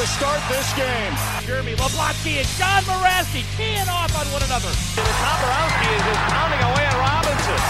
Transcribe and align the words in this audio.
To 0.00 0.08
start 0.08 0.40
this 0.48 0.64
game. 0.80 1.12
Jeremy 1.44 1.76
Leblotsky 1.76 2.40
and 2.40 2.48
John 2.56 2.80
Moraski 2.88 3.44
teeing 3.60 3.84
off 3.84 4.08
on 4.16 4.24
one 4.32 4.40
another. 4.48 4.72
Toporowski 4.96 5.88
is 5.92 6.02
just 6.08 6.24
pounding 6.32 6.62
away 6.72 6.88
at 6.88 6.96
Robinson. 6.96 7.60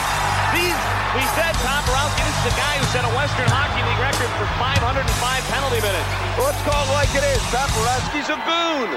These, 0.55 0.79
we 1.19 1.27
said 1.35 1.59
Toporowski, 1.59 2.23
this 2.23 2.39
is 2.39 2.47
the 2.47 2.55
guy 2.55 2.79
who 2.79 2.87
set 2.95 3.03
a 3.03 3.11
Western 3.19 3.51
Hockey 3.51 3.83
League 3.83 3.99
record 3.99 4.31
for 4.39 4.47
505 4.63 5.11
penalty 5.51 5.83
minutes. 5.83 6.07
Let's 6.39 6.63
call 6.63 6.79
it 6.87 6.95
like 6.95 7.11
it 7.19 7.27
is. 7.35 7.43
Toporowski's 7.51 8.31
a 8.31 8.39
goon. 8.47 8.95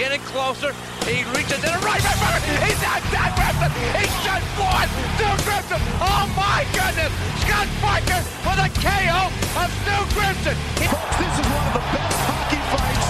Getting 0.00 0.24
closer, 0.32 0.72
he 1.04 1.28
reaches 1.36 1.60
in 1.60 1.76
a 1.76 1.80
right 1.84 2.00
back. 2.00 2.40
He's 2.40 2.80
not 2.80 3.04
Scott 3.12 3.36
Gibson. 3.36 3.68
He's 4.00 4.16
just 4.24 4.48
one. 4.56 4.88
Stu 5.20 5.28
Gibson. 5.44 5.80
Oh 6.00 6.24
my 6.32 6.64
goodness. 6.72 7.12
Scott 7.44 7.68
Parker 7.84 8.24
for 8.40 8.56
the 8.56 8.72
KO 8.80 9.28
of 9.60 9.68
Stu 9.84 9.96
Gibson. 10.16 10.56
Folks, 10.88 11.20
this 11.20 11.32
is 11.36 11.44
one 11.52 11.68
of 11.68 11.76
the 11.76 11.84
best 11.92 12.31
hockey 12.52 12.60
fights 12.76 13.08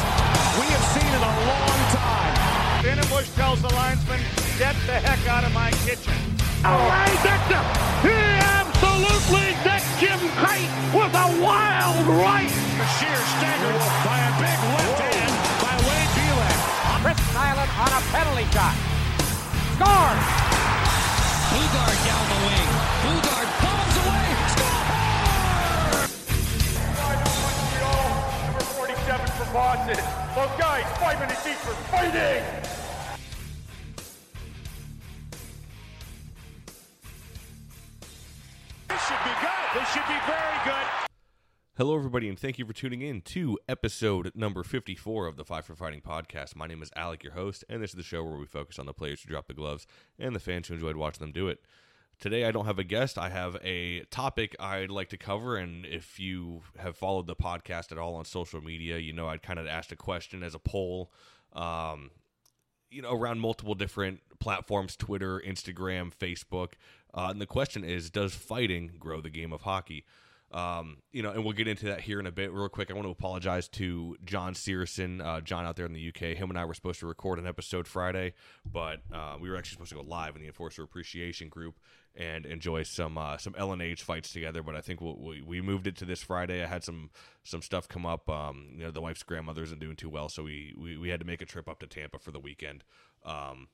we 0.58 0.66
have 0.70 0.86
seen 0.94 1.10
in 1.10 1.22
a 1.22 1.34
long 1.50 1.80
time. 1.90 2.22
Bush 3.10 3.28
tells 3.36 3.60
the 3.60 3.68
linesman, 3.74 4.20
get 4.58 4.74
the 4.86 4.96
heck 4.96 5.20
out 5.28 5.44
of 5.44 5.52
my 5.52 5.70
kitchen. 5.84 6.14
Ray 6.64 7.12
Dixon, 7.20 7.60
he 8.00 8.16
absolutely 8.56 9.52
decked 9.60 9.84
Jim 10.00 10.16
Kite 10.40 10.70
with 10.96 11.12
a 11.12 11.28
wild 11.42 12.06
right. 12.08 12.48
Sheer 12.96 13.20
staggered 13.36 13.82
by 14.06 14.16
a 14.16 14.32
big 14.40 14.58
left 14.72 14.98
hand 15.12 15.34
by 15.60 15.74
Wade 15.84 16.12
Belak. 16.16 16.58
Chris 17.04 17.20
Nilan 17.36 17.68
on 17.84 17.90
a 17.92 18.02
penalty 18.16 18.46
shot. 18.54 18.76
Score! 19.76 20.16
Boogaard 21.52 21.98
down 22.08 22.24
the 22.32 22.38
wing. 22.48 22.68
Boogaard 23.04 23.31
47 29.52 29.96
for 29.96 30.40
Those 30.40 30.58
guys, 30.58 30.98
five 30.98 31.20
minutes 31.20 31.46
each 31.46 31.56
for 31.56 31.74
fighting. 31.90 32.42
This 38.88 39.06
should 39.06 39.22
be 39.22 39.34
good. 39.42 39.68
This 39.74 39.92
should 39.92 40.08
be 40.08 40.18
very 40.26 40.64
good. 40.64 40.86
Hello, 41.76 41.94
everybody, 41.94 42.30
and 42.30 42.38
thank 42.38 42.58
you 42.58 42.64
for 42.64 42.72
tuning 42.72 43.02
in 43.02 43.20
to 43.20 43.58
episode 43.68 44.32
number 44.34 44.62
54 44.62 45.26
of 45.26 45.36
the 45.36 45.44
Five 45.44 45.66
for 45.66 45.74
Fighting 45.74 46.00
podcast. 46.00 46.56
My 46.56 46.66
name 46.66 46.80
is 46.80 46.90
Alec, 46.96 47.22
your 47.22 47.34
host, 47.34 47.62
and 47.68 47.82
this 47.82 47.90
is 47.90 47.96
the 47.96 48.02
show 48.02 48.24
where 48.24 48.38
we 48.38 48.46
focus 48.46 48.78
on 48.78 48.86
the 48.86 48.94
players 48.94 49.20
who 49.20 49.28
drop 49.28 49.48
the 49.48 49.54
gloves 49.54 49.86
and 50.18 50.34
the 50.34 50.40
fans 50.40 50.68
who 50.68 50.74
enjoyed 50.74 50.96
watching 50.96 51.20
them 51.20 51.32
do 51.32 51.48
it. 51.48 51.60
Today, 52.22 52.44
I 52.44 52.52
don't 52.52 52.66
have 52.66 52.78
a 52.78 52.84
guest. 52.84 53.18
I 53.18 53.30
have 53.30 53.56
a 53.64 54.04
topic 54.04 54.54
I'd 54.60 54.92
like 54.92 55.08
to 55.08 55.16
cover, 55.16 55.56
and 55.56 55.84
if 55.84 56.20
you 56.20 56.62
have 56.78 56.96
followed 56.96 57.26
the 57.26 57.34
podcast 57.34 57.90
at 57.90 57.98
all 57.98 58.14
on 58.14 58.24
social 58.24 58.60
media, 58.60 58.98
you 58.98 59.12
know 59.12 59.26
I'd 59.26 59.42
kind 59.42 59.58
of 59.58 59.66
asked 59.66 59.90
a 59.90 59.96
question 59.96 60.44
as 60.44 60.54
a 60.54 60.60
poll, 60.60 61.10
um, 61.52 62.12
you 62.92 63.02
know, 63.02 63.10
around 63.10 63.40
multiple 63.40 63.74
different 63.74 64.20
platforms 64.38 64.94
Twitter, 64.94 65.42
Instagram, 65.44 66.12
Facebook. 66.14 66.74
Uh, 67.12 67.26
and 67.30 67.40
the 67.40 67.46
question 67.46 67.82
is 67.82 68.08
Does 68.08 68.36
fighting 68.36 68.92
grow 69.00 69.20
the 69.20 69.28
game 69.28 69.52
of 69.52 69.62
hockey? 69.62 70.04
Um, 70.52 70.98
you 71.12 71.22
know, 71.22 71.30
and 71.30 71.44
we'll 71.44 71.54
get 71.54 71.66
into 71.66 71.86
that 71.86 72.02
here 72.02 72.20
in 72.20 72.26
a 72.26 72.32
bit. 72.32 72.52
Real 72.52 72.68
quick, 72.68 72.90
I 72.90 72.94
want 72.94 73.06
to 73.06 73.10
apologize 73.10 73.68
to 73.68 74.16
John 74.24 74.54
Searson, 74.54 75.20
uh, 75.20 75.40
John 75.40 75.64
out 75.64 75.76
there 75.76 75.86
in 75.86 75.94
the 75.94 76.08
UK. 76.08 76.36
Him 76.36 76.50
and 76.50 76.58
I 76.58 76.64
were 76.66 76.74
supposed 76.74 77.00
to 77.00 77.06
record 77.06 77.38
an 77.38 77.46
episode 77.46 77.88
Friday, 77.88 78.34
but 78.70 79.00
uh, 79.12 79.36
we 79.40 79.48
were 79.48 79.56
actually 79.56 79.74
supposed 79.74 79.90
to 79.90 79.96
go 79.96 80.02
live 80.02 80.36
in 80.36 80.42
the 80.42 80.48
Enforcer 80.48 80.82
Appreciation 80.82 81.48
Group 81.48 81.76
and 82.14 82.44
enjoy 82.44 82.82
some 82.82 83.16
uh, 83.16 83.38
some 83.38 83.54
LNH 83.54 84.00
fights 84.00 84.30
together. 84.32 84.62
But 84.62 84.76
I 84.76 84.82
think 84.82 85.00
we'll, 85.00 85.16
we 85.16 85.40
we 85.40 85.60
moved 85.62 85.86
it 85.86 85.96
to 85.96 86.04
this 86.04 86.22
Friday. 86.22 86.62
I 86.62 86.66
had 86.66 86.84
some 86.84 87.10
some 87.44 87.62
stuff 87.62 87.88
come 87.88 88.04
up. 88.04 88.28
Um, 88.28 88.68
you 88.76 88.84
know, 88.84 88.90
the 88.90 89.00
wife's 89.00 89.22
grandmother 89.22 89.62
isn't 89.62 89.80
doing 89.80 89.96
too 89.96 90.10
well, 90.10 90.28
so 90.28 90.42
we, 90.42 90.74
we 90.76 90.98
we 90.98 91.08
had 91.08 91.20
to 91.20 91.26
make 91.26 91.40
a 91.40 91.46
trip 91.46 91.68
up 91.68 91.80
to 91.80 91.86
Tampa 91.86 92.18
for 92.18 92.30
the 92.30 92.40
weekend. 92.40 92.84
Um, 93.24 93.68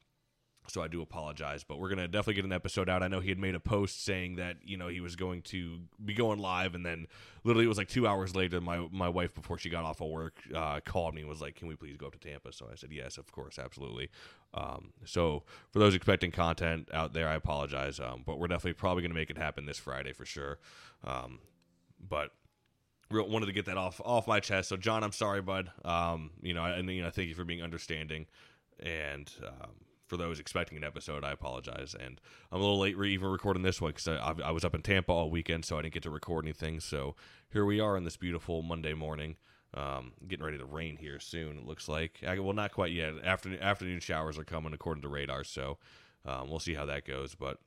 so 0.70 0.82
I 0.82 0.88
do 0.88 1.02
apologize, 1.02 1.64
but 1.64 1.78
we're 1.78 1.88
gonna 1.88 2.08
definitely 2.08 2.34
get 2.34 2.44
an 2.44 2.52
episode 2.52 2.88
out. 2.88 3.02
I 3.02 3.08
know 3.08 3.20
he 3.20 3.28
had 3.28 3.38
made 3.38 3.54
a 3.54 3.60
post 3.60 4.04
saying 4.04 4.36
that 4.36 4.56
you 4.64 4.76
know 4.76 4.88
he 4.88 5.00
was 5.00 5.16
going 5.16 5.42
to 5.42 5.80
be 6.04 6.14
going 6.14 6.38
live, 6.38 6.74
and 6.74 6.84
then 6.84 7.06
literally 7.44 7.64
it 7.64 7.68
was 7.68 7.78
like 7.78 7.88
two 7.88 8.06
hours 8.06 8.34
later, 8.34 8.60
my 8.60 8.86
my 8.90 9.08
wife 9.08 9.34
before 9.34 9.58
she 9.58 9.70
got 9.70 9.84
off 9.84 10.00
of 10.00 10.08
work 10.08 10.40
uh, 10.54 10.80
called 10.84 11.14
me 11.14 11.22
and 11.22 11.30
was 11.30 11.40
like, 11.40 11.56
"Can 11.56 11.68
we 11.68 11.76
please 11.76 11.96
go 11.96 12.06
up 12.06 12.12
to 12.12 12.18
Tampa?" 12.18 12.52
So 12.52 12.68
I 12.70 12.74
said, 12.74 12.90
"Yes, 12.92 13.18
of 13.18 13.30
course, 13.32 13.58
absolutely." 13.58 14.10
Um, 14.54 14.92
so 15.04 15.44
for 15.70 15.78
those 15.78 15.94
expecting 15.94 16.30
content 16.30 16.88
out 16.92 17.12
there, 17.12 17.28
I 17.28 17.34
apologize, 17.34 18.00
um, 18.00 18.22
but 18.26 18.38
we're 18.38 18.48
definitely 18.48 18.74
probably 18.74 19.02
gonna 19.02 19.14
make 19.14 19.30
it 19.30 19.38
happen 19.38 19.66
this 19.66 19.78
Friday 19.78 20.12
for 20.12 20.24
sure. 20.24 20.58
Um, 21.04 21.40
but 22.00 22.30
wanted 23.10 23.46
to 23.46 23.52
get 23.52 23.66
that 23.66 23.78
off 23.78 24.00
off 24.04 24.26
my 24.26 24.40
chest. 24.40 24.68
So 24.68 24.76
John, 24.76 25.02
I'm 25.02 25.12
sorry, 25.12 25.40
bud. 25.40 25.70
Um, 25.84 26.30
you 26.42 26.54
know, 26.54 26.64
and 26.64 26.88
you 26.90 27.02
know, 27.02 27.10
thank 27.10 27.28
you 27.28 27.34
for 27.34 27.44
being 27.44 27.62
understanding, 27.62 28.26
and 28.80 29.30
um, 29.46 29.70
for 30.08 30.16
those 30.16 30.40
expecting 30.40 30.78
an 30.78 30.84
episode, 30.84 31.22
I 31.22 31.32
apologize. 31.32 31.94
And 31.98 32.20
I'm 32.50 32.58
a 32.58 32.62
little 32.62 32.78
late 32.78 32.96
re- 32.96 33.12
even 33.12 33.28
recording 33.28 33.62
this 33.62 33.80
one 33.80 33.92
because 33.92 34.08
I, 34.08 34.34
I 34.44 34.50
was 34.50 34.64
up 34.64 34.74
in 34.74 34.82
Tampa 34.82 35.12
all 35.12 35.30
weekend, 35.30 35.64
so 35.64 35.78
I 35.78 35.82
didn't 35.82 35.94
get 35.94 36.02
to 36.04 36.10
record 36.10 36.44
anything. 36.44 36.80
So 36.80 37.14
here 37.52 37.64
we 37.64 37.78
are 37.78 37.96
on 37.96 38.04
this 38.04 38.16
beautiful 38.16 38.62
Monday 38.62 38.94
morning. 38.94 39.36
Um, 39.74 40.12
getting 40.26 40.44
ready 40.44 40.56
to 40.56 40.64
rain 40.64 40.96
here 40.96 41.20
soon. 41.20 41.58
It 41.58 41.66
looks 41.66 41.88
like. 41.88 42.20
Well, 42.22 42.54
not 42.54 42.72
quite 42.72 42.92
yet. 42.92 43.12
Afternoon 43.22 43.60
afternoon 43.60 44.00
showers 44.00 44.38
are 44.38 44.44
coming 44.44 44.72
according 44.72 45.02
to 45.02 45.08
radar, 45.08 45.44
so 45.44 45.76
um, 46.24 46.48
we'll 46.48 46.58
see 46.58 46.72
how 46.72 46.86
that 46.86 47.04
goes. 47.04 47.34
But 47.34 47.58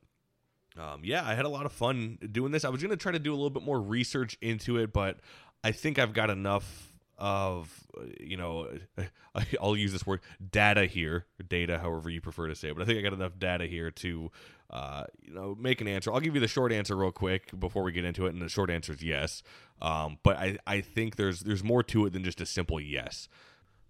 um, 0.79 1.02
yeah, 1.03 1.23
I 1.23 1.35
had 1.35 1.46
a 1.46 1.50
lot 1.50 1.68
of 1.68 1.72
fun 1.72 2.18
doing 2.31 2.52
this. 2.52 2.66
I 2.66 2.69
was 2.69 2.81
going 2.81 2.90
to 2.90 2.97
try 2.97 3.12
to 3.12 3.19
do 3.19 3.31
a 3.31 3.35
little 3.35 3.52
bit 3.52 3.63
more 3.63 3.79
research 3.79 4.35
into 4.41 4.78
it, 4.78 4.91
but 4.91 5.19
I 5.63 5.72
think 5.72 6.00
I've 6.00 6.13
got 6.13 6.31
enough 6.31 6.91
of 7.21 7.71
uh, 7.95 8.05
you 8.19 8.35
know 8.35 8.67
I'll 9.61 9.77
use 9.77 9.93
this 9.93 10.05
word 10.05 10.21
data 10.51 10.87
here 10.87 11.27
data 11.47 11.77
however 11.77 12.09
you 12.09 12.19
prefer 12.19 12.47
to 12.47 12.55
say 12.55 12.69
it 12.69 12.75
but 12.75 12.81
I 12.81 12.85
think 12.85 12.97
I 12.97 13.01
got 13.03 13.13
enough 13.13 13.37
data 13.37 13.67
here 13.67 13.91
to 13.91 14.31
uh, 14.71 15.03
you 15.21 15.33
know 15.33 15.55
make 15.59 15.81
an 15.81 15.87
answer. 15.87 16.11
I'll 16.11 16.19
give 16.19 16.33
you 16.33 16.41
the 16.41 16.47
short 16.47 16.71
answer 16.71 16.95
real 16.95 17.11
quick 17.11 17.57
before 17.59 17.83
we 17.83 17.91
get 17.91 18.05
into 18.05 18.25
it 18.25 18.33
and 18.33 18.41
the 18.41 18.49
short 18.49 18.69
answer 18.69 18.93
is 18.93 19.03
yes. 19.03 19.43
Um, 19.81 20.17
but 20.23 20.37
I, 20.37 20.57
I 20.65 20.81
think 20.81 21.17
there's 21.17 21.41
there's 21.41 21.63
more 21.63 21.83
to 21.83 22.05
it 22.05 22.13
than 22.13 22.23
just 22.23 22.41
a 22.41 22.45
simple 22.45 22.79
yes. 22.79 23.27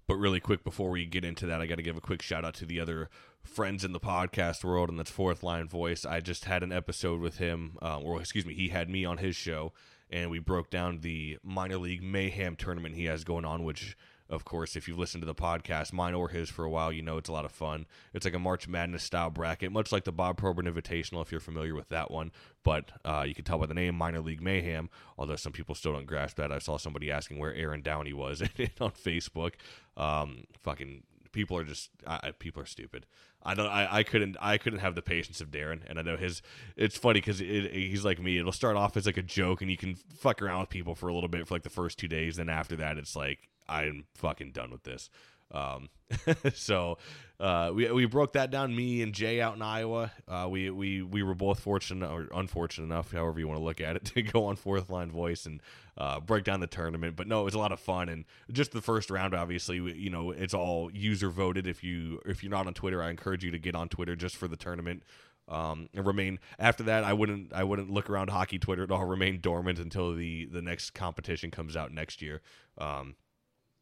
But 0.08 0.16
really 0.16 0.40
quick 0.40 0.64
before 0.64 0.90
we 0.90 1.06
get 1.06 1.24
into 1.24 1.46
that 1.46 1.62
I 1.62 1.68
got 1.68 1.76
to 1.76 1.84
give 1.84 1.96
a 1.96 2.02
quick 2.02 2.22
shout 2.22 2.44
out 2.44 2.56
to 2.56 2.66
the 2.66 2.80
other 2.80 3.10
friends 3.44 3.86
in 3.86 3.92
the 3.94 4.00
podcast 4.00 4.64
world 4.64 4.90
and 4.90 4.98
that's 5.00 5.12
fourth 5.12 5.44
line 5.44 5.68
voice. 5.68 6.04
I 6.04 6.20
just 6.20 6.46
had 6.46 6.64
an 6.64 6.72
episode 6.72 7.22
with 7.22 7.38
him 7.38 7.78
uh, 7.82 8.00
or 8.00 8.20
excuse 8.20 8.46
me 8.46 8.56
he 8.56 8.70
had 8.70 8.90
me 8.90 9.06
on 9.06 9.20
his 9.20 9.36
show 9.36 9.74
and 10.12 10.30
we 10.30 10.40
broke 10.40 10.70
down 10.70 11.00
the 11.00 11.38
minor 11.44 11.78
league 11.78 12.04
mayhem 12.04 12.56
tournament 12.56 12.96
he 12.96 13.06
has 13.06 13.24
going 13.24 13.46
on, 13.46 13.64
which, 13.64 13.98
of 14.30 14.44
course, 14.46 14.76
if 14.76 14.88
you've 14.88 15.00
listened 15.00 15.22
to 15.22 15.26
the 15.26 15.34
podcast, 15.34 15.94
mine 15.94 16.14
or 16.14 16.30
his 16.30 16.50
for 16.50 16.66
a 16.66 16.70
while, 16.70 16.92
you 16.92 17.02
know 17.02 17.18
it's 17.18 17.30
a 17.30 17.34
lot 17.34 17.46
of 17.46 17.52
fun. 17.52 17.86
It's 18.14 18.26
like 18.26 18.34
a 18.34 18.40
March 18.40 18.68
Madness 18.68 19.04
style 19.04 19.30
bracket, 19.30 19.72
much 19.72 19.92
like 19.92 20.04
the 20.04 20.12
Bob 20.12 20.38
Probert 20.38 20.66
Invitational, 20.66 21.22
if 21.22 21.32
you're 21.32 21.40
familiar 21.40 21.74
with 21.74 21.90
that 21.90 22.12
one. 22.12 22.32
But 22.64 22.92
uh, 23.06 23.24
you 23.26 23.34
can 23.34 23.46
tell 23.46 23.58
by 23.58 23.66
the 23.66 23.74
name 23.74 23.96
Minor 23.96 24.22
League 24.22 24.42
Mayhem, 24.42 24.90
although 25.18 25.38
some 25.38 25.54
people 25.54 25.76
still 25.76 25.94
don't 25.94 26.06
grasp 26.06 26.38
that. 26.38 26.52
I 26.52 26.60
saw 26.60 26.78
somebody 26.78 27.10
asking 27.10 27.40
where 27.40 27.54
Aaron 27.54 27.82
Downey 27.82 28.14
was 28.14 28.42
on 28.82 28.92
Facebook. 28.92 29.54
Um, 29.98 30.46
fucking 30.62 31.04
people 31.32 31.58
are 31.58 31.64
just 31.64 31.90
I, 32.06 32.32
people 32.38 32.62
are 32.62 32.66
stupid. 32.66 33.06
I 33.44 33.56
don't. 33.56 33.68
I, 33.68 33.88
I 33.98 34.04
couldn't. 34.04 34.38
I 34.40 34.58
couldn't 34.58 34.80
have 34.80 34.96
the 34.96 35.02
patience 35.02 35.42
of 35.42 35.50
Darren, 35.50 35.82
and 35.88 35.98
I 35.98 36.02
know 36.02 36.18
his. 36.18 36.42
It's 36.76 36.98
funny 36.98 37.20
because 37.20 37.42
it, 37.42 37.72
he's 37.74 38.06
like 38.06 38.20
me. 38.20 38.38
It'll 38.38 38.52
start 38.52 38.76
off 38.76 38.96
as 38.98 39.06
like 39.06 39.18
a 39.18 39.24
joke, 39.24 39.62
and 39.62 39.72
you 39.72 39.78
can 39.78 39.96
fuck 39.96 40.42
around 40.42 40.62
with 40.62 40.70
people 40.70 40.96
for 40.96 41.08
a 41.10 41.14
little 41.14 41.30
bit 41.30 41.48
for 41.48 41.56
like 41.56 41.64
the 41.64 41.70
first 41.70 41.98
two 41.98 42.08
days. 42.08 42.36
Then 42.36 42.50
after 42.50 42.76
that, 42.78 42.98
it's 42.98 43.16
like 43.16 43.50
I'm 43.68 44.06
fucking 44.16 44.52
done 44.52 44.72
with 44.72 44.84
this. 44.84 45.10
Um, 45.52 45.90
so 46.54 46.98
uh, 47.42 47.72
we 47.74 47.92
we 47.92 48.06
broke 48.06 48.34
that 48.34 48.52
down. 48.52 48.76
Me 48.76 49.02
and 49.02 49.14
Jay 49.14 49.42
out 49.42 49.56
in 49.56 49.62
Iowa. 49.62 50.12
Uh, 50.28 50.48
we 50.50 50.70
we 50.70 51.02
we 51.02 51.24
were 51.24 51.34
both 51.34 51.60
fortunate 51.60 52.10
or 52.10 52.28
unfortunate 52.34 52.86
enough, 52.86 53.12
however 53.12 53.40
you 53.40 53.48
want 53.48 53.60
to 53.60 53.64
look 53.64 53.82
at 53.82 53.96
it, 53.96 54.06
to 54.14 54.22
go 54.22 54.46
on 54.46 54.56
fourth 54.56 54.90
line 54.90 55.10
voice 55.10 55.48
and 55.48 55.62
uh, 55.98 56.20
break 56.20 56.44
down 56.44 56.60
the 56.60 56.68
tournament. 56.68 57.16
But 57.16 57.28
no, 57.28 57.42
it 57.42 57.46
was 57.46 57.56
a 57.56 57.60
lot 57.60 57.72
of 57.72 57.80
fun 57.80 58.10
and 58.10 58.26
just 58.52 58.72
the 58.72 58.82
first 58.82 59.10
round. 59.10 59.34
Obviously, 59.34 59.78
you 59.78 60.10
know, 60.10 60.32
it's 60.32 60.54
all 60.54 60.92
user 60.94 61.30
voted. 61.30 61.66
If 61.66 61.84
you 61.84 62.22
if 62.26 62.44
you're 62.44 62.52
not 62.52 62.68
on 62.68 62.76
Twitter, 62.76 63.02
I 63.02 63.10
encourage 63.10 63.44
you 63.44 63.52
to 63.52 63.60
get 63.60 63.76
on 63.76 63.90
Twitter 63.90 64.16
just 64.16 64.36
for 64.36 64.48
the 64.48 64.58
tournament. 64.58 65.04
Um, 65.48 65.90
and 65.94 66.06
remain 66.06 66.40
after 66.60 66.84
that. 66.84 67.04
I 67.04 67.14
wouldn't. 67.14 67.52
I 67.54 67.64
wouldn't 67.64 67.90
look 67.90 68.10
around 68.10 68.30
hockey 68.30 68.60
Twitter 68.60 68.84
at 68.84 68.92
all. 68.92 69.04
Remain 69.12 69.42
dormant 69.42 69.80
until 69.80 70.14
the 70.14 70.46
the 70.46 70.62
next 70.62 70.92
competition 70.92 71.50
comes 71.50 71.76
out 71.76 71.92
next 71.92 72.22
year. 72.22 72.42
Um, 72.78 73.16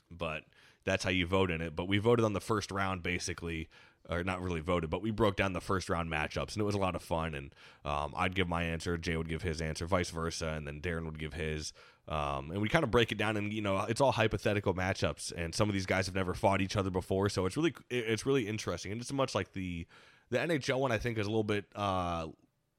but 0.09 0.43
that's 0.85 1.03
how 1.03 1.09
you 1.09 1.25
vote 1.25 1.51
in 1.51 1.61
it. 1.61 1.75
But 1.75 1.87
we 1.87 1.97
voted 1.97 2.25
on 2.25 2.33
the 2.33 2.41
first 2.41 2.71
round 2.71 3.03
basically 3.03 3.69
or 4.09 4.23
not 4.23 4.41
really 4.41 4.59
voted, 4.59 4.89
but 4.89 5.01
we 5.01 5.11
broke 5.11 5.35
down 5.35 5.53
the 5.53 5.61
first 5.61 5.89
round 5.89 6.11
matchups, 6.11 6.53
and 6.53 6.57
it 6.57 6.63
was 6.63 6.75
a 6.75 6.79
lot 6.79 6.95
of 6.95 7.01
fun. 7.01 7.35
And 7.35 7.53
um, 7.85 8.13
I'd 8.17 8.33
give 8.33 8.47
my 8.47 8.63
answer, 8.63 8.97
Jay 8.97 9.15
would 9.15 9.29
give 9.29 9.43
his 9.43 9.61
answer, 9.61 9.85
vice 9.85 10.09
versa, 10.09 10.47
and 10.47 10.65
then 10.65 10.81
Darren 10.81 11.05
would 11.05 11.19
give 11.19 11.33
his. 11.33 11.73
Um, 12.07 12.49
and 12.49 12.59
we 12.59 12.69
kind 12.69 12.83
of 12.83 12.89
break 12.89 13.11
it 13.11 13.19
down, 13.19 13.37
and 13.37 13.53
you 13.53 13.61
know, 13.61 13.85
it's 13.87 14.01
all 14.01 14.11
hypothetical 14.11 14.73
matchups, 14.73 15.31
and 15.37 15.53
some 15.53 15.69
of 15.69 15.73
these 15.73 15.85
guys 15.85 16.07
have 16.07 16.15
never 16.15 16.33
fought 16.33 16.59
each 16.59 16.75
other 16.75 16.89
before, 16.89 17.29
so 17.29 17.45
it's 17.45 17.55
really 17.55 17.75
it's 17.91 18.25
really 18.25 18.47
interesting, 18.47 18.91
and 18.91 18.99
it's 18.99 19.13
much 19.13 19.35
like 19.35 19.53
the 19.53 19.85
the 20.31 20.39
NHL 20.39 20.79
one. 20.79 20.91
I 20.91 20.97
think 20.97 21.19
is 21.19 21.27
a 21.27 21.29
little 21.29 21.43
bit 21.43 21.65
uh, 21.75 22.27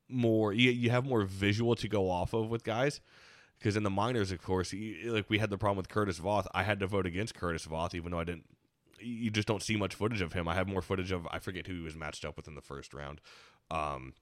more. 0.08 0.52
You, 0.52 0.72
you 0.72 0.90
have 0.90 1.06
more 1.06 1.22
visual 1.22 1.76
to 1.76 1.86
go 1.86 2.10
off 2.10 2.32
of 2.32 2.48
with 2.50 2.64
guys 2.64 3.00
because 3.60 3.76
in 3.76 3.82
the 3.82 3.90
minors, 3.90 4.32
of 4.32 4.42
course, 4.42 4.74
like 5.04 5.28
we 5.28 5.38
had 5.38 5.50
the 5.50 5.58
problem 5.58 5.76
with 5.76 5.90
Curtis 5.90 6.18
Voth. 6.18 6.46
I 6.54 6.62
had 6.62 6.80
to 6.80 6.86
vote 6.86 7.06
against 7.06 7.34
Curtis 7.34 7.66
Voth, 7.66 7.94
even 7.94 8.10
though 8.10 8.20
I 8.20 8.24
didn't. 8.24 8.46
You 8.98 9.30
just 9.30 9.46
don't 9.46 9.62
see 9.62 9.76
much 9.76 9.94
footage 9.94 10.20
of 10.20 10.32
him. 10.32 10.48
I 10.48 10.54
have 10.54 10.66
more 10.66 10.82
footage 10.82 11.12
of 11.12 11.26
I 11.30 11.38
forget 11.38 11.66
who 11.66 11.74
he 11.74 11.80
was 11.80 11.94
matched 11.94 12.24
up 12.24 12.36
with 12.36 12.48
in 12.48 12.54
the 12.54 12.62
first 12.62 12.94
round. 12.94 13.20
Um, 13.70 14.14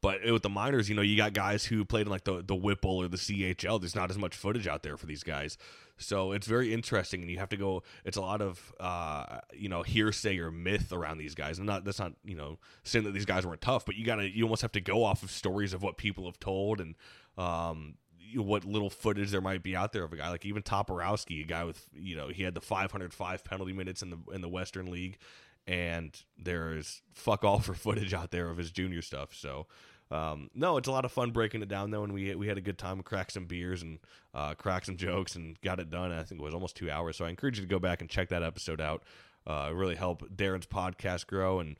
but 0.00 0.20
with 0.24 0.42
the 0.42 0.48
minors, 0.48 0.88
you 0.88 0.96
know, 0.96 1.02
you 1.02 1.16
got 1.16 1.32
guys 1.32 1.64
who 1.64 1.84
played 1.84 2.06
in 2.06 2.10
like 2.10 2.24
the 2.24 2.42
the 2.42 2.56
Whipple 2.56 2.98
or 2.98 3.08
the 3.08 3.16
CHL. 3.16 3.80
There's 3.80 3.94
not 3.94 4.10
as 4.10 4.18
much 4.18 4.34
footage 4.34 4.66
out 4.66 4.82
there 4.82 4.96
for 4.96 5.06
these 5.06 5.22
guys, 5.22 5.58
so 5.96 6.32
it's 6.32 6.46
very 6.48 6.74
interesting. 6.74 7.22
And 7.22 7.30
you 7.30 7.38
have 7.38 7.48
to 7.50 7.56
go. 7.56 7.84
It's 8.04 8.16
a 8.16 8.20
lot 8.20 8.40
of 8.42 8.74
uh, 8.80 9.40
you 9.54 9.68
know 9.68 9.82
hearsay 9.82 10.38
or 10.38 10.50
myth 10.50 10.92
around 10.92 11.18
these 11.18 11.36
guys. 11.36 11.58
And 11.58 11.68
not 11.68 11.84
that's 11.84 12.00
not 12.00 12.14
you 12.24 12.34
know 12.34 12.58
saying 12.82 13.04
that 13.04 13.12
these 13.12 13.26
guys 13.26 13.46
weren't 13.46 13.60
tough, 13.60 13.86
but 13.86 13.94
you 13.94 14.04
gotta 14.04 14.28
you 14.28 14.42
almost 14.42 14.62
have 14.62 14.72
to 14.72 14.80
go 14.80 15.04
off 15.04 15.22
of 15.22 15.30
stories 15.30 15.72
of 15.72 15.82
what 15.82 15.96
people 15.96 16.26
have 16.26 16.40
told 16.40 16.80
and 16.80 16.96
um, 17.38 17.94
what 18.34 18.64
little 18.64 18.90
footage 18.90 19.30
there 19.30 19.40
might 19.40 19.62
be 19.62 19.76
out 19.76 19.92
there 19.92 20.04
of 20.04 20.12
a 20.12 20.16
guy 20.16 20.30
like 20.30 20.44
even 20.44 20.62
Toporowski, 20.62 21.42
a 21.42 21.46
guy 21.46 21.64
with 21.64 21.86
you 21.94 22.16
know 22.16 22.28
he 22.28 22.42
had 22.42 22.54
the 22.54 22.60
505 22.60 23.44
penalty 23.44 23.72
minutes 23.72 24.02
in 24.02 24.10
the 24.10 24.18
in 24.32 24.40
the 24.40 24.48
Western 24.48 24.90
League, 24.90 25.18
and 25.66 26.18
there's 26.38 27.02
fuck 27.14 27.44
all 27.44 27.58
for 27.58 27.74
footage 27.74 28.14
out 28.14 28.30
there 28.30 28.48
of 28.48 28.56
his 28.56 28.70
junior 28.70 29.02
stuff. 29.02 29.34
So. 29.34 29.66
Um, 30.08 30.50
no, 30.54 30.76
it's 30.76 30.86
a 30.86 30.92
lot 30.92 31.04
of 31.04 31.10
fun 31.10 31.32
breaking 31.32 31.62
it 31.62 31.68
down 31.68 31.90
though, 31.90 32.04
and 32.04 32.12
we 32.12 32.32
we 32.36 32.46
had 32.46 32.56
a 32.56 32.60
good 32.60 32.78
time, 32.78 33.02
crack 33.02 33.28
some 33.28 33.46
beers 33.46 33.82
and 33.82 33.98
uh, 34.34 34.54
crack 34.54 34.84
some 34.84 34.96
jokes, 34.96 35.34
and 35.34 35.60
got 35.62 35.80
it 35.80 35.90
done. 35.90 36.12
I 36.12 36.22
think 36.22 36.40
it 36.40 36.44
was 36.44 36.54
almost 36.54 36.76
two 36.76 36.88
hours. 36.88 37.16
So 37.16 37.24
I 37.24 37.28
encourage 37.28 37.58
you 37.58 37.64
to 37.64 37.68
go 37.68 37.80
back 37.80 38.00
and 38.00 38.08
check 38.08 38.28
that 38.28 38.44
episode 38.44 38.80
out. 38.80 39.02
Uh, 39.44 39.72
really 39.74 39.96
help 39.96 40.22
Darren's 40.30 40.66
podcast 40.66 41.26
grow, 41.26 41.58
and 41.58 41.76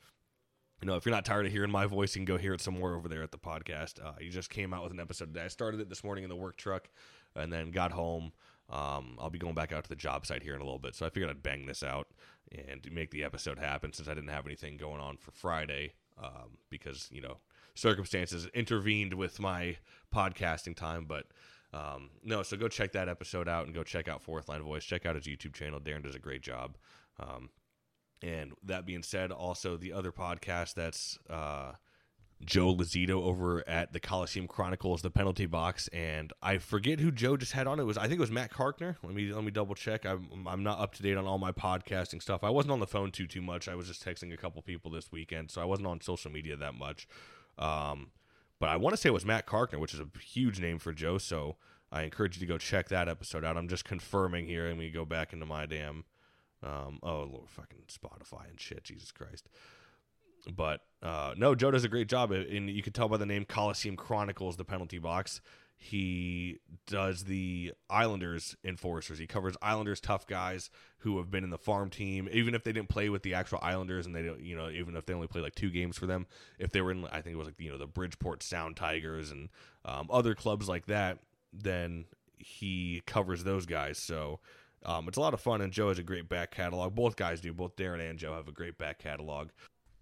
you 0.81 0.87
know, 0.87 0.95
if 0.95 1.05
you're 1.05 1.15
not 1.15 1.25
tired 1.25 1.45
of 1.45 1.51
hearing 1.51 1.71
my 1.71 1.85
voice, 1.87 2.15
you 2.15 2.19
can 2.19 2.25
go 2.25 2.37
hear 2.37 2.53
it 2.53 2.61
somewhere 2.61 2.95
over 2.95 3.07
there 3.07 3.23
at 3.23 3.31
the 3.31 3.37
podcast. 3.37 4.03
Uh, 4.03 4.13
he 4.19 4.29
just 4.29 4.49
came 4.49 4.73
out 4.73 4.83
with 4.83 4.91
an 4.91 4.99
episode 4.99 5.33
today. 5.33 5.45
I 5.45 5.47
started 5.47 5.81
it 5.81 5.89
this 5.89 6.03
morning 6.03 6.23
in 6.23 6.29
the 6.29 6.35
work 6.35 6.57
truck 6.57 6.89
and 7.35 7.51
then 7.51 7.71
got 7.71 7.91
home. 7.91 8.31
Um, 8.69 9.17
I'll 9.19 9.29
be 9.29 9.39
going 9.39 9.55
back 9.55 9.71
out 9.71 9.83
to 9.83 9.89
the 9.89 9.95
job 9.95 10.25
site 10.25 10.43
here 10.43 10.53
in 10.53 10.61
a 10.61 10.63
little 10.63 10.79
bit. 10.79 10.93
So 10.93 11.05
I 11.05 11.09
figured 11.09 11.29
I'd 11.29 11.41
bang 11.41 11.65
this 11.65 11.81
out 11.81 12.09
and 12.51 12.87
make 12.91 13.11
the 13.11 13.23
episode 13.23 13.57
happen 13.57 13.93
since 13.93 14.07
I 14.07 14.13
didn't 14.13 14.29
have 14.29 14.45
anything 14.45 14.77
going 14.77 15.01
on 15.01 15.17
for 15.17 15.31
Friday 15.31 15.93
um, 16.21 16.57
because, 16.69 17.09
you 17.11 17.21
know, 17.21 17.37
circumstances 17.73 18.47
intervened 18.53 19.13
with 19.13 19.39
my 19.39 19.77
podcasting 20.13 20.75
time. 20.75 21.05
But 21.05 21.25
um, 21.73 22.09
no, 22.23 22.43
so 22.43 22.55
go 22.55 22.67
check 22.67 22.91
that 22.91 23.09
episode 23.09 23.47
out 23.47 23.65
and 23.65 23.73
go 23.73 23.83
check 23.83 24.07
out 24.07 24.21
Fourth 24.21 24.47
Line 24.49 24.61
Voice. 24.61 24.83
Check 24.83 25.05
out 25.05 25.15
his 25.15 25.25
YouTube 25.25 25.53
channel. 25.53 25.79
Darren 25.79 26.03
does 26.03 26.15
a 26.15 26.19
great 26.19 26.41
job. 26.41 26.75
And 28.21 28.53
that 28.63 28.85
being 28.85 29.03
said, 29.03 29.31
also 29.31 29.77
the 29.77 29.93
other 29.93 30.11
podcast 30.11 30.73
that's 30.73 31.19
uh, 31.29 31.73
Joe 32.43 32.73
Lazito 32.75 33.23
over 33.23 33.67
at 33.67 33.93
the 33.93 33.99
Coliseum 33.99 34.47
Chronicles, 34.47 35.01
the 35.01 35.09
penalty 35.09 35.45
box, 35.45 35.87
and 35.89 36.31
I 36.41 36.59
forget 36.59 36.99
who 36.99 37.11
Joe 37.11 37.35
just 37.35 37.53
had 37.53 37.67
on. 37.67 37.79
It 37.79 37.83
was 37.83 37.97
I 37.97 38.03
think 38.03 38.13
it 38.13 38.21
was 38.21 38.31
Matt 38.31 38.51
Carkner. 38.51 38.95
Let 39.03 39.13
me 39.13 39.33
let 39.33 39.43
me 39.43 39.51
double 39.51 39.75
check. 39.75 40.05
I'm 40.05 40.47
I'm 40.47 40.63
not 40.63 40.79
up 40.79 40.93
to 40.95 41.03
date 41.03 41.17
on 41.17 41.25
all 41.25 41.37
my 41.37 41.51
podcasting 41.51 42.21
stuff. 42.21 42.43
I 42.43 42.49
wasn't 42.49 42.71
on 42.71 42.79
the 42.79 42.87
phone 42.87 43.11
too 43.11 43.27
too 43.27 43.41
much. 43.41 43.67
I 43.67 43.75
was 43.75 43.87
just 43.87 44.05
texting 44.05 44.33
a 44.33 44.37
couple 44.37 44.61
people 44.61 44.91
this 44.91 45.11
weekend, 45.11 45.49
so 45.49 45.61
I 45.61 45.65
wasn't 45.65 45.87
on 45.87 46.01
social 46.01 46.31
media 46.31 46.55
that 46.57 46.75
much. 46.75 47.07
Um, 47.57 48.11
but 48.59 48.69
I 48.69 48.77
want 48.77 48.95
to 48.95 49.01
say 49.01 49.09
it 49.09 49.13
was 49.13 49.25
Matt 49.25 49.47
Carkner, 49.47 49.79
which 49.79 49.93
is 49.93 49.99
a 49.99 50.07
huge 50.19 50.59
name 50.59 50.79
for 50.79 50.93
Joe. 50.93 51.17
So 51.17 51.57
I 51.91 52.03
encourage 52.03 52.37
you 52.37 52.41
to 52.41 52.51
go 52.51 52.57
check 52.57 52.89
that 52.89 53.09
episode 53.09 53.45
out. 53.45 53.57
I'm 53.57 53.67
just 53.67 53.85
confirming 53.85 54.45
here, 54.45 54.67
and 54.67 54.77
we 54.77 54.91
go 54.91 55.05
back 55.05 55.33
into 55.33 55.45
my 55.45 55.65
damn 55.65 56.05
um, 56.63 56.99
oh, 57.03 57.27
Lord, 57.31 57.49
fucking 57.49 57.83
Spotify 57.87 58.49
and 58.49 58.59
shit. 58.59 58.83
Jesus 58.83 59.11
Christ. 59.11 59.49
But 60.55 60.81
uh, 61.01 61.33
no, 61.37 61.55
Joe 61.55 61.71
does 61.71 61.83
a 61.83 61.89
great 61.89 62.07
job, 62.07 62.31
and 62.31 62.69
you 62.69 62.81
can 62.81 62.93
tell 62.93 63.09
by 63.09 63.17
the 63.17 63.25
name 63.25 63.45
Coliseum 63.45 63.95
Chronicles, 63.95 64.57
the 64.57 64.65
penalty 64.65 64.99
box. 64.99 65.41
He 65.79 66.57
does 66.87 67.25
the 67.25 67.73
Islanders 67.87 68.55
enforcers. 68.63 69.19
He 69.19 69.27
covers 69.27 69.55
Islanders 69.61 69.99
tough 69.99 70.25
guys 70.25 70.71
who 70.99 71.17
have 71.17 71.29
been 71.29 71.43
in 71.43 71.51
the 71.51 71.57
farm 71.57 71.91
team, 71.91 72.27
even 72.31 72.55
if 72.55 72.63
they 72.63 72.71
didn't 72.71 72.89
play 72.89 73.09
with 73.09 73.21
the 73.21 73.35
actual 73.35 73.59
Islanders, 73.61 74.07
and 74.07 74.15
they 74.15 74.23
don't, 74.23 74.41
you 74.41 74.55
know, 74.55 74.69
even 74.69 74.95
if 74.95 75.05
they 75.05 75.13
only 75.13 75.27
played 75.27 75.43
like 75.43 75.53
two 75.53 75.69
games 75.69 75.95
for 75.95 76.07
them. 76.07 76.25
If 76.57 76.71
they 76.71 76.81
were 76.81 76.91
in, 76.91 77.05
I 77.05 77.21
think 77.21 77.35
it 77.35 77.37
was 77.37 77.47
like 77.47 77.59
you 77.59 77.69
know 77.69 77.77
the 77.77 77.85
Bridgeport 77.85 78.41
Sound 78.41 78.75
Tigers 78.75 79.29
and 79.29 79.49
um, 79.85 80.07
other 80.09 80.33
clubs 80.33 80.67
like 80.67 80.87
that, 80.87 81.19
then 81.53 82.05
he 82.37 83.03
covers 83.05 83.43
those 83.43 83.67
guys. 83.67 83.99
So 83.99 84.39
um, 84.85 85.07
it's 85.07 85.17
a 85.17 85.21
lot 85.21 85.33
of 85.33 85.41
fun, 85.41 85.61
and 85.61 85.71
Joe 85.71 85.89
has 85.89 85.99
a 85.99 86.03
great 86.03 86.29
back 86.29 86.51
catalog. 86.51 86.95
Both 86.95 87.15
guys 87.15 87.41
do. 87.41 87.53
Both 87.53 87.75
Darren 87.75 88.07
and 88.07 88.19
Joe 88.19 88.33
have 88.35 88.47
a 88.47 88.51
great 88.51 88.77
back 88.77 88.99
catalog. 88.99 89.49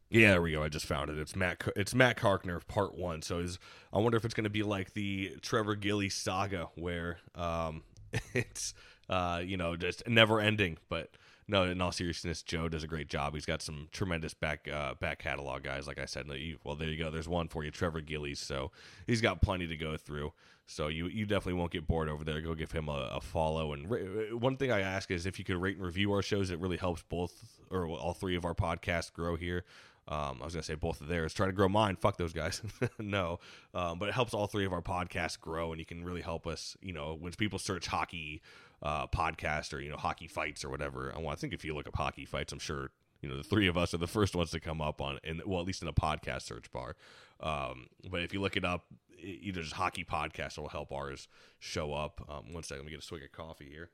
Yeah, 0.10 0.32
there 0.32 0.42
we 0.42 0.52
go. 0.52 0.64
I 0.64 0.70
just 0.70 0.86
found 0.86 1.10
it. 1.10 1.18
It's 1.18 1.36
Matt. 1.36 1.64
It's 1.76 1.96
Matt 1.96 2.18
Carkner, 2.18 2.66
part 2.68 2.96
one. 2.96 3.22
So 3.22 3.40
is 3.40 3.58
I 3.92 4.00
wonder 4.00 4.18
if 4.18 4.26
it's 4.26 4.34
going 4.34 4.44
to 4.46 4.50
be 4.50 4.64
like 4.64 4.94
the 4.94 5.38
Trevor 5.42 5.76
Gillies 5.76 6.14
saga, 6.14 6.70
where 6.76 7.18
um, 7.34 7.84
it's 8.34 8.74
uh, 9.10 9.42
you 9.44 9.58
know 9.58 9.76
just 9.76 10.08
never 10.08 10.40
ending. 10.40 10.78
But 10.90 11.10
no, 11.48 11.64
in 11.64 11.82
all 11.82 11.92
seriousness, 11.92 12.44
Joe 12.44 12.70
does 12.70 12.84
a 12.84 12.88
great 12.88 13.08
job. 13.08 13.34
He's 13.34 13.46
got 13.46 13.62
some 13.62 13.88
tremendous 13.92 14.34
back 14.34 14.68
uh, 14.72 14.94
back 14.96 15.20
catalog 15.20 15.64
guys. 15.64 15.88
Like 15.88 16.00
I 16.00 16.06
said, 16.06 16.28
well, 16.64 16.76
there 16.76 16.90
you 16.90 16.98
go. 16.98 17.10
There's 17.10 17.28
one 17.28 17.48
for 17.48 17.64
you, 17.64 17.72
Trevor 17.72 18.02
Gillies. 18.02 18.40
So 18.40 18.72
he's 19.08 19.22
got 19.22 19.42
plenty 19.42 19.68
to 19.68 19.76
go 19.76 19.98
through. 19.98 20.34
So 20.68 20.88
you 20.88 21.08
you 21.08 21.26
definitely 21.26 21.60
won't 21.60 21.72
get 21.72 21.88
bored 21.88 22.10
over 22.10 22.24
there. 22.24 22.42
Go 22.42 22.56
give 22.56 22.72
him 22.72 22.90
a, 22.90 23.12
a 23.14 23.22
follow. 23.22 23.74
And 23.74 23.90
ra- 23.90 24.38
one 24.38 24.58
thing 24.58 24.72
I 24.72 24.82
ask 24.82 25.12
is 25.12 25.26
if 25.26 25.38
you 25.38 25.46
could 25.46 25.58
rate 25.58 25.78
and 25.78 25.86
review 25.86 26.12
our 26.12 26.22
shows. 26.22 26.50
It 26.50 26.60
really 26.60 26.78
helps 26.78 27.04
both 27.04 27.60
or 27.70 27.88
all 27.88 28.14
three 28.14 28.36
of 28.36 28.46
our 28.46 28.56
podcasts 28.56 29.12
grow 29.14 29.36
here. 29.36 29.64
Um, 30.08 30.40
I 30.42 30.46
was 30.46 30.54
gonna 30.54 30.64
say 30.64 30.76
both 30.76 31.02
of 31.02 31.08
theirs. 31.08 31.34
Try 31.34 31.48
to 31.48 31.52
grow 31.52 31.68
mine. 31.68 31.96
Fuck 31.96 32.18
those 32.18 32.34
guys. 32.34 32.62
no, 33.00 33.40
um, 33.74 33.98
but 33.98 34.10
it 34.10 34.14
helps 34.14 34.34
all 34.34 34.48
three 34.48 34.66
of 34.66 34.74
our 34.74 34.82
podcasts 34.82 35.40
grow, 35.40 35.72
and 35.72 35.80
you 35.80 35.86
can 35.86 36.04
really 36.04 36.22
help 36.22 36.46
us. 36.46 36.78
You 36.82 36.94
know, 36.94 37.18
when 37.20 37.32
people 37.34 37.58
search 37.58 37.88
hockey 37.88 38.42
uh, 38.84 39.08
podcast 39.08 39.74
or 39.74 39.80
you 39.80 39.90
know 39.90 39.98
hockey 39.98 40.28
fights 40.28 40.64
or 40.64 40.70
whatever, 40.70 41.14
I, 41.16 41.26
I 41.26 41.36
think 41.36 41.54
if 41.54 41.66
you 41.66 41.74
look 41.74 41.88
up 41.88 41.96
hockey 41.96 42.26
fights, 42.26 42.54
I'm 42.54 42.60
sure 42.60 42.92
you 43.22 43.30
know 43.30 43.38
the 43.38 43.44
three 43.44 43.68
of 43.68 43.78
us 43.78 43.96
are 43.96 43.98
the 43.98 44.08
first 44.08 44.36
ones 44.36 44.52
to 44.52 44.60
come 44.60 44.80
up 44.80 45.02
on, 45.02 45.20
in 45.24 45.42
well 45.46 45.60
at 45.60 45.66
least 45.66 45.82
in 45.82 45.88
a 45.88 45.94
podcast 45.94 46.44
search 46.44 46.72
bar. 46.72 46.96
Um, 47.40 47.88
but 48.10 48.22
if 48.22 48.32
you 48.32 48.42
look 48.42 48.56
it 48.56 48.64
up, 48.64 48.86
either 49.20 49.62
just 49.62 49.74
hockey 49.74 50.04
podcast 50.04 50.58
will 50.58 50.70
help 50.70 50.92
ours 50.92 51.28
show 51.60 51.94
up. 51.94 52.26
Um, 52.30 52.54
one 52.54 52.64
second, 52.64 52.84
let 52.84 52.86
me 52.86 52.92
get 52.92 53.00
a 53.00 53.06
swig 53.06 53.24
of 53.24 53.32
coffee 53.32 53.70
here. 53.70 53.90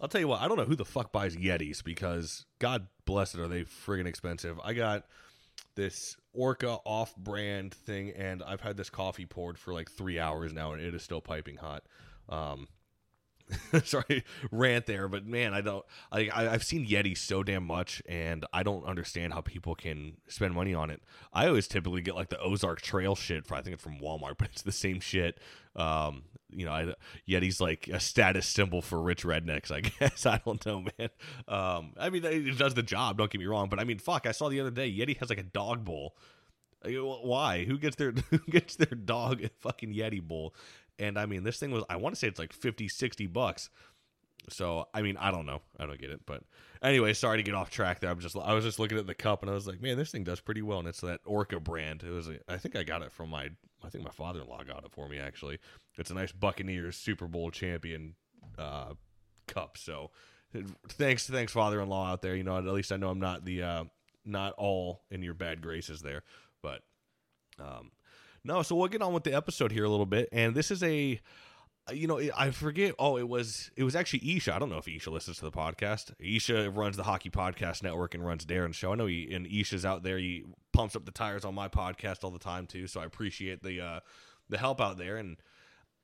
I'll 0.00 0.08
tell 0.08 0.20
you 0.20 0.28
what, 0.28 0.40
I 0.40 0.48
don't 0.48 0.56
know 0.56 0.64
who 0.64 0.76
the 0.76 0.84
fuck 0.84 1.12
buys 1.12 1.36
Yetis 1.36 1.84
because 1.84 2.46
God 2.58 2.86
bless 3.04 3.34
it, 3.34 3.40
are 3.40 3.48
they 3.48 3.64
friggin' 3.64 4.06
expensive. 4.06 4.58
I 4.64 4.72
got 4.72 5.04
this 5.74 6.16
Orca 6.32 6.78
off 6.86 7.14
brand 7.16 7.74
thing, 7.74 8.12
and 8.16 8.42
I've 8.42 8.62
had 8.62 8.76
this 8.76 8.88
coffee 8.88 9.26
poured 9.26 9.58
for 9.58 9.74
like 9.74 9.90
three 9.90 10.18
hours 10.18 10.52
now, 10.52 10.72
and 10.72 10.80
it 10.80 10.94
is 10.94 11.02
still 11.02 11.20
piping 11.20 11.56
hot. 11.56 11.84
Um, 12.28 12.68
sorry 13.84 14.24
rant 14.50 14.86
there 14.86 15.08
but 15.08 15.26
man 15.26 15.54
i 15.54 15.60
don't 15.60 15.84
I, 16.12 16.30
i've 16.34 16.64
seen 16.64 16.86
yeti 16.86 17.16
so 17.16 17.42
damn 17.42 17.64
much 17.64 18.02
and 18.08 18.46
i 18.52 18.62
don't 18.62 18.84
understand 18.84 19.32
how 19.32 19.40
people 19.40 19.74
can 19.74 20.16
spend 20.28 20.54
money 20.54 20.74
on 20.74 20.90
it. 20.90 21.02
I 21.32 21.46
always 21.46 21.68
typically 21.68 22.02
get 22.02 22.14
like 22.14 22.28
the 22.28 22.40
ozark 22.40 22.80
trail 22.80 23.14
shit 23.14 23.46
for 23.46 23.54
i 23.54 23.62
think 23.62 23.74
it's 23.74 23.82
from 23.82 24.00
walmart 24.00 24.34
but 24.38 24.48
it's 24.52 24.62
the 24.62 24.72
same 24.72 25.00
shit. 25.00 25.38
Um 25.76 26.24
you 26.52 26.64
know 26.66 26.72
I, 26.72 26.94
yeti's 27.28 27.60
like 27.60 27.88
a 27.88 28.00
status 28.00 28.46
symbol 28.46 28.82
for 28.82 29.00
rich 29.00 29.24
rednecks 29.24 29.70
i 29.74 29.80
guess. 29.80 30.26
I 30.26 30.40
don't 30.44 30.64
know 30.66 30.84
man. 30.98 31.08
Um 31.48 31.92
i 31.98 32.10
mean 32.10 32.24
it 32.24 32.58
does 32.58 32.74
the 32.74 32.82
job 32.82 33.18
don't 33.18 33.30
get 33.30 33.38
me 33.40 33.46
wrong 33.46 33.68
but 33.68 33.78
i 33.78 33.84
mean 33.84 33.98
fuck 33.98 34.26
i 34.26 34.32
saw 34.32 34.48
the 34.48 34.60
other 34.60 34.70
day 34.70 34.90
yeti 34.90 35.16
has 35.18 35.28
like 35.30 35.38
a 35.38 35.44
dog 35.44 35.84
bowl. 35.84 36.14
Why? 36.82 37.64
Who 37.64 37.78
gets 37.78 37.96
their 37.96 38.12
who 38.30 38.38
gets 38.38 38.76
their 38.76 38.96
dog 38.96 39.44
a 39.44 39.50
fucking 39.60 39.92
Yeti 39.92 40.22
bowl? 40.22 40.54
And 41.00 41.18
I 41.18 41.26
mean, 41.26 41.42
this 41.42 41.58
thing 41.58 41.72
was, 41.72 41.82
I 41.88 41.96
want 41.96 42.14
to 42.14 42.18
say 42.18 42.28
it's 42.28 42.38
like 42.38 42.52
50, 42.52 42.86
60 42.88 43.26
bucks. 43.26 43.70
So, 44.48 44.86
I 44.94 45.02
mean, 45.02 45.16
I 45.16 45.30
don't 45.30 45.46
know. 45.46 45.62
I 45.78 45.86
don't 45.86 46.00
get 46.00 46.10
it. 46.10 46.20
But 46.26 46.42
anyway, 46.82 47.14
sorry 47.14 47.38
to 47.38 47.42
get 47.42 47.54
off 47.54 47.70
track 47.70 48.00
there. 48.00 48.10
I'm 48.10 48.20
just, 48.20 48.36
I 48.36 48.52
was 48.52 48.64
just 48.64 48.78
looking 48.78 48.98
at 48.98 49.06
the 49.06 49.14
cup 49.14 49.42
and 49.42 49.50
I 49.50 49.54
was 49.54 49.66
like, 49.66 49.80
man, 49.80 49.96
this 49.96 50.10
thing 50.10 50.24
does 50.24 50.40
pretty 50.40 50.62
well. 50.62 50.78
And 50.78 50.88
it's 50.88 51.00
that 51.00 51.20
Orca 51.24 51.58
brand. 51.58 52.02
It 52.02 52.10
was, 52.10 52.28
I 52.48 52.58
think 52.58 52.76
I 52.76 52.82
got 52.82 53.02
it 53.02 53.12
from 53.12 53.30
my, 53.30 53.50
I 53.82 53.88
think 53.88 54.04
my 54.04 54.10
father 54.10 54.42
in 54.42 54.48
law 54.48 54.62
got 54.62 54.84
it 54.84 54.92
for 54.92 55.08
me 55.08 55.18
actually. 55.18 55.58
It's 55.96 56.10
a 56.10 56.14
nice 56.14 56.32
Buccaneers 56.32 56.96
Super 56.96 57.26
Bowl 57.26 57.50
champion 57.50 58.14
uh, 58.58 58.94
cup. 59.46 59.78
So, 59.78 60.10
thanks, 60.88 61.26
thanks, 61.26 61.52
father 61.52 61.80
in 61.80 61.88
law 61.88 62.10
out 62.10 62.20
there. 62.20 62.36
You 62.36 62.44
know, 62.44 62.58
at 62.58 62.64
least 62.64 62.92
I 62.92 62.96
know 62.96 63.08
I'm 63.08 63.20
not 63.20 63.44
the, 63.44 63.62
uh, 63.62 63.84
not 64.26 64.52
all 64.58 65.02
in 65.10 65.22
your 65.22 65.34
bad 65.34 65.62
graces 65.62 66.02
there. 66.02 66.24
But, 66.62 66.82
um, 67.58 67.90
no, 68.44 68.62
so 68.62 68.74
we'll 68.74 68.88
get 68.88 69.02
on 69.02 69.12
with 69.12 69.24
the 69.24 69.34
episode 69.34 69.72
here 69.72 69.84
a 69.84 69.88
little 69.88 70.06
bit. 70.06 70.28
And 70.32 70.54
this 70.54 70.70
is 70.70 70.82
a 70.82 71.20
you 71.92 72.06
know, 72.06 72.20
I 72.36 72.50
forget. 72.50 72.94
Oh, 72.98 73.16
it 73.16 73.28
was 73.28 73.70
it 73.76 73.84
was 73.84 73.96
actually 73.96 74.36
Isha. 74.36 74.54
I 74.54 74.58
don't 74.58 74.70
know 74.70 74.78
if 74.78 74.88
Isha 74.88 75.10
listens 75.10 75.38
to 75.38 75.44
the 75.44 75.50
podcast. 75.50 76.12
Isha 76.18 76.70
runs 76.70 76.96
the 76.96 77.02
Hockey 77.02 77.30
Podcast 77.30 77.82
Network 77.82 78.14
and 78.14 78.24
runs 78.24 78.46
Darren's 78.46 78.76
show. 78.76 78.92
I 78.92 78.96
know 78.96 79.06
he 79.06 79.32
and 79.32 79.46
Isha's 79.46 79.84
out 79.84 80.02
there. 80.02 80.18
He 80.18 80.44
pumps 80.72 80.94
up 80.96 81.04
the 81.04 81.10
tires 81.10 81.44
on 81.44 81.54
my 81.54 81.68
podcast 81.68 82.22
all 82.22 82.30
the 82.30 82.38
time 82.38 82.66
too. 82.66 82.86
So 82.86 83.00
I 83.00 83.04
appreciate 83.04 83.62
the 83.62 83.80
uh, 83.80 84.00
the 84.48 84.58
help 84.58 84.80
out 84.80 84.98
there. 84.98 85.16
And 85.16 85.36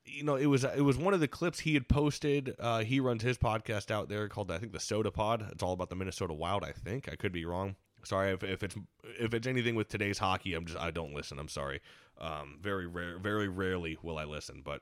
you 0.05 0.23
know, 0.23 0.35
it 0.35 0.47
was 0.47 0.63
it 0.63 0.83
was 0.83 0.97
one 0.97 1.13
of 1.13 1.19
the 1.19 1.27
clips 1.27 1.59
he 1.59 1.73
had 1.73 1.87
posted. 1.87 2.55
Uh, 2.59 2.79
he 2.79 2.99
runs 2.99 3.23
his 3.23 3.37
podcast 3.37 3.91
out 3.91 4.09
there 4.09 4.27
called 4.27 4.51
I 4.51 4.57
think 4.57 4.73
the 4.73 4.79
Soda 4.79 5.11
Pod. 5.11 5.47
It's 5.51 5.63
all 5.63 5.73
about 5.73 5.89
the 5.89 5.95
Minnesota 5.95 6.33
Wild. 6.33 6.63
I 6.63 6.71
think 6.71 7.09
I 7.11 7.15
could 7.15 7.31
be 7.31 7.45
wrong. 7.45 7.75
Sorry 8.07 8.31
if, 8.31 8.43
if 8.43 8.63
it's 8.63 8.75
if 9.19 9.33
it's 9.33 9.47
anything 9.47 9.75
with 9.75 9.89
today's 9.89 10.17
hockey. 10.17 10.53
I'm 10.53 10.65
just 10.65 10.79
I 10.79 10.91
don't 10.91 11.13
listen. 11.13 11.39
I'm 11.39 11.49
sorry. 11.49 11.81
Um, 12.19 12.57
very 12.61 12.87
rare, 12.87 13.19
very 13.19 13.47
rarely 13.47 13.97
will 14.01 14.17
I 14.17 14.23
listen, 14.23 14.61
but 14.63 14.81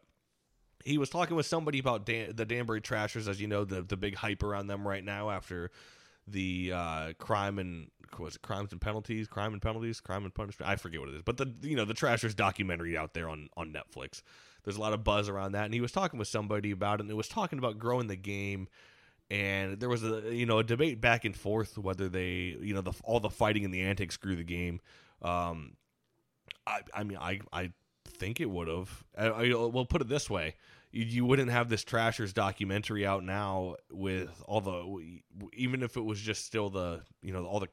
he 0.85 0.97
was 0.97 1.09
talking 1.09 1.35
with 1.35 1.45
somebody 1.45 1.79
about 1.79 2.05
Dan, 2.05 2.33
the 2.35 2.45
Danbury 2.45 2.79
Trashers, 2.79 3.27
as 3.27 3.41
you 3.41 3.47
know, 3.47 3.65
the 3.65 3.81
the 3.81 3.97
big 3.97 4.15
hype 4.15 4.43
around 4.43 4.67
them 4.67 4.87
right 4.87 5.03
now 5.03 5.29
after 5.31 5.71
the 6.27 6.71
uh, 6.73 7.13
crime 7.17 7.59
and 7.59 7.89
was 8.19 8.35
it 8.35 8.41
crimes 8.41 8.71
and 8.71 8.79
penalties, 8.79 9.27
crime 9.27 9.53
and 9.53 9.61
penalties, 9.61 9.99
crime 9.99 10.23
and 10.23 10.33
punishment. 10.33 10.69
I 10.69 10.75
forget 10.75 10.99
what 10.99 11.09
it 11.09 11.15
is, 11.15 11.21
but 11.23 11.37
the 11.37 11.53
you 11.61 11.75
know 11.75 11.85
the 11.85 11.93
Trashers 11.93 12.35
documentary 12.35 12.97
out 12.97 13.13
there 13.13 13.29
on 13.29 13.49
on 13.57 13.73
Netflix. 13.73 14.21
There's 14.63 14.77
a 14.77 14.81
lot 14.81 14.93
of 14.93 15.03
buzz 15.03 15.29
around 15.29 15.51
that, 15.51 15.65
and 15.65 15.73
he 15.73 15.81
was 15.81 15.91
talking 15.91 16.17
with 16.17 16.27
somebody 16.27 16.71
about 16.71 16.99
it, 16.99 17.03
and 17.03 17.11
it 17.11 17.15
was 17.15 17.27
talking 17.27 17.59
about 17.59 17.77
growing 17.77 18.07
the 18.07 18.15
game. 18.15 18.67
And 19.29 19.79
there 19.79 19.89
was 19.89 20.03
a 20.03 20.33
you 20.33 20.45
know 20.45 20.59
a 20.59 20.63
debate 20.63 21.01
back 21.01 21.25
and 21.25 21.35
forth 21.35 21.77
whether 21.77 22.09
they 22.09 22.55
you 22.61 22.73
know 22.73 22.81
the 22.81 22.93
all 23.03 23.19
the 23.19 23.29
fighting 23.29 23.65
and 23.65 23.73
the 23.73 23.81
antics 23.81 24.17
grew 24.17 24.35
the 24.35 24.43
game. 24.43 24.79
Um, 25.21 25.77
I 26.67 26.81
I 26.93 27.03
mean 27.03 27.17
I 27.17 27.39
I 27.51 27.71
think 28.07 28.39
it 28.39 28.49
would 28.49 28.67
have. 28.67 29.03
I, 29.17 29.25
I, 29.25 29.47
we'll 29.49 29.85
put 29.85 30.01
it 30.01 30.07
this 30.07 30.29
way: 30.29 30.55
you, 30.91 31.03
you, 31.03 31.25
wouldn't 31.25 31.51
have 31.51 31.69
this 31.69 31.83
Trashers 31.83 32.33
documentary 32.33 33.05
out 33.05 33.23
now 33.23 33.75
with 33.91 34.29
all 34.45 34.61
the, 34.61 35.19
even 35.53 35.83
if 35.83 35.97
it 35.97 36.03
was 36.03 36.21
just 36.21 36.45
still 36.45 36.69
the, 36.69 37.01
you 37.21 37.33
know, 37.33 37.45
all 37.45 37.59
the, 37.59 37.67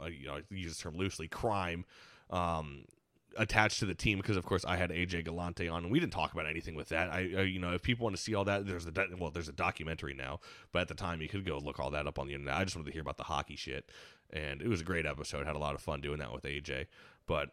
uh, 0.00 0.06
you 0.06 0.26
know, 0.28 0.36
I 0.36 0.42
use 0.50 0.76
the 0.76 0.82
term 0.82 0.96
loosely, 0.96 1.28
crime 1.28 1.84
um, 2.30 2.84
attached 3.36 3.78
to 3.80 3.86
the 3.86 3.94
team 3.94 4.18
because, 4.18 4.36
of 4.36 4.44
course, 4.44 4.64
I 4.64 4.76
had 4.76 4.90
AJ 4.90 5.24
Galante 5.24 5.68
on, 5.68 5.84
and 5.84 5.92
we 5.92 6.00
didn't 6.00 6.12
talk 6.12 6.32
about 6.32 6.46
anything 6.46 6.74
with 6.74 6.88
that. 6.88 7.10
I, 7.10 7.18
I 7.18 7.42
you 7.42 7.58
know, 7.58 7.72
if 7.72 7.82
people 7.82 8.04
want 8.04 8.16
to 8.16 8.22
see 8.22 8.34
all 8.34 8.44
that, 8.44 8.66
there's 8.66 8.86
a 8.86 8.92
well, 9.18 9.30
there's 9.30 9.48
a 9.48 9.52
documentary 9.52 10.14
now, 10.14 10.40
but 10.72 10.82
at 10.82 10.88
the 10.88 10.94
time 10.94 11.20
you 11.20 11.28
could 11.28 11.44
go 11.44 11.58
look 11.58 11.80
all 11.80 11.90
that 11.90 12.06
up 12.06 12.18
on 12.18 12.26
the 12.26 12.34
internet. 12.34 12.56
I 12.56 12.64
just 12.64 12.76
wanted 12.76 12.86
to 12.86 12.92
hear 12.92 13.02
about 13.02 13.16
the 13.16 13.24
hockey 13.24 13.56
shit, 13.56 13.90
and 14.30 14.62
it 14.62 14.68
was 14.68 14.80
a 14.80 14.84
great 14.84 15.06
episode. 15.06 15.46
Had 15.46 15.56
a 15.56 15.60
lot 15.60 15.74
of 15.74 15.80
fun 15.80 16.00
doing 16.00 16.18
that 16.18 16.32
with 16.32 16.44
AJ, 16.44 16.86
but 17.26 17.50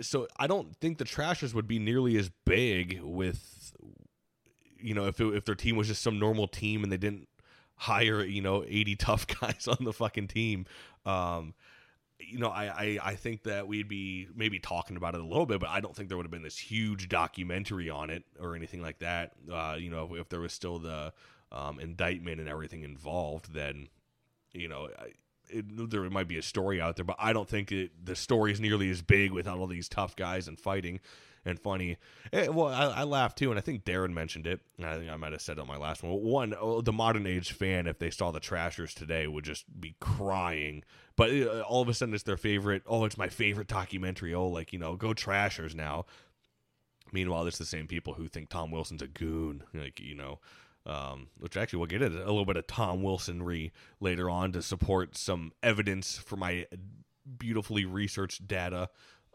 so 0.00 0.26
I 0.36 0.46
don't 0.46 0.76
think 0.76 0.98
the 0.98 1.04
Trashers 1.04 1.54
would 1.54 1.68
be 1.68 1.78
nearly 1.78 2.16
as 2.16 2.30
big 2.44 3.00
with, 3.02 3.72
you 4.78 4.94
know, 4.94 5.06
if 5.06 5.20
it, 5.20 5.34
if 5.34 5.44
their 5.44 5.54
team 5.54 5.76
was 5.76 5.86
just 5.86 6.02
some 6.02 6.18
normal 6.18 6.48
team 6.48 6.82
and 6.82 6.92
they 6.92 6.96
didn't 6.96 7.28
hire 7.78 8.24
you 8.24 8.42
know 8.42 8.64
80 8.66 8.96
tough 8.96 9.26
guys 9.26 9.66
on 9.68 9.84
the 9.84 9.92
fucking 9.92 10.28
team. 10.28 10.66
Um, 11.06 11.54
you 12.20 12.38
know, 12.38 12.48
I, 12.48 12.64
I, 12.66 12.98
I 13.02 13.14
think 13.14 13.44
that 13.44 13.68
we'd 13.68 13.88
be 13.88 14.28
maybe 14.34 14.58
talking 14.58 14.96
about 14.96 15.14
it 15.14 15.20
a 15.20 15.24
little 15.24 15.46
bit, 15.46 15.60
but 15.60 15.68
I 15.68 15.80
don't 15.80 15.94
think 15.94 16.08
there 16.08 16.16
would 16.16 16.26
have 16.26 16.32
been 16.32 16.42
this 16.42 16.58
huge 16.58 17.08
documentary 17.08 17.90
on 17.90 18.10
it 18.10 18.24
or 18.40 18.56
anything 18.56 18.82
like 18.82 18.98
that. 18.98 19.32
Uh, 19.50 19.76
you 19.78 19.90
know, 19.90 20.10
if, 20.12 20.22
if 20.22 20.28
there 20.28 20.40
was 20.40 20.52
still 20.52 20.78
the 20.78 21.12
um, 21.52 21.78
indictment 21.78 22.40
and 22.40 22.48
everything 22.48 22.82
involved, 22.82 23.52
then 23.54 23.88
you 24.52 24.68
know, 24.68 24.88
it, 25.50 25.90
there 25.90 26.08
might 26.10 26.28
be 26.28 26.38
a 26.38 26.42
story 26.42 26.80
out 26.80 26.96
there, 26.96 27.04
but 27.04 27.16
I 27.18 27.32
don't 27.32 27.48
think 27.48 27.72
it, 27.72 28.04
the 28.04 28.16
story 28.16 28.52
is 28.52 28.60
nearly 28.60 28.90
as 28.90 29.02
big 29.02 29.32
without 29.32 29.58
all 29.58 29.66
these 29.66 29.88
tough 29.88 30.16
guys 30.16 30.48
and 30.48 30.58
fighting 30.58 31.00
and 31.48 31.58
funny. 31.58 31.96
It, 32.32 32.46
eh, 32.46 32.48
well, 32.48 32.68
I, 32.68 33.00
I 33.00 33.02
laughed 33.04 33.38
too, 33.38 33.50
and 33.50 33.58
I 33.58 33.62
think 33.62 33.84
Darren 33.84 34.12
mentioned 34.12 34.46
it. 34.46 34.60
I 34.82 34.96
think 34.96 35.10
I 35.10 35.16
might 35.16 35.32
have 35.32 35.40
said 35.40 35.58
it 35.58 35.60
on 35.60 35.66
my 35.66 35.76
last 35.76 36.02
one. 36.02 36.12
One, 36.22 36.54
oh, 36.58 36.80
the 36.80 36.92
modern 36.92 37.26
age 37.26 37.52
fan, 37.52 37.86
if 37.86 37.98
they 37.98 38.10
saw 38.10 38.30
the 38.30 38.40
Trashers 38.40 38.94
today, 38.94 39.26
would 39.26 39.44
just 39.44 39.64
be 39.80 39.96
crying. 40.00 40.84
But 41.16 41.30
uh, 41.30 41.60
all 41.62 41.82
of 41.82 41.88
a 41.88 41.94
sudden, 41.94 42.14
it's 42.14 42.22
their 42.22 42.36
favorite. 42.36 42.82
Oh, 42.86 43.04
it's 43.04 43.18
my 43.18 43.28
favorite 43.28 43.68
documentary. 43.68 44.34
Oh, 44.34 44.48
like 44.48 44.72
you 44.72 44.78
know, 44.78 44.96
go 44.96 45.14
Trashers 45.14 45.74
now. 45.74 46.06
Meanwhile, 47.12 47.46
it's 47.46 47.58
the 47.58 47.64
same 47.64 47.86
people 47.86 48.14
who 48.14 48.28
think 48.28 48.50
Tom 48.50 48.70
Wilson's 48.70 49.02
a 49.02 49.08
goon. 49.08 49.64
Like 49.72 50.00
you 50.00 50.14
know, 50.14 50.40
um, 50.86 51.28
which 51.38 51.56
actually 51.56 51.78
we'll 51.78 51.86
get 51.86 52.02
into 52.02 52.18
a 52.18 52.26
little 52.28 52.44
bit 52.44 52.56
of 52.56 52.66
Tom 52.66 53.02
Wilson 53.02 53.42
re 53.42 53.72
later 54.00 54.28
on 54.28 54.52
to 54.52 54.62
support 54.62 55.16
some 55.16 55.52
evidence 55.62 56.18
for 56.18 56.36
my 56.36 56.66
beautifully 57.38 57.84
researched 57.84 58.48
data 58.48 58.88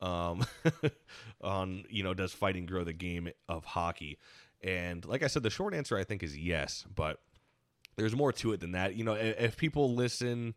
um, 0.03 0.45
on 1.41 1.85
you 1.89 2.03
know 2.03 2.13
does 2.13 2.33
fighting 2.33 2.65
grow 2.65 2.83
the 2.83 2.93
game 2.93 3.29
of 3.47 3.65
hockey? 3.65 4.19
And 4.61 5.03
like 5.05 5.23
I 5.23 5.27
said, 5.27 5.43
the 5.43 5.49
short 5.49 5.73
answer 5.73 5.97
I 5.97 6.03
think 6.03 6.23
is 6.23 6.37
yes, 6.37 6.85
but 6.93 7.19
there's 7.95 8.15
more 8.15 8.31
to 8.33 8.53
it 8.53 8.59
than 8.59 8.73
that. 8.73 8.95
You 8.95 9.03
know, 9.03 9.13
if, 9.13 9.57
people 9.57 9.93
listen 9.93 10.55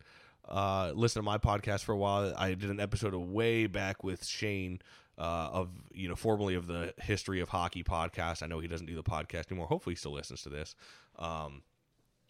uh, 0.48 0.92
listen 0.94 1.20
to 1.20 1.24
my 1.24 1.38
podcast 1.38 1.82
for 1.82 1.92
a 1.92 1.96
while, 1.96 2.34
I 2.36 2.54
did 2.54 2.70
an 2.70 2.80
episode 2.80 3.14
of 3.14 3.20
way 3.20 3.66
back 3.66 4.04
with 4.04 4.24
Shane 4.24 4.80
uh, 5.18 5.48
of 5.52 5.70
you 5.92 6.08
know 6.08 6.16
formerly 6.16 6.54
of 6.54 6.66
the 6.66 6.92
history 6.98 7.40
of 7.40 7.48
hockey 7.48 7.82
podcast. 7.84 8.42
I 8.42 8.46
know 8.46 8.58
he 8.58 8.68
doesn't 8.68 8.86
do 8.86 8.94
the 8.94 9.02
podcast 9.02 9.50
anymore. 9.50 9.66
Hopefully, 9.66 9.94
he 9.94 9.98
still 9.98 10.12
listens 10.12 10.42
to 10.42 10.48
this. 10.48 10.74
Um, 11.18 11.62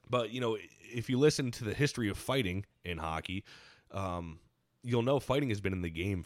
but 0.08 0.30
you 0.30 0.40
know, 0.40 0.56
if 0.80 1.08
you 1.10 1.18
listen 1.18 1.50
to 1.52 1.64
the 1.64 1.74
history 1.74 2.08
of 2.08 2.18
fighting 2.18 2.64
in 2.84 2.98
hockey, 2.98 3.44
um, 3.90 4.38
you'll 4.82 5.02
know 5.02 5.18
fighting 5.18 5.48
has 5.48 5.60
been 5.60 5.72
in 5.72 5.82
the 5.82 5.90
game 5.90 6.22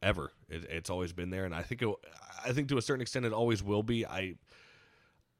forever. 0.00 0.32
It, 0.48 0.64
it's 0.70 0.90
always 0.90 1.12
been 1.12 1.30
there, 1.30 1.44
and 1.44 1.54
I 1.54 1.62
think 1.62 1.82
it, 1.82 1.88
I 2.44 2.52
think 2.52 2.68
to 2.68 2.78
a 2.78 2.82
certain 2.82 3.02
extent 3.02 3.26
it 3.26 3.32
always 3.32 3.62
will 3.62 3.82
be. 3.82 4.06
I 4.06 4.34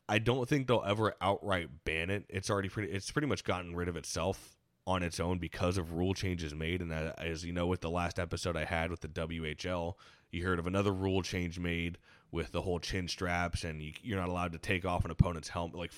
I 0.08 0.18
don't 0.18 0.48
think 0.48 0.66
they'll 0.66 0.84
ever 0.86 1.14
outright 1.20 1.68
ban 1.84 2.10
it. 2.10 2.24
It's 2.28 2.50
already 2.50 2.68
pretty. 2.68 2.92
It's 2.92 3.10
pretty 3.10 3.28
much 3.28 3.44
gotten 3.44 3.74
rid 3.74 3.88
of 3.88 3.96
itself 3.96 4.56
on 4.86 5.02
its 5.02 5.20
own 5.20 5.38
because 5.38 5.78
of 5.78 5.92
rule 5.92 6.14
changes 6.14 6.54
made. 6.54 6.80
And 6.80 6.92
as 6.92 7.44
you 7.44 7.52
know, 7.52 7.66
with 7.66 7.80
the 7.80 7.90
last 7.90 8.18
episode 8.18 8.56
I 8.56 8.64
had 8.64 8.90
with 8.90 9.00
the 9.00 9.08
WHL, 9.08 9.94
you 10.32 10.44
heard 10.44 10.58
of 10.58 10.66
another 10.66 10.92
rule 10.92 11.22
change 11.22 11.58
made 11.58 11.98
with 12.32 12.52
the 12.52 12.62
whole 12.62 12.78
chin 12.78 13.08
straps, 13.08 13.64
and 13.64 13.82
you, 13.82 13.92
you're 14.02 14.18
not 14.18 14.28
allowed 14.28 14.52
to 14.52 14.58
take 14.58 14.84
off 14.84 15.04
an 15.04 15.10
opponent's 15.10 15.48
helmet. 15.48 15.76
Like 15.76 15.92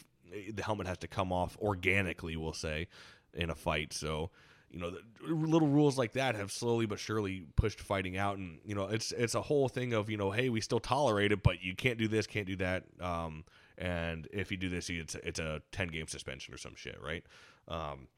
the 0.53 0.63
helmet 0.63 0.87
has 0.87 0.99
to 0.99 1.09
come 1.09 1.33
off 1.33 1.57
organically, 1.61 2.37
we'll 2.37 2.53
say, 2.53 2.89
in 3.35 3.51
a 3.51 3.55
fight. 3.55 3.93
So 3.93 4.31
you 4.73 4.81
know, 4.81 4.93
little 5.23 5.69
rules 5.69 5.99
like 5.99 6.13
that 6.13 6.35
have 6.35 6.51
slowly 6.51 6.87
but 6.87 6.99
surely 6.99 7.45
pushed 7.57 7.81
fighting 7.81 8.17
out, 8.17 8.39
and 8.39 8.59
you 8.65 8.75
know, 8.75 8.87
it's 8.87 9.13
it's 9.13 9.35
a 9.35 9.43
whole 9.43 9.69
thing 9.69 9.93
of 9.93 10.09
you 10.09 10.17
know, 10.17 10.31
hey, 10.31 10.49
we 10.49 10.61
still 10.61 10.81
tolerate 10.81 11.31
it, 11.31 11.43
but 11.43 11.63
you 11.63 11.77
can't 11.77 11.99
do 11.99 12.09
this, 12.09 12.27
can't 12.27 12.47
do 12.47 12.57
that, 12.57 12.85
um, 13.01 13.45
and 13.77 14.29
if 14.33 14.51
you 14.51 14.57
do 14.57 14.71
this, 14.71 14.89
it's 14.89 15.15
it's 15.17 15.39
a 15.39 15.61
ten 15.73 15.89
game 15.89 16.07
suspension 16.07 16.55
or 16.55 16.57
some 16.57 16.75
shit, 16.75 16.99
right? 17.05 17.25
Um, 17.69 18.09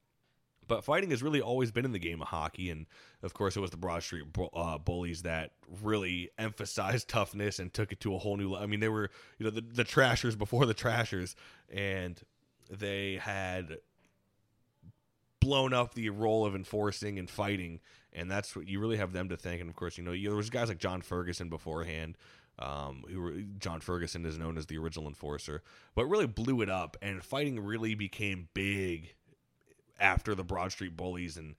but 0.67 0.85
fighting 0.85 1.11
has 1.11 1.23
really 1.23 1.41
always 1.41 1.71
been 1.71 1.85
in 1.85 1.93
the 1.93 1.99
game 1.99 2.23
of 2.23 2.29
hockey, 2.29 2.71
and 2.71 2.87
of 3.23 3.35
course, 3.35 3.57
it 3.57 3.61
was 3.61 3.71
the 3.71 3.77
Broad 3.77 4.03
Street 4.03 4.25
uh, 4.55 4.79
Bullies 4.79 5.23
that 5.23 5.53
really 5.83 6.31
emphasized 6.39 7.09
toughness 7.09 7.59
and 7.59 7.73
took 7.73 7.93
it 7.93 8.01
to 8.01 8.15
a 8.15 8.19
whole 8.19 8.37
new. 8.37 8.51
level. 8.51 8.65
I 8.65 8.67
mean, 8.67 8.81
they 8.81 8.89
were 8.89 9.11
you 9.39 9.45
know 9.45 9.51
the, 9.51 9.61
the 9.61 9.85
Trashers 9.85 10.37
before 10.37 10.67
the 10.67 10.75
Trashers, 10.75 11.35
and 11.69 12.21
they 12.71 13.17
had 13.17 13.79
blown 15.45 15.75
up 15.75 15.95
the 15.95 16.11
role 16.11 16.47
of 16.47 16.55
enforcing 16.55 17.19
and 17.19 17.29
fighting, 17.29 17.81
and 18.13 18.31
that's 18.31 18.57
what 18.57 18.67
you 18.67 18.81
really 18.81 18.97
have 18.97 19.13
them 19.13 19.29
to 19.29 19.37
thank. 19.37 19.61
And 19.61 19.69
of 19.69 19.77
course, 19.77 19.99
you 19.99 20.05
know, 20.05 20.17
there 20.17 20.35
was 20.35 20.51
guys 20.51 20.69
like 20.69 20.79
John 20.79 21.03
Ferguson 21.03 21.49
beforehand. 21.49 22.17
Um, 22.57 23.03
who 23.11 23.21
were, 23.21 23.33
John 23.59 23.81
Ferguson 23.81 24.25
is 24.25 24.39
known 24.39 24.57
as 24.57 24.67
the 24.67 24.79
original 24.79 25.09
enforcer, 25.09 25.65
but 25.97 26.07
really 26.07 26.29
blew 26.29 26.61
it 26.61 26.71
up, 26.71 26.97
and 27.03 27.23
fighting 27.25 27.59
really 27.59 27.97
became 27.97 28.49
big 28.55 29.13
after 29.99 30.37
the 30.37 30.45
Broad 30.45 30.71
Street 30.71 30.97
Bullies 30.97 31.37
and 31.37 31.57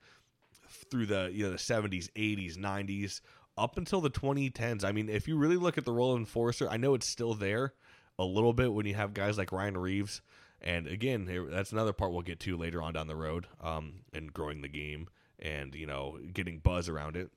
through 0.90 1.04
the 1.04 1.30
you 1.32 1.44
know 1.44 1.50
the 1.50 1.58
70s, 1.58 2.10
80s, 2.12 2.56
90s 2.56 3.20
up 3.58 3.76
until 3.76 4.00
the 4.00 4.10
2010s. 4.10 4.84
I 4.84 4.92
mean, 4.92 5.08
if 5.08 5.28
you 5.28 5.36
really 5.36 5.56
look 5.56 5.76
at 5.76 5.84
the 5.84 5.92
role 5.92 6.12
of 6.12 6.18
enforcer, 6.18 6.68
I 6.68 6.78
know 6.78 6.94
it's 6.94 7.06
still 7.06 7.34
there 7.34 7.74
a 8.18 8.24
little 8.24 8.52
bit 8.52 8.72
when 8.72 8.86
you 8.86 8.94
have 8.94 9.14
guys 9.14 9.36
like 9.36 9.52
Ryan 9.52 9.76
Reaves. 9.76 10.22
And 10.60 10.86
again, 10.86 11.28
that's 11.50 11.72
another 11.72 11.92
part 11.92 12.12
we'll 12.12 12.22
get 12.22 12.40
to 12.40 12.56
later 12.56 12.82
on 12.82 12.94
down 12.94 13.06
the 13.06 13.16
road, 13.16 13.46
um, 13.60 14.00
and 14.12 14.32
growing 14.32 14.62
the 14.62 14.68
game 14.68 15.08
and 15.38 15.74
you 15.74 15.86
know 15.86 16.18
getting 16.32 16.58
buzz 16.58 16.88
around 16.88 17.16
it. 17.16 17.30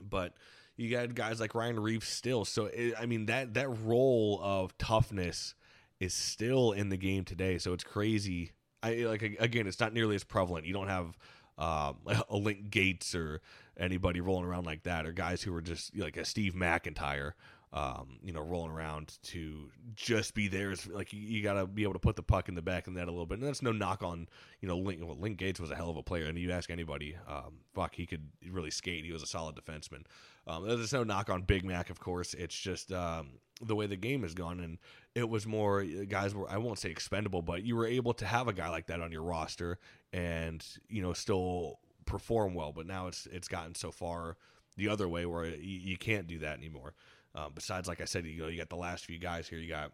But 0.00 0.34
you 0.76 0.90
got 0.90 1.14
guys 1.14 1.40
like 1.40 1.54
Ryan 1.54 1.78
Reaves 1.80 2.08
still. 2.08 2.44
So 2.44 2.66
it, 2.66 2.94
I 2.98 3.06
mean 3.06 3.26
that 3.26 3.54
that 3.54 3.68
role 3.84 4.40
of 4.42 4.76
toughness 4.76 5.54
is 6.00 6.12
still 6.12 6.72
in 6.72 6.88
the 6.88 6.96
game 6.96 7.24
today. 7.24 7.58
So 7.58 7.72
it's 7.72 7.84
crazy 7.84 8.52
I 8.82 8.94
like 9.04 9.22
again, 9.38 9.66
it's 9.66 9.80
not 9.80 9.92
nearly 9.92 10.16
as 10.16 10.24
prevalent. 10.24 10.66
You 10.66 10.72
don't 10.72 10.88
have 10.88 11.16
um, 11.58 11.96
a 12.28 12.36
Link 12.36 12.70
Gaetz 12.70 13.14
or 13.14 13.40
anybody 13.76 14.20
rolling 14.20 14.44
around 14.44 14.66
like 14.66 14.82
that, 14.84 15.06
or 15.06 15.12
guys 15.12 15.42
who 15.42 15.54
are 15.54 15.62
just 15.62 15.96
like 15.96 16.16
a 16.16 16.24
Steve 16.24 16.54
MacIntyre. 16.54 17.34
Um, 17.72 18.18
you 18.22 18.32
know, 18.32 18.42
rolling 18.42 18.70
around 18.70 19.18
to 19.22 19.70
just 19.94 20.34
be 20.34 20.48
there. 20.48 20.72
Is, 20.72 20.86
like 20.86 21.12
you, 21.12 21.20
you 21.20 21.42
got 21.42 21.54
to 21.54 21.66
be 21.66 21.84
able 21.84 21.94
to 21.94 21.98
put 21.98 22.16
the 22.16 22.22
puck 22.22 22.48
in 22.48 22.54
the 22.54 22.62
back 22.62 22.86
of 22.86 22.94
that 22.94 23.08
a 23.08 23.10
little 23.10 23.26
bit. 23.26 23.38
And 23.38 23.48
that's 23.48 23.62
no 23.62 23.72
knock 23.72 24.02
on, 24.02 24.28
you 24.60 24.68
know, 24.68 24.76
Link. 24.76 25.00
Well, 25.02 25.16
Link 25.18 25.38
Gaetz 25.38 25.58
was 25.58 25.70
a 25.70 25.74
hell 25.74 25.88
of 25.88 25.96
a 25.96 26.02
player, 26.02 26.26
and 26.26 26.38
you 26.38 26.50
ask 26.50 26.70
anybody, 26.70 27.16
um, 27.26 27.60
fuck, 27.74 27.94
he 27.94 28.04
could 28.04 28.28
really 28.50 28.70
skate. 28.70 29.04
He 29.04 29.12
was 29.12 29.22
a 29.22 29.26
solid 29.26 29.56
defenseman. 29.56 30.04
Um, 30.46 30.66
there's 30.66 30.92
no 30.92 31.04
knock 31.04 31.30
on 31.30 31.42
Big 31.42 31.64
Mac, 31.64 31.88
of 31.88 31.98
course. 31.98 32.34
It's 32.34 32.58
just 32.58 32.92
um, 32.92 33.38
the 33.62 33.74
way 33.74 33.86
the 33.86 33.96
game 33.96 34.22
has 34.22 34.34
gone, 34.34 34.60
and 34.60 34.78
it 35.14 35.28
was 35.28 35.46
more 35.46 35.82
guys 35.84 36.34
were 36.34 36.50
I 36.50 36.58
won't 36.58 36.78
say 36.78 36.90
expendable, 36.90 37.42
but 37.42 37.62
you 37.62 37.76
were 37.76 37.86
able 37.86 38.12
to 38.14 38.26
have 38.26 38.48
a 38.48 38.52
guy 38.52 38.68
like 38.68 38.86
that 38.88 39.00
on 39.00 39.12
your 39.12 39.22
roster, 39.22 39.78
and 40.12 40.64
you 40.88 41.00
know 41.00 41.12
still 41.12 41.78
perform 42.04 42.54
well. 42.54 42.72
But 42.72 42.86
now 42.86 43.06
it's 43.06 43.26
it's 43.32 43.48
gotten 43.48 43.74
so 43.74 43.90
far 43.90 44.36
the 44.76 44.88
other 44.88 45.08
way 45.08 45.26
where 45.26 45.46
you, 45.46 45.80
you 45.80 45.96
can't 45.96 46.26
do 46.26 46.38
that 46.40 46.58
anymore. 46.58 46.94
Um, 47.34 47.52
besides, 47.54 47.88
like 47.88 48.00
I 48.00 48.04
said, 48.04 48.26
you 48.26 48.42
know, 48.42 48.48
you 48.48 48.58
got 48.58 48.68
the 48.68 48.76
last 48.76 49.06
few 49.06 49.18
guys 49.18 49.48
here. 49.48 49.58
You 49.58 49.68
got 49.68 49.92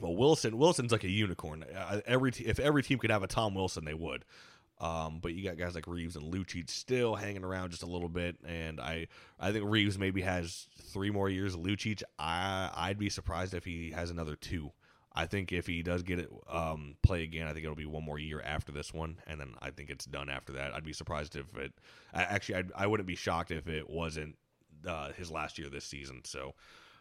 well, 0.00 0.14
Wilson. 0.14 0.58
Wilson's 0.58 0.92
like 0.92 1.04
a 1.04 1.10
unicorn. 1.10 1.64
Uh, 1.64 2.00
every 2.06 2.32
if 2.38 2.58
every 2.58 2.82
team 2.82 2.98
could 2.98 3.10
have 3.10 3.22
a 3.22 3.26
Tom 3.26 3.54
Wilson, 3.54 3.84
they 3.84 3.94
would. 3.94 4.24
Um, 4.80 5.18
but 5.20 5.34
you 5.34 5.42
got 5.42 5.58
guys 5.58 5.74
like 5.74 5.88
Reaves 5.88 6.14
and 6.14 6.32
Lucic 6.32 6.70
still 6.70 7.16
hanging 7.16 7.42
around 7.42 7.70
just 7.70 7.82
a 7.82 7.86
little 7.86 8.08
bit, 8.08 8.36
and 8.46 8.80
I 8.80 9.08
I 9.40 9.50
think 9.50 9.64
Reaves 9.66 9.98
maybe 9.98 10.22
has 10.22 10.68
three 10.92 11.10
more 11.10 11.28
years. 11.28 11.56
Lucic, 11.56 12.02
I 12.18 12.70
I'd 12.74 12.98
be 12.98 13.10
surprised 13.10 13.54
if 13.54 13.64
he 13.64 13.90
has 13.90 14.10
another 14.10 14.36
two. 14.36 14.72
I 15.12 15.26
think 15.26 15.50
if 15.50 15.66
he 15.66 15.82
does 15.82 16.04
get 16.04 16.20
it 16.20 16.30
um, 16.48 16.94
play 17.02 17.24
again, 17.24 17.48
I 17.48 17.52
think 17.52 17.64
it'll 17.64 17.74
be 17.74 17.86
one 17.86 18.04
more 18.04 18.20
year 18.20 18.40
after 18.40 18.70
this 18.70 18.94
one, 18.94 19.16
and 19.26 19.40
then 19.40 19.54
I 19.60 19.70
think 19.70 19.90
it's 19.90 20.04
done 20.04 20.28
after 20.28 20.52
that. 20.52 20.72
I'd 20.72 20.84
be 20.84 20.92
surprised 20.92 21.34
if 21.34 21.56
it. 21.56 21.72
Actually, 22.14 22.54
I'd, 22.56 22.72
I 22.76 22.86
wouldn't 22.86 23.08
be 23.08 23.16
shocked 23.16 23.50
if 23.50 23.66
it 23.66 23.90
wasn't 23.90 24.36
uh, 24.86 25.12
his 25.12 25.30
last 25.30 25.58
year 25.58 25.68
this 25.68 25.84
season. 25.84 26.22
So 26.24 26.54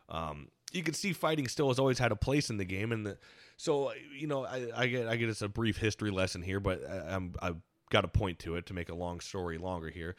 um, 0.09 0.49
you 0.71 0.83
can 0.83 0.93
see 0.93 1.13
fighting 1.13 1.47
still 1.47 1.69
has 1.69 1.79
always 1.79 1.99
had 1.99 2.11
a 2.11 2.15
place 2.15 2.49
in 2.49 2.57
the 2.57 2.65
game, 2.65 2.91
and 2.91 3.05
the, 3.05 3.17
so 3.57 3.91
you 4.15 4.27
know 4.27 4.45
I, 4.45 4.67
I, 4.75 4.87
get 4.87 5.07
I 5.07 5.15
get 5.15 5.29
it's 5.29 5.41
a 5.41 5.49
brief 5.49 5.77
history 5.77 6.11
lesson 6.11 6.41
here, 6.41 6.59
but 6.59 6.83
I, 6.89 7.19
I've 7.41 7.61
got 7.89 8.01
to 8.01 8.07
point 8.07 8.39
to 8.39 8.55
it 8.55 8.65
to 8.67 8.73
make 8.73 8.89
a 8.89 8.95
long 8.95 9.19
story 9.19 9.57
longer 9.57 9.89
here. 9.89 10.15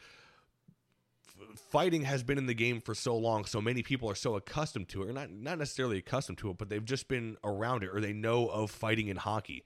fighting 1.71 2.03
has 2.03 2.23
been 2.23 2.37
in 2.37 2.47
the 2.47 2.53
game 2.53 2.81
for 2.81 2.95
so 2.95 3.15
long, 3.15 3.45
so 3.45 3.61
many 3.61 3.83
people 3.83 4.09
are 4.09 4.15
so 4.15 4.35
accustomed 4.35 4.89
to 4.89 5.03
it, 5.03 5.09
or 5.09 5.13
not 5.13 5.31
not 5.31 5.57
necessarily 5.57 5.97
accustomed 5.97 6.37
to 6.39 6.49
it, 6.49 6.57
but 6.57 6.69
they've 6.69 6.85
just 6.85 7.07
been 7.07 7.37
around 7.43 7.83
it, 7.83 7.89
or 7.93 8.01
they 8.01 8.13
know 8.13 8.47
of 8.47 8.71
fighting 8.71 9.07
in 9.07 9.17
hockey, 9.17 9.63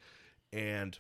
and 0.52 1.00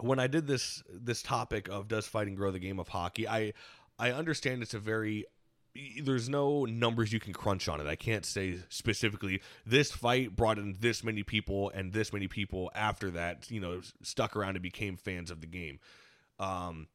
when 0.00 0.18
I 0.18 0.26
did 0.26 0.46
this 0.46 0.82
this 0.88 1.22
topic 1.22 1.68
of 1.68 1.88
does 1.88 2.06
fighting 2.06 2.34
grow 2.34 2.50
the 2.50 2.58
game 2.58 2.78
of 2.78 2.88
hockey, 2.88 3.28
I 3.28 3.52
I 3.98 4.12
understand 4.12 4.62
it's 4.62 4.74
a 4.74 4.78
very 4.78 5.26
there's 6.02 6.28
no 6.28 6.64
numbers 6.64 7.12
you 7.12 7.20
can 7.20 7.32
crunch 7.32 7.68
on 7.68 7.80
it. 7.80 7.86
I 7.86 7.96
can't 7.96 8.26
say 8.26 8.58
specifically 8.68 9.40
this 9.64 9.90
fight 9.90 10.36
brought 10.36 10.58
in 10.58 10.76
this 10.80 11.02
many 11.02 11.22
people 11.22 11.70
and 11.74 11.92
this 11.92 12.12
many 12.12 12.28
people 12.28 12.70
after 12.74 13.10
that, 13.12 13.50
you 13.50 13.60
know, 13.60 13.80
stuck 14.02 14.36
around 14.36 14.56
and 14.56 14.62
became 14.62 14.96
fans 14.96 15.30
of 15.30 15.40
the 15.40 15.46
game. 15.46 15.78
Um, 16.38 16.88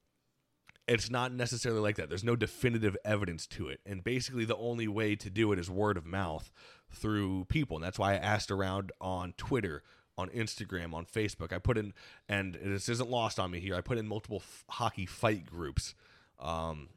it's 0.87 1.09
not 1.09 1.33
necessarily 1.33 1.81
like 1.81 1.97
that. 1.97 2.07
There's 2.07 2.23
no 2.23 2.35
definitive 2.35 2.95
evidence 3.03 3.45
to 3.47 3.67
it. 3.67 3.81
And 3.85 4.03
basically, 4.03 4.45
the 4.45 4.55
only 4.55 4.87
way 4.87 5.15
to 5.15 5.29
do 5.29 5.51
it 5.51 5.59
is 5.59 5.69
word 5.69 5.97
of 5.97 6.05
mouth 6.05 6.51
through 6.91 7.45
people. 7.45 7.77
And 7.77 7.83
that's 7.83 7.99
why 7.99 8.13
I 8.13 8.17
asked 8.17 8.51
around 8.51 8.91
on 9.01 9.33
Twitter, 9.37 9.83
on 10.17 10.29
Instagram, 10.29 10.93
on 10.93 11.05
Facebook. 11.05 11.51
I 11.51 11.57
put 11.57 11.77
in, 11.77 11.93
and 12.29 12.57
this 12.63 12.87
isn't 12.87 13.09
lost 13.09 13.39
on 13.39 13.51
me 13.51 13.59
here, 13.59 13.75
I 13.75 13.81
put 13.81 13.97
in 13.97 14.07
multiple 14.07 14.41
f- 14.41 14.63
hockey 14.69 15.05
fight 15.05 15.45
groups. 15.45 15.93
Um, 16.39 16.89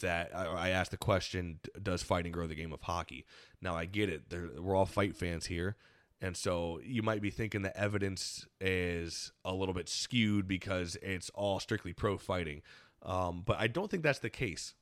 that 0.00 0.34
I, 0.34 0.70
asked 0.70 0.90
the 0.90 0.96
question: 0.96 1.60
Does 1.82 2.02
fighting 2.02 2.32
grow 2.32 2.46
the 2.46 2.54
game 2.54 2.72
of 2.72 2.82
hockey? 2.82 3.24
Now 3.60 3.76
I 3.76 3.84
get 3.84 4.08
it; 4.08 4.22
we're 4.58 4.74
all 4.74 4.86
fight 4.86 5.16
fans 5.16 5.46
here, 5.46 5.76
and 6.20 6.36
so 6.36 6.80
you 6.84 7.02
might 7.02 7.22
be 7.22 7.30
thinking 7.30 7.62
the 7.62 7.76
evidence 7.78 8.46
is 8.60 9.32
a 9.44 9.54
little 9.54 9.74
bit 9.74 9.88
skewed 9.88 10.48
because 10.48 10.96
it's 11.02 11.30
all 11.30 11.60
strictly 11.60 11.92
pro 11.92 12.18
fighting, 12.18 12.62
um, 13.02 13.42
but 13.44 13.58
I 13.58 13.66
don't 13.66 13.90
think 13.90 14.02
that's 14.02 14.18
the 14.18 14.30
case. 14.30 14.74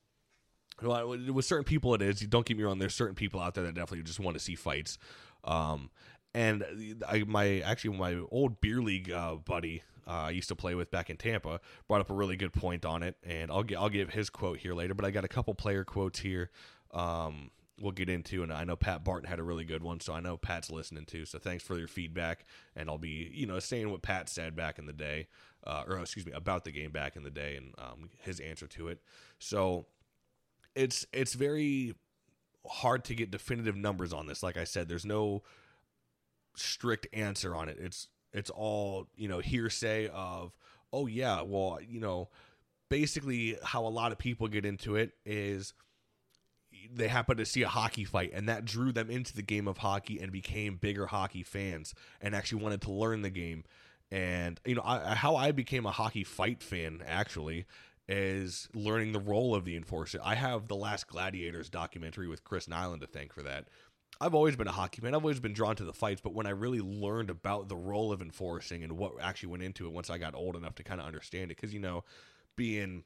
With 0.82 1.44
certain 1.44 1.64
people, 1.64 1.94
it 1.94 2.02
is. 2.02 2.20
Don't 2.20 2.44
get 2.44 2.56
me 2.56 2.64
wrong. 2.64 2.80
There's 2.80 2.94
certain 2.96 3.14
people 3.14 3.40
out 3.40 3.54
there 3.54 3.64
that 3.64 3.74
definitely 3.74 4.02
just 4.02 4.18
want 4.18 4.36
to 4.36 4.42
see 4.42 4.56
fights. 4.56 4.98
Um, 5.44 5.90
and 6.34 6.64
I, 7.06 7.22
my 7.24 7.60
actually 7.60 7.96
my 7.96 8.20
old 8.30 8.60
beer 8.60 8.82
league 8.82 9.10
uh, 9.10 9.36
buddy 9.36 9.82
uh, 10.06 10.10
I 10.10 10.30
used 10.30 10.48
to 10.48 10.56
play 10.56 10.74
with 10.74 10.90
back 10.90 11.10
in 11.10 11.16
Tampa, 11.16 11.60
brought 11.88 12.00
up 12.00 12.10
a 12.10 12.14
really 12.14 12.36
good 12.36 12.52
point 12.52 12.84
on 12.84 13.02
it, 13.02 13.16
and 13.22 13.50
I'll 13.50 13.62
get, 13.62 13.78
I'll 13.78 13.88
give 13.88 14.10
his 14.10 14.30
quote 14.30 14.58
here 14.58 14.74
later. 14.74 14.94
But 14.94 15.04
I 15.04 15.10
got 15.10 15.24
a 15.24 15.28
couple 15.28 15.54
player 15.54 15.84
quotes 15.84 16.20
here. 16.20 16.50
Um, 16.92 17.50
we'll 17.80 17.92
get 17.92 18.08
into, 18.08 18.42
and 18.42 18.52
I 18.52 18.64
know 18.64 18.76
Pat 18.76 19.04
Barton 19.04 19.28
had 19.28 19.38
a 19.38 19.42
really 19.42 19.64
good 19.64 19.82
one, 19.82 20.00
so 20.00 20.12
I 20.12 20.20
know 20.20 20.36
Pat's 20.36 20.70
listening 20.70 21.06
too. 21.06 21.24
So 21.24 21.38
thanks 21.38 21.64
for 21.64 21.78
your 21.78 21.88
feedback, 21.88 22.44
and 22.76 22.88
I'll 22.88 22.98
be 22.98 23.30
you 23.32 23.46
know 23.46 23.58
saying 23.58 23.90
what 23.90 24.02
Pat 24.02 24.28
said 24.28 24.54
back 24.54 24.78
in 24.78 24.86
the 24.86 24.92
day, 24.92 25.28
uh, 25.66 25.84
or 25.86 25.98
excuse 25.98 26.26
me 26.26 26.32
about 26.32 26.64
the 26.64 26.72
game 26.72 26.90
back 26.90 27.16
in 27.16 27.22
the 27.22 27.30
day, 27.30 27.56
and 27.56 27.74
um, 27.78 28.10
his 28.20 28.40
answer 28.40 28.66
to 28.68 28.88
it. 28.88 29.00
So 29.38 29.86
it's 30.74 31.06
it's 31.12 31.34
very 31.34 31.94
hard 32.66 33.04
to 33.04 33.14
get 33.14 33.30
definitive 33.30 33.76
numbers 33.76 34.12
on 34.12 34.26
this. 34.26 34.42
Like 34.42 34.56
I 34.56 34.64
said, 34.64 34.88
there's 34.88 35.04
no 35.04 35.42
strict 36.56 37.06
answer 37.12 37.54
on 37.54 37.68
it. 37.68 37.78
It's 37.80 38.08
it's 38.34 38.50
all, 38.50 39.06
you 39.16 39.28
know, 39.28 39.38
hearsay 39.38 40.08
of, 40.08 40.52
oh, 40.92 41.06
yeah, 41.06 41.40
well, 41.42 41.78
you 41.88 42.00
know, 42.00 42.28
basically 42.90 43.56
how 43.62 43.86
a 43.86 43.88
lot 43.88 44.12
of 44.12 44.18
people 44.18 44.48
get 44.48 44.66
into 44.66 44.96
it 44.96 45.12
is 45.24 45.72
they 46.92 47.08
happen 47.08 47.36
to 47.36 47.46
see 47.46 47.62
a 47.62 47.68
hockey 47.68 48.04
fight 48.04 48.32
and 48.34 48.48
that 48.48 48.64
drew 48.64 48.92
them 48.92 49.10
into 49.10 49.34
the 49.34 49.42
game 49.42 49.66
of 49.66 49.78
hockey 49.78 50.20
and 50.20 50.30
became 50.30 50.76
bigger 50.76 51.06
hockey 51.06 51.42
fans 51.42 51.94
and 52.20 52.34
actually 52.34 52.62
wanted 52.62 52.80
to 52.82 52.90
learn 52.90 53.22
the 53.22 53.30
game. 53.30 53.64
And 54.10 54.60
you 54.66 54.74
know 54.74 54.82
I, 54.84 55.14
how 55.14 55.34
i 55.34 55.50
became 55.50 55.86
a 55.86 55.90
hockey 55.90 56.24
fight 56.24 56.62
fan 56.62 57.02
actually 57.06 57.64
is 58.06 58.68
learning 58.74 59.12
the 59.12 59.20
role 59.20 59.54
of 59.54 59.64
the 59.64 59.76
enforcer. 59.76 60.20
I 60.22 60.34
have 60.34 60.68
the 60.68 60.76
last 60.76 61.08
gladiators 61.08 61.70
documentary 61.70 62.28
with 62.28 62.44
chris 62.44 62.66
nilan 62.66 63.00
to 63.00 63.06
thank 63.06 63.32
for 63.32 63.42
that 63.42 63.66
I've 64.20 64.34
always 64.34 64.56
been 64.56 64.68
a 64.68 64.72
hockey 64.72 65.00
fan. 65.00 65.14
I've 65.14 65.22
always 65.22 65.40
been 65.40 65.52
drawn 65.52 65.76
to 65.76 65.84
the 65.84 65.92
fights, 65.92 66.20
but 66.20 66.34
when 66.34 66.46
I 66.46 66.50
really 66.50 66.80
learned 66.80 67.30
about 67.30 67.68
the 67.68 67.76
role 67.76 68.12
of 68.12 68.22
enforcing 68.22 68.82
and 68.84 68.96
what 68.96 69.12
actually 69.20 69.50
went 69.50 69.62
into 69.62 69.86
it 69.86 69.92
once 69.92 70.10
I 70.10 70.18
got 70.18 70.34
old 70.34 70.56
enough 70.56 70.74
to 70.76 70.84
kind 70.84 71.00
of 71.00 71.06
understand 71.06 71.50
it, 71.50 71.56
because 71.56 71.74
you 71.74 71.80
know, 71.80 72.04
being, 72.56 73.04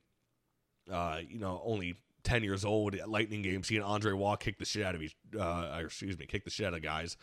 uh, 0.90 1.20
you 1.26 1.38
know, 1.38 1.60
only 1.64 1.96
ten 2.24 2.44
years 2.44 2.64
old 2.64 2.94
at 2.94 3.08
Lightning 3.08 3.42
games, 3.42 3.68
seeing 3.68 3.82
Andre 3.82 4.12
Roy 4.12 4.36
kick 4.36 4.58
the 4.58 4.64
shit 4.64 4.84
out 4.84 4.94
of 4.94 5.02
each, 5.02 5.16
uh, 5.38 5.80
excuse 5.82 6.18
me, 6.18 6.26
kick 6.26 6.44
the 6.44 6.50
shit 6.50 6.66
out 6.66 6.74
of 6.74 6.82
guys. 6.82 7.16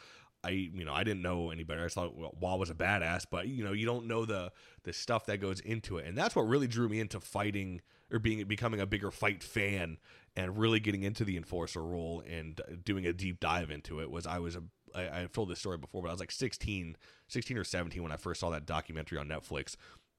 I, 0.43 0.49
you 0.49 0.85
know, 0.85 0.93
I 0.93 1.03
didn't 1.03 1.23
know 1.23 1.49
any 1.49 1.63
better. 1.63 1.85
I 1.85 1.87
thought 1.87 2.15
well, 2.15 2.59
was 2.59 2.69
a 2.69 2.75
badass, 2.75 3.25
but 3.29 3.47
you 3.47 3.63
know, 3.63 3.73
you 3.73 3.85
don't 3.85 4.07
know 4.07 4.25
the 4.25 4.51
the 4.83 4.93
stuff 4.93 5.25
that 5.25 5.37
goes 5.37 5.59
into 5.59 5.97
it, 5.97 6.05
and 6.05 6.17
that's 6.17 6.35
what 6.35 6.43
really 6.43 6.67
drew 6.67 6.87
me 6.87 6.99
into 6.99 7.19
fighting 7.19 7.81
or 8.11 8.19
being 8.19 8.45
becoming 8.47 8.79
a 8.79 8.85
bigger 8.85 9.11
fight 9.11 9.43
fan 9.43 9.97
and 10.35 10.57
really 10.57 10.79
getting 10.79 11.03
into 11.03 11.23
the 11.23 11.37
enforcer 11.37 11.83
role 11.83 12.21
and 12.29 12.61
doing 12.83 13.05
a 13.05 13.13
deep 13.13 13.39
dive 13.39 13.71
into 13.71 14.01
it 14.01 14.11
was 14.11 14.27
I 14.27 14.39
was 14.39 14.55
a 14.55 14.63
I, 14.95 15.23
I 15.23 15.27
told 15.31 15.49
this 15.49 15.59
story 15.59 15.77
before, 15.77 16.01
but 16.01 16.09
I 16.09 16.11
was 16.11 16.19
like 16.19 16.31
16, 16.31 16.95
16 17.27 17.57
or 17.57 17.63
17 17.63 18.01
when 18.01 18.11
I 18.11 18.17
first 18.17 18.39
saw 18.39 18.49
that 18.51 18.65
documentary 18.65 19.17
on 19.17 19.27
Netflix, 19.27 19.75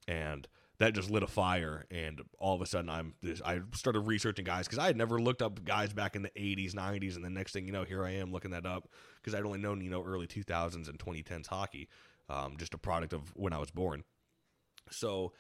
and 0.07 0.47
that 0.79 0.95
just 0.95 1.11
lit 1.11 1.23
a 1.23 1.27
fire. 1.27 1.87
And 1.91 2.21
all 2.39 2.55
of 2.55 2.61
a 2.61 2.67
sudden, 2.67 2.91
I'm 2.91 3.15
I 3.45 3.61
started 3.75 4.01
researching 4.01 4.45
guys 4.45 4.67
because 4.67 4.79
I 4.79 4.87
had 4.87 4.97
never 4.97 5.21
looked 5.21 5.43
up 5.43 5.65
guys 5.65 5.93
back 5.93 6.17
in 6.17 6.23
the 6.23 6.31
80s, 6.31 6.75
90s, 6.75 7.17
and 7.17 7.25
the 7.25 7.31
next 7.31 7.53
thing 7.53 7.67
you 7.67 7.73
know, 7.73 7.85
here 7.85 8.05
I 8.05 8.11
am 8.13 8.33
looking 8.33 8.51
that 8.51 8.67
up 8.67 8.89
because 9.17 9.35
I'd 9.35 9.45
only 9.45 9.59
known 9.59 9.81
you 9.81 9.91
know 9.91 10.05
early 10.05 10.27
2000s 10.27 10.89
and 10.89 10.99
2010s 10.99 11.47
hockey, 11.47 11.89
um, 12.29 12.57
just 12.59 12.75
a 12.75 12.79
product 12.79 13.13
of 13.13 13.33
when 13.35 13.53
I 13.53 13.59
was 13.59 13.71
born. 13.71 14.05
So 14.91 15.33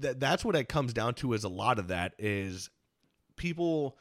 that 0.00 0.20
that's 0.20 0.44
what 0.44 0.56
it 0.56 0.68
comes 0.68 0.92
down 0.92 1.14
to. 1.14 1.32
Is 1.32 1.44
a 1.44 1.48
lot 1.48 1.78
of 1.78 1.88
that 1.88 2.14
is 2.18 2.70
people 3.36 3.96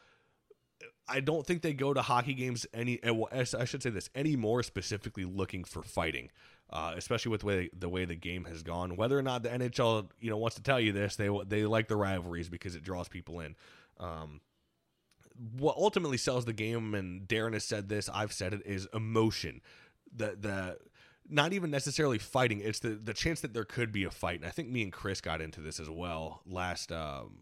I 1.08 1.22
don't 1.22 1.46
think 1.46 1.62
they 1.62 1.74
go 1.74 1.94
to 1.94 2.02
hockey 2.02 2.34
games 2.34 2.66
any. 2.74 3.02
Eh, 3.02 3.14
I 3.32 3.66
should 3.66 3.82
say 3.82 3.90
this 3.90 4.10
any 4.14 4.36
more 4.36 4.62
specifically 4.62 5.24
looking 5.24 5.64
for 5.64 5.82
fighting, 5.82 6.30
uh, 6.70 6.94
especially 6.98 7.32
with 7.32 7.42
the 7.42 7.48
way 7.48 7.70
the 7.78 7.90
way 7.90 8.06
the 8.06 8.16
game 8.16 8.46
has 8.46 8.62
gone. 8.62 8.98
Whether 8.98 9.18
or 9.18 9.22
not 9.22 9.44
the 9.44 9.50
NHL 9.50 10.10
you 10.20 10.30
know 10.30 10.38
wants 10.38 10.58
to 10.58 10.64
tell 10.64 10.80
you 10.80 10.92
this, 10.92 11.16
they 11.16 11.30
they 11.46 11.66
like 11.66 11.88
the 11.88 11.96
rivalries 11.96 12.50
because 12.50 12.76
it 12.76 12.84
draws 12.84 13.08
people 13.08 13.40
in. 13.40 13.56
Um, 14.00 14.42
what 15.58 15.78
ultimately 15.78 16.18
sells 16.18 16.46
the 16.46 16.54
game, 16.54 16.94
and 16.94 17.28
Darren 17.28 17.54
has 17.54 17.64
said 17.64 17.90
this, 17.90 18.10
I've 18.14 18.34
said 18.34 18.54
it, 18.54 18.64
is 18.66 18.88
emotion. 18.94 19.62
The 20.14 20.36
the 20.40 20.78
not 21.30 21.54
even 21.54 21.72
necessarily 21.72 22.18
fighting. 22.18 22.62
It's 22.62 22.80
the 22.80 22.90
the 22.90 23.14
chance 23.14 23.42
that 23.42 23.54
there 23.54 23.66
could 23.66 23.92
be 23.92 24.04
a 24.04 24.12
fight. 24.12 24.40
And 24.40 24.46
I 24.48 24.52
think 24.52 24.70
me 24.70 24.84
and 24.84 24.92
Chris 24.92 25.22
got 25.22 25.42
into 25.42 25.62
this 25.62 25.80
as 25.80 25.90
well 25.90 26.42
last 26.46 26.92
um, 26.92 27.38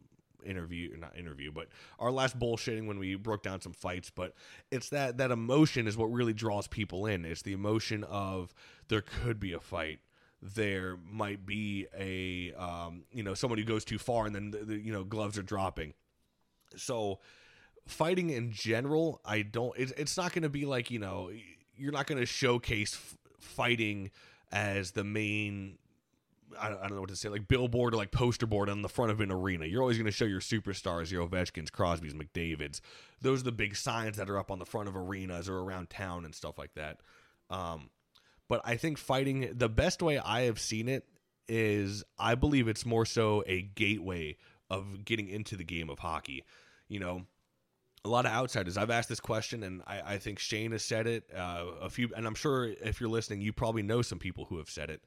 interview 0.46 0.96
not 0.98 1.18
interview 1.18 1.52
but 1.52 1.68
our 1.98 2.12
last 2.12 2.38
bullshitting 2.38 2.86
when 2.86 3.00
we 3.00 3.16
broke 3.16 3.42
down 3.42 3.60
some 3.60 3.74
fights 3.74 4.12
but 4.12 4.36
it's 4.70 4.90
that 4.90 5.18
that 5.18 5.32
emotion 5.32 5.88
is 5.88 5.98
what 5.98 6.06
really 6.12 6.34
draws 6.34 6.68
people 6.68 7.08
in 7.08 7.26
it's 7.26 7.42
the 7.42 7.52
emotion 7.52 8.04
of 8.04 8.54
there 8.88 9.02
could 9.02 9.40
be 9.40 9.54
a 9.54 9.60
fight 9.60 10.02
there 10.44 11.00
might 11.12 11.48
be 11.48 11.88
a 11.98 12.54
um, 12.62 13.06
you 13.12 13.24
know 13.24 13.34
someone 13.34 13.58
who 13.58 13.66
goes 13.66 13.84
too 13.84 13.98
far 13.98 14.28
and 14.28 14.36
then 14.36 14.52
the, 14.52 14.60
the, 14.60 14.78
you 14.78 14.94
know 14.94 15.04
gloves 15.04 15.36
are 15.36 15.42
dropping 15.42 15.96
so 16.76 17.20
fighting 17.88 18.30
in 18.30 18.52
general, 18.52 19.22
I 19.26 19.42
don't. 19.42 19.74
It's, 19.78 19.92
it's 19.94 20.18
not 20.18 20.34
going 20.34 20.44
to 20.44 20.50
be 20.50 20.66
like 20.66 20.92
you 20.92 21.00
know, 21.00 21.32
you're 21.76 21.92
not 21.92 22.08
going 22.08 22.20
to 22.20 22.26
showcase 22.26 23.16
fighting 23.46 24.12
as 24.52 24.92
the 24.92 25.04
main. 25.04 25.78
I 26.60 26.70
don't, 26.70 26.92
know 26.92 27.02
what 27.02 27.10
to 27.10 27.16
say, 27.16 27.28
like 27.28 27.48
billboard 27.48 27.94
or 27.94 27.98
like 27.98 28.12
poster 28.12 28.46
board 28.46 28.70
on 28.70 28.82
the 28.82 28.88
front 28.88 29.12
of 29.12 29.20
an 29.20 29.32
arena. 29.32 29.66
You're 29.66 29.82
always 29.82 29.98
going 29.98 30.06
to 30.06 30.12
show 30.12 30.26
your 30.26 30.40
superstars, 30.40 31.12
your 31.12 31.28
Ovechkins, 31.28 31.72
Crosby's, 31.72 32.14
McDavid's. 32.14 32.82
Those 33.20 33.42
are 33.42 33.46
the 33.46 33.52
big 33.52 33.76
signs 33.76 34.16
that 34.18 34.30
are 34.30 34.38
up 34.38 34.52
on 34.52 34.60
the 34.60 34.66
front 34.66 34.88
of 34.88 34.96
arenas 34.96 35.50
or 35.50 35.58
around 35.58 35.90
town 35.90 36.24
and 36.24 36.34
stuff 36.34 36.58
like 36.58 36.74
that. 36.76 37.00
Um, 37.50 37.90
but 38.48 38.62
I 38.64 38.78
think 38.78 38.98
fighting, 38.98 39.50
the 39.54 39.68
best 39.68 40.02
way 40.02 40.18
I 40.20 40.42
have 40.42 40.60
seen 40.60 40.88
it 40.88 41.06
is 41.48 42.04
I 42.18 42.36
believe 42.36 42.68
it's 42.68 42.86
more 42.86 43.06
so 43.06 43.44
a 43.48 43.64
gateway 43.64 44.38
of 44.70 45.04
getting 45.04 45.28
into 45.28 45.56
the 45.56 45.64
game 45.64 45.90
of 45.90 46.00
hockey. 46.00 46.44
You 46.88 47.00
know, 47.00 47.24
a 48.06 48.08
lot 48.08 48.26
of 48.26 48.32
outsiders. 48.32 48.78
I've 48.78 48.92
asked 48.92 49.10
this 49.10 49.20
question, 49.20 49.64
and 49.64 49.82
I, 49.88 50.14
I 50.14 50.18
think 50.20 50.38
Shane 50.38 50.72
has 50.72 50.84
said 50.84 51.08
it. 51.08 51.24
Uh, 51.36 51.66
a 51.82 51.90
few, 51.90 52.10
and 52.16 52.28
I'm 52.28 52.36
sure 52.36 52.68
if 52.68 53.02
you're 53.02 53.10
listening, 53.10 53.42
you 53.42 53.52
probably 53.52 53.82
know 53.82 54.02
some 54.04 54.20
people 54.20 54.46
who 54.46 54.58
have 54.58 54.70
said 54.70 54.90
it. 54.92 55.02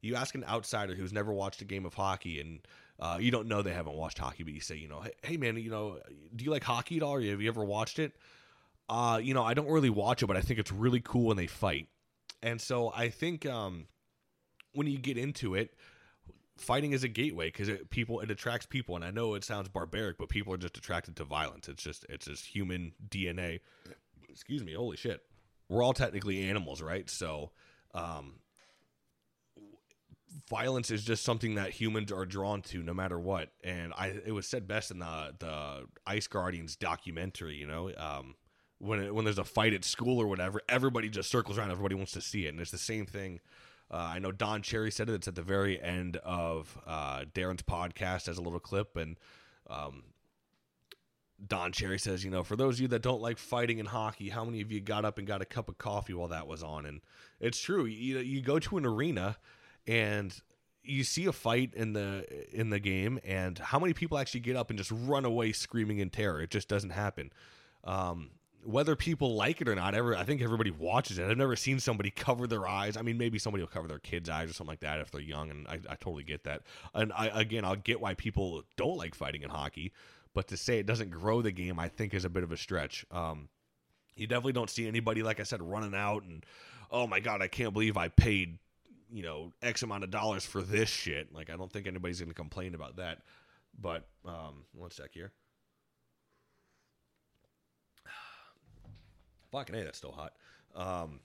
You 0.00 0.14
ask 0.14 0.34
an 0.36 0.44
outsider 0.44 0.94
who's 0.94 1.12
never 1.12 1.32
watched 1.32 1.60
a 1.60 1.64
game 1.64 1.84
of 1.84 1.94
hockey, 1.94 2.40
and 2.40 2.60
uh, 3.00 3.18
you 3.20 3.32
don't 3.32 3.48
know 3.48 3.62
they 3.62 3.72
haven't 3.72 3.96
watched 3.96 4.18
hockey, 4.18 4.44
but 4.44 4.52
you 4.52 4.60
say, 4.60 4.76
you 4.76 4.86
know, 4.88 5.00
hey, 5.00 5.12
hey, 5.22 5.36
man, 5.36 5.56
you 5.56 5.70
know, 5.70 5.98
do 6.34 6.44
you 6.44 6.50
like 6.52 6.62
hockey 6.62 6.98
at 6.98 7.02
all? 7.02 7.20
Have 7.20 7.42
you 7.42 7.48
ever 7.48 7.64
watched 7.64 7.98
it? 7.98 8.12
Uh, 8.88 9.18
you 9.20 9.34
know, 9.34 9.42
I 9.42 9.54
don't 9.54 9.68
really 9.68 9.90
watch 9.90 10.22
it, 10.22 10.26
but 10.26 10.36
I 10.36 10.40
think 10.40 10.60
it's 10.60 10.70
really 10.70 11.00
cool 11.00 11.26
when 11.26 11.36
they 11.36 11.48
fight. 11.48 11.88
And 12.42 12.60
so 12.60 12.92
I 12.94 13.08
think 13.08 13.44
um, 13.44 13.86
when 14.72 14.86
you 14.86 14.98
get 14.98 15.18
into 15.18 15.56
it, 15.56 15.74
fighting 16.56 16.92
is 16.92 17.04
a 17.04 17.08
gateway 17.08 17.46
because 17.48 17.68
it 17.68 17.90
people 17.90 18.20
it 18.20 18.30
attracts 18.30 18.66
people. 18.66 18.96
And 18.96 19.04
I 19.04 19.10
know 19.10 19.34
it 19.34 19.44
sounds 19.44 19.68
barbaric, 19.68 20.18
but 20.18 20.28
people 20.28 20.52
are 20.52 20.58
just 20.58 20.76
attracted 20.76 21.16
to 21.16 21.24
violence. 21.24 21.68
It's 21.68 21.82
just 21.82 22.06
it's 22.08 22.26
just 22.26 22.46
human 22.46 22.92
DNA. 23.08 23.60
Excuse 24.28 24.64
me. 24.64 24.74
Holy 24.74 24.96
shit. 24.96 25.22
We're 25.68 25.82
all 25.82 25.94
technically 25.94 26.48
animals, 26.48 26.82
right? 26.82 27.08
So. 27.08 27.52
Um, 27.94 28.40
violence 30.50 30.90
is 30.90 31.02
just 31.02 31.24
something 31.24 31.54
that 31.54 31.70
humans 31.70 32.12
are 32.12 32.26
drawn 32.26 32.60
to 32.60 32.82
no 32.82 32.92
matter 32.92 33.18
what 33.18 33.52
and 33.64 33.92
i 33.96 34.08
it 34.26 34.32
was 34.32 34.46
said 34.46 34.68
best 34.68 34.90
in 34.90 34.98
the 34.98 35.34
the 35.38 35.86
ice 36.06 36.26
guardians 36.26 36.76
documentary 36.76 37.54
you 37.54 37.66
know 37.66 37.90
um 37.96 38.34
when 38.78 39.00
it, 39.00 39.14
when 39.14 39.24
there's 39.24 39.38
a 39.38 39.44
fight 39.44 39.72
at 39.72 39.84
school 39.84 40.20
or 40.20 40.26
whatever, 40.26 40.60
everybody 40.68 41.08
just 41.08 41.30
circles 41.30 41.58
around. 41.58 41.70
Everybody 41.70 41.94
wants 41.94 42.12
to 42.12 42.20
see 42.20 42.46
it, 42.46 42.50
and 42.50 42.60
it's 42.60 42.70
the 42.70 42.78
same 42.78 43.06
thing. 43.06 43.40
Uh, 43.90 43.96
I 44.14 44.18
know 44.18 44.32
Don 44.32 44.62
Cherry 44.62 44.90
said 44.90 45.08
it. 45.08 45.14
It's 45.14 45.28
at 45.28 45.34
the 45.34 45.42
very 45.42 45.80
end 45.80 46.16
of 46.18 46.76
uh, 46.86 47.24
Darren's 47.32 47.62
podcast 47.62 48.28
as 48.28 48.38
a 48.38 48.42
little 48.42 48.58
clip, 48.58 48.96
and 48.96 49.16
um, 49.70 50.02
Don 51.44 51.70
Cherry 51.72 51.98
says, 51.98 52.24
you 52.24 52.30
know, 52.30 52.42
for 52.42 52.56
those 52.56 52.76
of 52.76 52.80
you 52.80 52.88
that 52.88 53.02
don't 53.02 53.20
like 53.20 53.38
fighting 53.38 53.78
in 53.78 53.86
hockey, 53.86 54.30
how 54.30 54.44
many 54.44 54.60
of 54.60 54.72
you 54.72 54.80
got 54.80 55.04
up 55.04 55.18
and 55.18 55.26
got 55.26 55.42
a 55.42 55.44
cup 55.44 55.68
of 55.68 55.78
coffee 55.78 56.14
while 56.14 56.28
that 56.28 56.46
was 56.46 56.62
on? 56.62 56.86
And 56.86 57.00
it's 57.40 57.60
true. 57.60 57.84
You 57.84 58.18
you 58.18 58.40
go 58.40 58.58
to 58.58 58.76
an 58.76 58.86
arena 58.86 59.36
and 59.86 60.34
you 60.82 61.04
see 61.04 61.26
a 61.26 61.32
fight 61.32 61.72
in 61.74 61.92
the 61.92 62.26
in 62.52 62.70
the 62.70 62.80
game, 62.80 63.20
and 63.24 63.58
how 63.58 63.78
many 63.78 63.92
people 63.92 64.18
actually 64.18 64.40
get 64.40 64.56
up 64.56 64.70
and 64.70 64.78
just 64.78 64.90
run 64.90 65.24
away 65.24 65.52
screaming 65.52 65.98
in 65.98 66.10
terror? 66.10 66.40
It 66.40 66.50
just 66.50 66.68
doesn't 66.68 66.90
happen. 66.90 67.32
Um, 67.84 68.30
whether 68.66 68.96
people 68.96 69.36
like 69.36 69.60
it 69.60 69.68
or 69.68 69.74
not, 69.74 69.94
ever 69.94 70.16
I 70.16 70.24
think 70.24 70.42
everybody 70.42 70.70
watches 70.70 71.18
it. 71.18 71.28
I've 71.28 71.36
never 71.36 71.56
seen 71.56 71.78
somebody 71.78 72.10
cover 72.10 72.46
their 72.46 72.66
eyes. 72.66 72.96
I 72.96 73.02
mean, 73.02 73.16
maybe 73.16 73.38
somebody 73.38 73.62
will 73.62 73.68
cover 73.68 73.88
their 73.88 74.00
kids' 74.00 74.28
eyes 74.28 74.50
or 74.50 74.52
something 74.52 74.72
like 74.72 74.80
that 74.80 75.00
if 75.00 75.10
they're 75.10 75.20
young, 75.20 75.50
and 75.50 75.66
I, 75.68 75.74
I 75.88 75.94
totally 75.94 76.24
get 76.24 76.44
that. 76.44 76.62
And 76.92 77.12
I 77.12 77.26
again, 77.28 77.64
I'll 77.64 77.76
get 77.76 78.00
why 78.00 78.14
people 78.14 78.64
don't 78.76 78.96
like 78.96 79.14
fighting 79.14 79.42
in 79.42 79.50
hockey, 79.50 79.92
but 80.34 80.48
to 80.48 80.56
say 80.56 80.78
it 80.78 80.86
doesn't 80.86 81.10
grow 81.10 81.42
the 81.42 81.52
game, 81.52 81.78
I 81.78 81.88
think 81.88 82.12
is 82.12 82.24
a 82.24 82.30
bit 82.30 82.42
of 82.42 82.52
a 82.52 82.56
stretch. 82.56 83.06
Um, 83.10 83.48
you 84.16 84.26
definitely 84.26 84.54
don't 84.54 84.70
see 84.70 84.88
anybody, 84.88 85.22
like 85.22 85.40
I 85.40 85.44
said, 85.44 85.62
running 85.62 85.94
out 85.94 86.24
and 86.24 86.44
oh 86.90 87.06
my 87.06 87.20
god, 87.20 87.42
I 87.42 87.48
can't 87.48 87.72
believe 87.72 87.96
I 87.96 88.08
paid 88.08 88.58
you 89.12 89.22
know 89.22 89.52
X 89.62 89.82
amount 89.82 90.04
of 90.04 90.10
dollars 90.10 90.44
for 90.44 90.62
this 90.62 90.88
shit. 90.88 91.32
Like 91.32 91.50
I 91.50 91.56
don't 91.56 91.72
think 91.72 91.86
anybody's 91.86 92.20
going 92.20 92.30
to 92.30 92.34
complain 92.34 92.74
about 92.74 92.96
that. 92.96 93.22
But 93.78 94.08
um, 94.24 94.64
one 94.72 94.90
sec 94.90 95.10
here. 95.12 95.32
Fucking 99.52 99.74
hey, 99.74 99.84
that's 99.84 99.98
still 99.98 100.12
hot. 100.12 100.32
Um, 100.74 101.20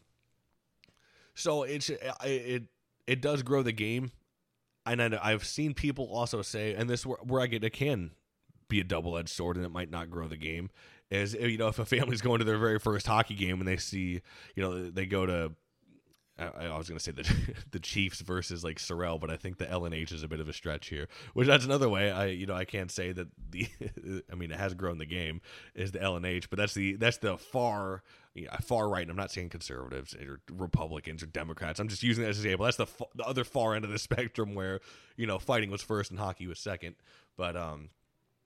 so 1.33 1.63
it's 1.63 1.89
it, 1.89 2.63
it 3.07 3.21
does 3.21 3.43
grow 3.43 3.63
the 3.63 3.71
game, 3.71 4.11
and 4.85 5.01
I, 5.01 5.19
I've 5.21 5.45
seen 5.45 5.73
people 5.73 6.07
also 6.11 6.41
say, 6.41 6.73
and 6.73 6.89
this 6.89 7.05
where, 7.05 7.17
where 7.23 7.41
I 7.41 7.47
get 7.47 7.63
it 7.63 7.71
can 7.71 8.11
be 8.67 8.79
a 8.79 8.83
double 8.83 9.17
edged 9.17 9.29
sword, 9.29 9.57
and 9.57 9.65
it 9.65 9.71
might 9.71 9.91
not 9.91 10.09
grow 10.09 10.27
the 10.27 10.37
game. 10.37 10.69
Is 11.09 11.33
you 11.33 11.57
know 11.57 11.67
if 11.67 11.79
a 11.79 11.85
family's 11.85 12.21
going 12.21 12.39
to 12.39 12.45
their 12.45 12.57
very 12.57 12.79
first 12.79 13.05
hockey 13.05 13.35
game 13.35 13.59
and 13.59 13.67
they 13.67 13.77
see 13.77 14.21
you 14.55 14.63
know 14.63 14.89
they 14.89 15.05
go 15.05 15.25
to 15.25 15.51
I, 16.41 16.65
I 16.65 16.77
was 16.77 16.87
going 16.87 16.97
to 16.97 17.03
say 17.03 17.11
the 17.11 17.55
the 17.71 17.79
Chiefs 17.79 18.21
versus 18.21 18.63
like 18.63 18.79
Sorel, 18.79 19.19
but 19.19 19.29
I 19.29 19.37
think 19.37 19.57
the 19.57 19.65
LNH 19.65 20.11
is 20.13 20.23
a 20.23 20.27
bit 20.27 20.39
of 20.39 20.49
a 20.49 20.53
stretch 20.53 20.87
here. 20.87 21.07
Which 21.33 21.47
that's 21.47 21.65
another 21.65 21.89
way. 21.89 22.11
I 22.11 22.27
you 22.27 22.45
know 22.45 22.55
I 22.55 22.65
can't 22.65 22.91
say 22.91 23.11
that 23.11 23.27
the 23.49 23.67
I 24.31 24.35
mean 24.35 24.51
it 24.51 24.59
has 24.59 24.73
grown 24.73 24.97
the 24.97 25.05
game 25.05 25.41
is 25.75 25.91
the 25.91 25.99
LNH, 25.99 26.47
but 26.49 26.57
that's 26.57 26.73
the 26.73 26.95
that's 26.95 27.17
the 27.17 27.37
far 27.37 28.03
know, 28.35 28.49
far 28.61 28.89
right. 28.89 29.01
And 29.01 29.11
I'm 29.11 29.17
not 29.17 29.31
saying 29.31 29.49
conservatives 29.49 30.15
or 30.15 30.39
Republicans 30.51 31.21
or 31.23 31.27
Democrats. 31.27 31.79
I'm 31.79 31.87
just 31.87 32.03
using 32.03 32.23
that 32.23 32.29
as 32.29 32.39
an 32.39 32.45
example. 32.45 32.65
That's 32.65 32.77
the 32.77 32.87
the 33.15 33.25
other 33.25 33.43
far 33.43 33.75
end 33.75 33.85
of 33.85 33.91
the 33.91 33.99
spectrum 33.99 34.55
where 34.55 34.79
you 35.17 35.27
know 35.27 35.39
fighting 35.39 35.71
was 35.71 35.81
first 35.81 36.11
and 36.11 36.19
hockey 36.19 36.47
was 36.47 36.59
second. 36.59 36.95
But 37.37 37.55
um, 37.55 37.89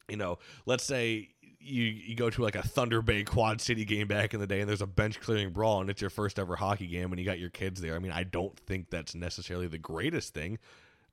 you 0.10 0.18
know, 0.18 0.40
let's 0.66 0.84
say 0.84 1.30
you 1.60 1.84
you 1.84 2.16
go 2.16 2.30
to 2.30 2.42
like 2.42 2.56
a 2.56 2.62
Thunder 2.62 3.02
Bay 3.02 3.24
Quad 3.24 3.60
City 3.60 3.86
game 3.86 4.08
back 4.08 4.34
in 4.34 4.40
the 4.40 4.48
day, 4.48 4.60
and 4.62 4.70
there's 4.70 4.82
a 4.82 4.88
bench 4.88 5.20
clearing 5.20 5.52
brawl, 5.52 5.82
and 5.82 5.90
it's 5.90 6.02
your 6.02 6.10
first 6.10 6.38
ever 6.38 6.56
hockey 6.56 6.88
game, 6.88 7.12
and 7.12 7.20
you 7.20 7.26
got 7.26 7.40
your 7.40 7.50
kids 7.50 7.82
there. 7.82 7.96
I 7.96 8.00
mean, 8.00 8.12
I 8.12 8.24
don't 8.24 8.58
think 8.60 8.90
that's 8.90 9.16
necessarily 9.16 9.68
the 9.68 9.78
greatest 9.78 10.34
thing, 10.34 10.60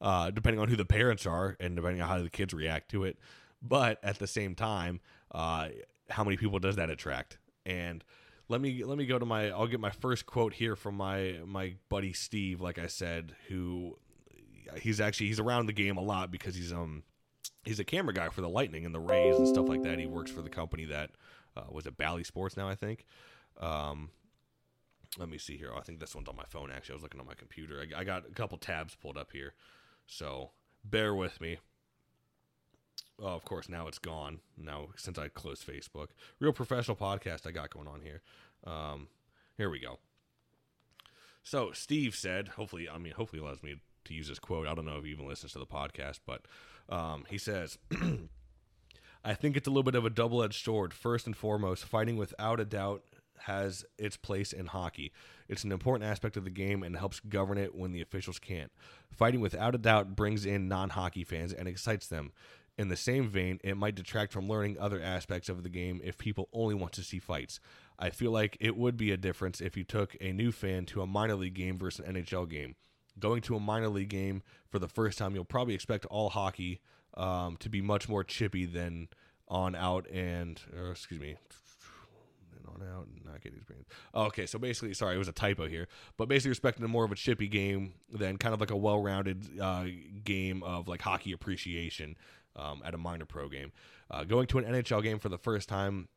uh, 0.00 0.30
depending 0.30 0.60
on 0.60 0.68
who 0.68 0.76
the 0.76 0.84
parents 0.84 1.26
are 1.26 1.56
and 1.58 1.74
depending 1.76 2.02
on 2.02 2.08
how 2.08 2.22
the 2.22 2.30
kids 2.30 2.52
react 2.52 2.90
to 2.90 3.04
it. 3.04 3.18
But 3.62 3.98
at 4.02 4.18
the 4.18 4.26
same 4.26 4.54
time, 4.54 5.00
uh, 5.32 5.68
how 6.10 6.24
many 6.24 6.36
people 6.36 6.58
does 6.58 6.76
that 6.76 6.90
attract? 6.90 7.38
And 7.64 8.04
let 8.48 8.60
me 8.60 8.84
let 8.84 8.98
me 8.98 9.06
go 9.06 9.18
to 9.18 9.24
my 9.24 9.50
I'll 9.50 9.66
get 9.66 9.80
my 9.80 9.90
first 9.90 10.26
quote 10.26 10.54
here 10.54 10.76
from 10.76 10.96
my 10.96 11.38
my 11.46 11.76
buddy 11.88 12.12
Steve, 12.12 12.60
like 12.60 12.78
I 12.78 12.88
said, 12.88 13.34
who 13.48 13.96
he's 14.78 15.00
actually 15.00 15.28
he's 15.28 15.40
around 15.40 15.66
the 15.66 15.72
game 15.72 15.96
a 15.96 16.02
lot 16.02 16.30
because 16.30 16.54
he's 16.54 16.72
um 16.72 17.04
he's 17.64 17.80
a 17.80 17.84
camera 17.84 18.14
guy 18.14 18.28
for 18.28 18.40
the 18.40 18.48
Lightning 18.48 18.84
and 18.84 18.94
the 18.94 19.00
Rays 19.00 19.36
and 19.36 19.46
stuff 19.46 19.68
like 19.68 19.82
that. 19.82 19.98
He 19.98 20.06
works 20.06 20.30
for 20.30 20.42
the 20.42 20.50
company 20.50 20.84
that 20.86 21.10
uh, 21.56 21.64
was 21.70 21.86
at 21.86 21.96
Bally 21.96 22.24
Sports 22.24 22.56
now, 22.56 22.68
I 22.68 22.74
think. 22.74 23.06
Um, 23.60 24.10
let 25.18 25.28
me 25.28 25.38
see 25.38 25.56
here. 25.56 25.70
Oh, 25.74 25.78
I 25.78 25.82
think 25.82 26.00
this 26.00 26.14
one's 26.14 26.28
on 26.28 26.36
my 26.36 26.44
phone. 26.48 26.70
Actually, 26.70 26.94
I 26.94 26.96
was 26.96 27.02
looking 27.02 27.20
on 27.20 27.26
my 27.26 27.34
computer. 27.34 27.80
I, 27.80 28.00
I 28.00 28.04
got 28.04 28.26
a 28.26 28.32
couple 28.32 28.58
tabs 28.58 28.94
pulled 28.94 29.18
up 29.18 29.30
here, 29.32 29.54
so 30.06 30.50
bear 30.84 31.14
with 31.14 31.40
me. 31.40 31.58
Oh, 33.20 33.28
of 33.28 33.44
course, 33.44 33.68
now 33.68 33.86
it's 33.86 33.98
gone. 33.98 34.40
Now 34.56 34.88
since 34.96 35.18
I 35.18 35.28
closed 35.28 35.66
Facebook, 35.66 36.08
real 36.40 36.52
professional 36.52 36.96
podcast 36.96 37.46
I 37.46 37.50
got 37.50 37.70
going 37.70 37.88
on 37.88 38.00
here. 38.00 38.22
Um, 38.64 39.08
here 39.56 39.70
we 39.70 39.78
go. 39.78 39.98
So 41.42 41.72
Steve 41.72 42.14
said, 42.14 42.48
hopefully, 42.48 42.88
I 42.88 42.98
mean, 42.98 43.12
hopefully, 43.12 43.42
allows 43.42 43.62
me 43.62 43.76
to 44.04 44.14
use 44.14 44.28
this 44.28 44.38
quote. 44.38 44.66
I 44.66 44.74
don't 44.74 44.84
know 44.84 44.98
if 44.98 45.04
he 45.04 45.10
even 45.10 45.28
listens 45.28 45.52
to 45.52 45.58
the 45.58 45.66
podcast, 45.66 46.20
but 46.26 46.42
um, 46.88 47.24
he 47.28 47.38
says, 47.38 47.78
I 49.24 49.34
think 49.34 49.56
it's 49.56 49.68
a 49.68 49.70
little 49.70 49.82
bit 49.82 49.94
of 49.94 50.04
a 50.04 50.10
double 50.10 50.42
edged 50.42 50.64
sword. 50.64 50.92
First 50.92 51.26
and 51.26 51.36
foremost, 51.36 51.84
fighting 51.84 52.16
without 52.16 52.60
a 52.60 52.64
doubt 52.64 53.04
has 53.42 53.84
its 53.98 54.16
place 54.16 54.52
in 54.52 54.66
hockey. 54.66 55.12
It's 55.48 55.64
an 55.64 55.72
important 55.72 56.08
aspect 56.08 56.36
of 56.36 56.44
the 56.44 56.50
game 56.50 56.82
and 56.82 56.96
helps 56.96 57.20
govern 57.20 57.58
it 57.58 57.74
when 57.74 57.92
the 57.92 58.00
officials 58.00 58.38
can't. 58.38 58.72
Fighting 59.10 59.40
without 59.40 59.74
a 59.74 59.78
doubt 59.78 60.16
brings 60.16 60.46
in 60.46 60.68
non 60.68 60.90
hockey 60.90 61.24
fans 61.24 61.52
and 61.52 61.68
excites 61.68 62.06
them. 62.06 62.32
In 62.78 62.88
the 62.88 62.96
same 62.96 63.28
vein, 63.28 63.60
it 63.62 63.76
might 63.76 63.94
detract 63.94 64.32
from 64.32 64.48
learning 64.48 64.78
other 64.78 65.00
aspects 65.00 65.50
of 65.50 65.62
the 65.62 65.68
game 65.68 66.00
if 66.02 66.16
people 66.16 66.48
only 66.52 66.74
want 66.74 66.92
to 66.94 67.02
see 67.02 67.18
fights. 67.18 67.60
I 67.98 68.10
feel 68.10 68.30
like 68.30 68.56
it 68.60 68.76
would 68.76 68.96
be 68.96 69.12
a 69.12 69.18
difference 69.18 69.60
if 69.60 69.76
you 69.76 69.84
took 69.84 70.16
a 70.20 70.32
new 70.32 70.52
fan 70.52 70.86
to 70.86 71.02
a 71.02 71.06
minor 71.06 71.34
league 71.34 71.54
game 71.54 71.78
versus 71.78 72.04
an 72.06 72.14
NHL 72.14 72.48
game 72.48 72.76
going 73.18 73.42
to 73.42 73.56
a 73.56 73.60
minor 73.60 73.88
league 73.88 74.08
game 74.08 74.42
for 74.68 74.78
the 74.78 74.88
first 74.88 75.18
time, 75.18 75.34
you'll 75.34 75.44
probably 75.44 75.74
expect 75.74 76.06
all 76.06 76.30
hockey 76.30 76.80
um, 77.14 77.56
to 77.58 77.68
be 77.68 77.80
much 77.80 78.08
more 78.08 78.24
chippy 78.24 78.64
than 78.64 79.08
on 79.48 79.74
out 79.74 80.08
and 80.10 80.60
excuse 80.90 81.20
me 81.20 81.36
on 82.72 82.82
out 82.88 83.06
and 83.06 83.24
not 83.24 83.40
getting 83.42 83.58
his 83.58 83.64
brains. 83.64 83.86
okay, 84.14 84.46
so 84.46 84.58
basically, 84.58 84.94
sorry, 84.94 85.14
it 85.14 85.18
was 85.18 85.28
a 85.28 85.32
typo 85.32 85.66
here, 85.66 85.88
but 86.16 86.28
basically 86.28 86.50
expecting 86.50 86.86
more 86.88 87.04
of 87.04 87.12
a 87.12 87.16
chippy 87.16 87.48
game 87.48 87.94
than 88.10 88.36
kind 88.36 88.54
of 88.54 88.60
like 88.60 88.70
a 88.70 88.76
well-rounded 88.76 89.60
uh, 89.60 89.84
game 90.24 90.62
of 90.62 90.88
like 90.88 91.02
hockey 91.02 91.32
appreciation 91.32 92.16
um, 92.56 92.82
at 92.84 92.94
a 92.94 92.98
minor 92.98 93.24
pro 93.24 93.48
game. 93.48 93.72
Uh, 94.10 94.24
going 94.24 94.46
to 94.46 94.58
an 94.58 94.64
NHL 94.64 95.02
game 95.02 95.18
for 95.18 95.28
the 95.28 95.38
first 95.38 95.68
time 95.68 96.08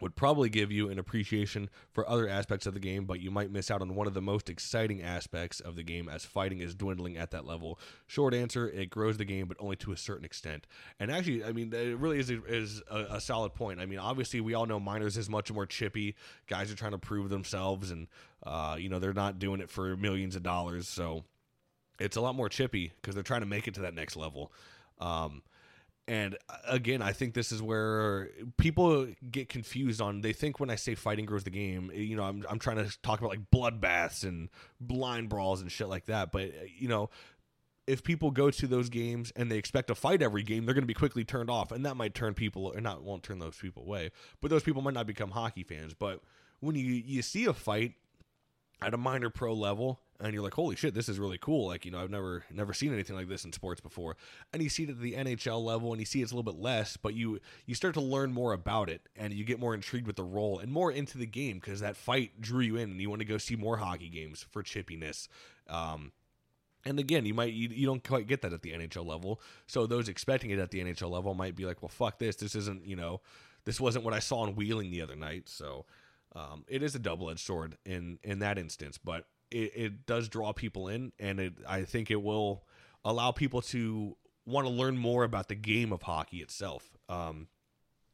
would 0.00 0.16
probably 0.16 0.48
give 0.48 0.70
you 0.70 0.88
an 0.88 0.98
appreciation 0.98 1.68
for 1.92 2.08
other 2.08 2.28
aspects 2.28 2.66
of 2.66 2.74
the 2.74 2.80
game, 2.80 3.04
but 3.04 3.20
you 3.20 3.30
might 3.30 3.50
miss 3.50 3.70
out 3.70 3.82
on 3.82 3.94
one 3.94 4.06
of 4.06 4.14
the 4.14 4.22
most 4.22 4.48
exciting 4.48 5.02
aspects 5.02 5.60
of 5.60 5.76
the 5.76 5.82
game 5.82 6.08
as 6.08 6.24
fighting 6.24 6.60
is 6.60 6.74
dwindling 6.74 7.16
at 7.16 7.30
that 7.30 7.44
level. 7.44 7.78
Short 8.06 8.34
answer, 8.34 8.68
it 8.68 8.90
grows 8.90 9.16
the 9.16 9.24
game, 9.24 9.46
but 9.46 9.56
only 9.60 9.76
to 9.76 9.92
a 9.92 9.96
certain 9.96 10.24
extent. 10.24 10.66
And 11.00 11.10
actually, 11.10 11.44
I 11.44 11.52
mean, 11.52 11.72
it 11.72 11.98
really 11.98 12.18
is 12.18 12.30
a, 12.30 12.44
is 12.44 12.82
a, 12.90 13.16
a 13.16 13.20
solid 13.20 13.54
point. 13.54 13.80
I 13.80 13.86
mean, 13.86 13.98
obviously, 13.98 14.40
we 14.40 14.54
all 14.54 14.66
know 14.66 14.80
miners 14.80 15.16
is 15.16 15.28
much 15.28 15.52
more 15.52 15.66
chippy. 15.66 16.14
Guys 16.46 16.70
are 16.70 16.76
trying 16.76 16.92
to 16.92 16.98
prove 16.98 17.28
themselves, 17.30 17.90
and 17.90 18.06
uh, 18.44 18.76
you 18.78 18.88
know 18.88 18.98
they're 18.98 19.12
not 19.12 19.38
doing 19.38 19.60
it 19.60 19.70
for 19.70 19.96
millions 19.96 20.36
of 20.36 20.42
dollars, 20.42 20.88
so 20.88 21.24
it's 21.98 22.16
a 22.16 22.20
lot 22.20 22.34
more 22.34 22.48
chippy 22.48 22.92
because 23.00 23.14
they're 23.14 23.24
trying 23.24 23.40
to 23.40 23.46
make 23.46 23.66
it 23.66 23.74
to 23.74 23.80
that 23.80 23.94
next 23.94 24.16
level. 24.16 24.52
Um, 25.00 25.42
and 26.08 26.38
uh, 26.48 26.56
again, 26.66 27.02
I 27.02 27.12
think 27.12 27.34
this 27.34 27.52
is 27.52 27.62
where 27.62 28.30
people 28.56 29.06
get 29.30 29.50
confused 29.50 30.00
on. 30.00 30.22
They 30.22 30.32
think 30.32 30.58
when 30.58 30.70
I 30.70 30.74
say 30.74 30.94
fighting 30.94 31.26
grows 31.26 31.44
the 31.44 31.50
game, 31.50 31.92
you 31.94 32.16
know, 32.16 32.24
I'm, 32.24 32.44
I'm 32.48 32.58
trying 32.58 32.78
to 32.78 33.00
talk 33.02 33.20
about 33.20 33.28
like 33.28 33.50
bloodbaths 33.54 34.24
and 34.24 34.48
blind 34.80 35.28
brawls 35.28 35.60
and 35.60 35.70
shit 35.70 35.88
like 35.88 36.06
that. 36.06 36.32
But, 36.32 36.46
uh, 36.46 36.64
you 36.78 36.88
know, 36.88 37.10
if 37.86 38.02
people 38.02 38.30
go 38.30 38.50
to 38.50 38.66
those 38.66 38.88
games 38.88 39.32
and 39.36 39.50
they 39.50 39.58
expect 39.58 39.88
to 39.88 39.94
fight 39.94 40.22
every 40.22 40.42
game, 40.42 40.64
they're 40.64 40.74
going 40.74 40.82
to 40.82 40.88
be 40.88 40.94
quickly 40.94 41.24
turned 41.24 41.50
off. 41.50 41.72
And 41.72 41.84
that 41.84 41.96
might 41.96 42.14
turn 42.14 42.32
people, 42.32 42.72
or 42.74 42.80
not, 42.80 43.02
won't 43.02 43.22
turn 43.22 43.38
those 43.38 43.56
people 43.56 43.82
away. 43.82 44.10
But 44.40 44.50
those 44.50 44.62
people 44.62 44.80
might 44.80 44.94
not 44.94 45.06
become 45.06 45.30
hockey 45.30 45.62
fans. 45.62 45.92
But 45.92 46.22
when 46.60 46.74
you, 46.74 46.84
you 46.84 47.20
see 47.20 47.44
a 47.44 47.52
fight 47.52 47.92
at 48.80 48.94
a 48.94 48.98
minor 48.98 49.28
pro 49.28 49.52
level 49.52 50.00
and 50.20 50.34
you're 50.34 50.42
like 50.42 50.54
holy 50.54 50.74
shit 50.74 50.94
this 50.94 51.08
is 51.08 51.18
really 51.18 51.38
cool 51.38 51.66
like 51.66 51.84
you 51.84 51.90
know 51.90 52.00
i've 52.00 52.10
never 52.10 52.44
never 52.52 52.72
seen 52.72 52.92
anything 52.92 53.14
like 53.14 53.28
this 53.28 53.44
in 53.44 53.52
sports 53.52 53.80
before 53.80 54.16
and 54.52 54.62
you 54.62 54.68
see 54.68 54.84
it 54.84 54.90
at 54.90 55.00
the 55.00 55.14
nhl 55.14 55.62
level 55.62 55.92
and 55.92 56.00
you 56.00 56.06
see 56.06 56.22
it's 56.22 56.32
a 56.32 56.34
little 56.34 56.52
bit 56.52 56.60
less 56.60 56.96
but 56.96 57.14
you 57.14 57.38
you 57.66 57.74
start 57.74 57.94
to 57.94 58.00
learn 58.00 58.32
more 58.32 58.52
about 58.52 58.88
it 58.88 59.02
and 59.16 59.32
you 59.32 59.44
get 59.44 59.60
more 59.60 59.74
intrigued 59.74 60.06
with 60.06 60.16
the 60.16 60.24
role 60.24 60.58
and 60.58 60.72
more 60.72 60.90
into 60.90 61.18
the 61.18 61.26
game 61.26 61.58
because 61.58 61.80
that 61.80 61.96
fight 61.96 62.40
drew 62.40 62.60
you 62.60 62.76
in 62.76 62.90
and 62.90 63.00
you 63.00 63.08
want 63.08 63.20
to 63.20 63.26
go 63.26 63.38
see 63.38 63.56
more 63.56 63.76
hockey 63.76 64.08
games 64.08 64.44
for 64.50 64.62
chippiness 64.62 65.28
um, 65.68 66.12
and 66.84 66.98
again, 66.98 67.26
you 67.26 67.34
might 67.34 67.52
you, 67.52 67.68
you 67.68 67.86
don't 67.86 68.02
quite 68.02 68.26
get 68.26 68.42
that 68.42 68.52
at 68.52 68.62
the 68.62 68.72
NHL 68.72 69.06
level. 69.06 69.40
So 69.66 69.86
those 69.86 70.08
expecting 70.08 70.50
it 70.50 70.58
at 70.58 70.70
the 70.70 70.80
NHL 70.80 71.10
level 71.10 71.34
might 71.34 71.54
be 71.54 71.64
like, 71.64 71.82
well, 71.82 71.88
fuck 71.88 72.18
this. 72.18 72.36
This 72.36 72.54
isn't 72.54 72.86
you 72.86 72.96
know, 72.96 73.20
this 73.64 73.80
wasn't 73.80 74.04
what 74.04 74.14
I 74.14 74.20
saw 74.20 74.46
in 74.46 74.54
Wheeling 74.54 74.90
the 74.90 75.02
other 75.02 75.16
night. 75.16 75.48
So 75.48 75.86
um, 76.34 76.64
it 76.68 76.82
is 76.82 76.94
a 76.94 76.98
double 76.98 77.30
edged 77.30 77.40
sword 77.40 77.76
in 77.84 78.18
in 78.22 78.38
that 78.40 78.58
instance, 78.58 78.98
but 78.98 79.26
it, 79.50 79.72
it 79.74 80.06
does 80.06 80.28
draw 80.28 80.52
people 80.52 80.88
in, 80.88 81.12
and 81.18 81.40
it, 81.40 81.54
I 81.66 81.82
think 81.82 82.10
it 82.10 82.22
will 82.22 82.64
allow 83.04 83.32
people 83.32 83.62
to 83.62 84.16
want 84.46 84.66
to 84.66 84.72
learn 84.72 84.96
more 84.96 85.24
about 85.24 85.48
the 85.48 85.54
game 85.54 85.92
of 85.92 86.02
hockey 86.02 86.38
itself. 86.38 86.96
Um, 87.08 87.48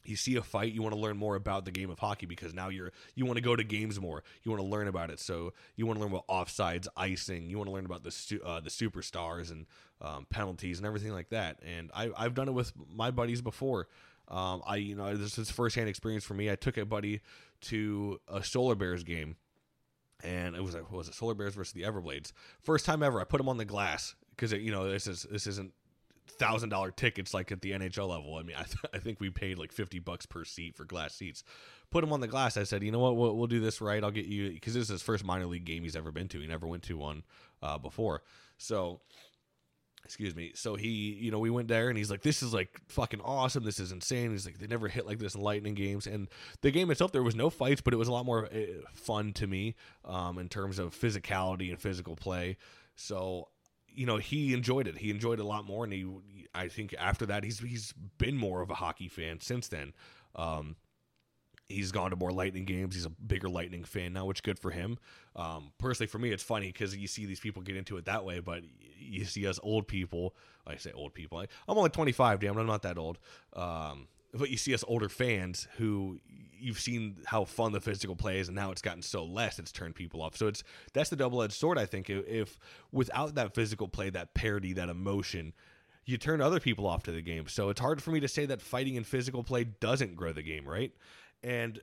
you 0.04 0.16
see 0.16 0.36
a 0.36 0.42
fight, 0.42 0.72
you 0.72 0.82
want 0.82 0.94
to 0.94 1.00
learn 1.00 1.16
more 1.16 1.34
about 1.34 1.64
the 1.64 1.70
game 1.70 1.90
of 1.90 1.98
hockey 1.98 2.26
because 2.26 2.52
now 2.52 2.68
you're 2.68 2.92
you 3.14 3.24
want 3.24 3.36
to 3.36 3.42
go 3.42 3.56
to 3.56 3.64
games 3.64 3.98
more. 4.00 4.22
You 4.42 4.50
want 4.50 4.62
to 4.62 4.68
learn 4.68 4.86
about 4.88 5.10
it. 5.10 5.18
So 5.18 5.52
you 5.76 5.86
want 5.86 5.98
to 5.98 6.04
learn 6.04 6.12
about 6.12 6.26
offsides, 6.28 6.86
icing. 6.96 7.48
You 7.48 7.56
want 7.56 7.68
to 7.68 7.72
learn 7.72 7.86
about 7.86 8.02
the 8.02 8.40
uh, 8.44 8.60
the 8.60 8.70
superstars 8.70 9.50
and 9.50 9.66
um, 10.02 10.26
penalties 10.28 10.78
and 10.78 10.86
everything 10.86 11.12
like 11.12 11.30
that. 11.30 11.60
And 11.64 11.90
I, 11.94 12.10
I've 12.16 12.34
done 12.34 12.48
it 12.48 12.52
with 12.52 12.72
my 12.94 13.10
buddies 13.10 13.40
before. 13.40 13.88
Um, 14.28 14.62
I 14.66 14.76
you 14.76 14.94
know 14.94 15.16
this 15.16 15.38
is 15.38 15.50
firsthand 15.50 15.88
experience 15.88 16.24
for 16.24 16.34
me. 16.34 16.50
I 16.50 16.56
took 16.56 16.76
a 16.76 16.84
buddy 16.84 17.20
to 17.62 18.20
a 18.28 18.44
Solar 18.44 18.74
Bears 18.74 19.04
game 19.04 19.36
and 20.24 20.56
it 20.56 20.62
was 20.62 20.74
like 20.74 20.90
was 20.90 21.08
it 21.08 21.14
Solar 21.14 21.34
Bears 21.34 21.54
versus 21.54 21.72
the 21.72 21.82
Everblades. 21.82 22.32
First 22.62 22.86
time 22.86 23.02
ever, 23.02 23.20
I 23.20 23.24
put 23.24 23.38
them 23.38 23.48
on 23.48 23.56
the 23.56 23.64
glass 23.64 24.14
because 24.30 24.52
you 24.52 24.72
know 24.72 24.90
this 24.90 25.06
is 25.06 25.26
this 25.30 25.46
isn't 25.46 25.72
thousand 26.38 26.70
dollar 26.70 26.90
tickets 26.90 27.34
like 27.34 27.52
at 27.52 27.60
the 27.60 27.72
NHL 27.72 28.08
level. 28.08 28.36
I 28.36 28.42
mean, 28.42 28.56
I, 28.58 28.62
th- 28.64 28.78
I 28.92 28.98
think 28.98 29.20
we 29.20 29.30
paid 29.30 29.58
like 29.58 29.72
fifty 29.72 29.98
bucks 29.98 30.26
per 30.26 30.44
seat 30.44 30.76
for 30.76 30.84
glass 30.84 31.14
seats. 31.14 31.44
Put 31.90 32.02
him 32.02 32.12
on 32.12 32.20
the 32.20 32.26
glass. 32.26 32.56
I 32.56 32.64
said, 32.64 32.82
you 32.82 32.90
know 32.90 32.98
what, 32.98 33.16
we'll, 33.16 33.36
we'll 33.36 33.46
do 33.46 33.60
this 33.60 33.80
right. 33.80 34.02
I'll 34.02 34.10
get 34.10 34.26
you 34.26 34.50
because 34.50 34.74
this 34.74 34.84
is 34.84 34.88
his 34.88 35.02
first 35.02 35.24
minor 35.24 35.46
league 35.46 35.64
game 35.64 35.84
he's 35.84 35.96
ever 35.96 36.10
been 36.10 36.28
to. 36.28 36.40
He 36.40 36.46
never 36.46 36.66
went 36.66 36.82
to 36.84 36.96
one 36.98 37.22
uh, 37.62 37.78
before, 37.78 38.22
so 38.58 39.00
excuse 40.04 40.36
me. 40.36 40.52
So 40.54 40.74
he, 40.74 40.88
you 40.88 41.30
know, 41.30 41.38
we 41.38 41.50
went 41.50 41.68
there 41.68 41.88
and 41.88 41.96
he's 41.96 42.10
like, 42.10 42.22
this 42.22 42.42
is 42.42 42.52
like 42.52 42.80
fucking 42.88 43.20
awesome. 43.22 43.64
This 43.64 43.80
is 43.80 43.90
insane. 43.90 44.32
He's 44.32 44.44
like, 44.44 44.58
they 44.58 44.66
never 44.66 44.88
hit 44.88 45.06
like 45.06 45.18
this 45.18 45.34
in 45.34 45.40
Lightning 45.40 45.74
games. 45.74 46.06
And 46.06 46.28
the 46.60 46.70
game 46.70 46.90
itself, 46.90 47.12
there 47.12 47.22
was 47.22 47.34
no 47.34 47.50
fights, 47.50 47.80
but 47.80 47.94
it 47.94 47.96
was 47.96 48.08
a 48.08 48.12
lot 48.12 48.26
more 48.26 48.46
uh, 48.46 48.58
fun 48.92 49.32
to 49.34 49.46
me 49.46 49.74
um, 50.04 50.38
in 50.38 50.48
terms 50.48 50.78
of 50.78 50.94
physicality 50.94 51.70
and 51.70 51.80
physical 51.80 52.16
play. 52.16 52.58
So, 52.96 53.48
you 53.88 54.06
know, 54.06 54.18
he 54.18 54.52
enjoyed 54.52 54.86
it. 54.86 54.98
He 54.98 55.10
enjoyed 55.10 55.38
it 55.40 55.42
a 55.42 55.48
lot 55.48 55.64
more. 55.64 55.84
And 55.84 55.92
he, 55.92 56.06
I 56.54 56.68
think 56.68 56.94
after 56.98 57.26
that, 57.26 57.42
he's, 57.42 57.60
he's 57.60 57.94
been 58.18 58.36
more 58.36 58.60
of 58.60 58.70
a 58.70 58.74
hockey 58.74 59.08
fan 59.08 59.40
since 59.40 59.68
then. 59.68 59.94
Um, 60.36 60.76
he's 61.68 61.92
gone 61.92 62.10
to 62.10 62.16
more 62.16 62.32
lightning 62.32 62.64
games. 62.64 62.94
He's 62.94 63.06
a 63.06 63.10
bigger 63.10 63.48
lightning 63.48 63.84
fan 63.84 64.12
now 64.12 64.26
which 64.26 64.42
good 64.42 64.58
for 64.58 64.70
him. 64.70 64.98
Um, 65.36 65.72
personally 65.78 66.06
for 66.06 66.18
me 66.18 66.30
it's 66.30 66.42
funny 66.42 66.68
because 66.68 66.96
you 66.96 67.08
see 67.08 67.26
these 67.26 67.40
people 67.40 67.62
get 67.62 67.76
into 67.76 67.96
it 67.96 68.04
that 68.04 68.24
way 68.24 68.38
but 68.38 68.62
you 68.96 69.24
see 69.24 69.46
us 69.48 69.58
old 69.62 69.88
people 69.88 70.36
i 70.64 70.76
say 70.76 70.92
old 70.92 71.12
people 71.12 71.38
I, 71.38 71.42
am 71.68 71.76
only 71.76 71.90
25 71.90 72.38
damn 72.38 72.56
i'm 72.56 72.66
not 72.66 72.82
that 72.82 72.98
old 72.98 73.18
um, 73.54 74.06
but 74.32 74.50
you 74.50 74.56
see 74.56 74.74
us 74.74 74.84
older 74.86 75.08
fans 75.08 75.66
who 75.76 76.20
you've 76.58 76.80
seen 76.80 77.16
how 77.26 77.44
fun 77.44 77.72
the 77.72 77.80
physical 77.80 78.16
play 78.16 78.38
is 78.38 78.48
and 78.48 78.54
now 78.54 78.70
it's 78.70 78.82
gotten 78.82 79.02
so 79.02 79.24
less 79.24 79.58
it's 79.58 79.72
turned 79.72 79.94
people 79.94 80.22
off. 80.22 80.36
So 80.36 80.46
it's 80.46 80.64
that's 80.92 81.10
the 81.10 81.16
double-edged 81.16 81.52
sword 81.52 81.78
i 81.78 81.86
think. 81.86 82.08
If, 82.10 82.26
if 82.26 82.58
without 82.92 83.34
that 83.34 83.54
physical 83.54 83.88
play 83.88 84.10
that 84.10 84.34
parity 84.34 84.72
that 84.74 84.88
emotion 84.88 85.52
you 86.06 86.18
turn 86.18 86.40
other 86.40 86.60
people 86.60 86.86
off 86.86 87.02
to 87.04 87.12
the 87.12 87.22
game. 87.22 87.48
So 87.48 87.70
it's 87.70 87.80
hard 87.80 88.02
for 88.02 88.10
me 88.10 88.20
to 88.20 88.28
say 88.28 88.44
that 88.46 88.60
fighting 88.60 88.98
and 88.98 89.06
physical 89.06 89.42
play 89.42 89.64
doesn't 89.64 90.16
grow 90.16 90.32
the 90.32 90.42
game 90.42 90.66
right 90.68 90.92
and 91.44 91.80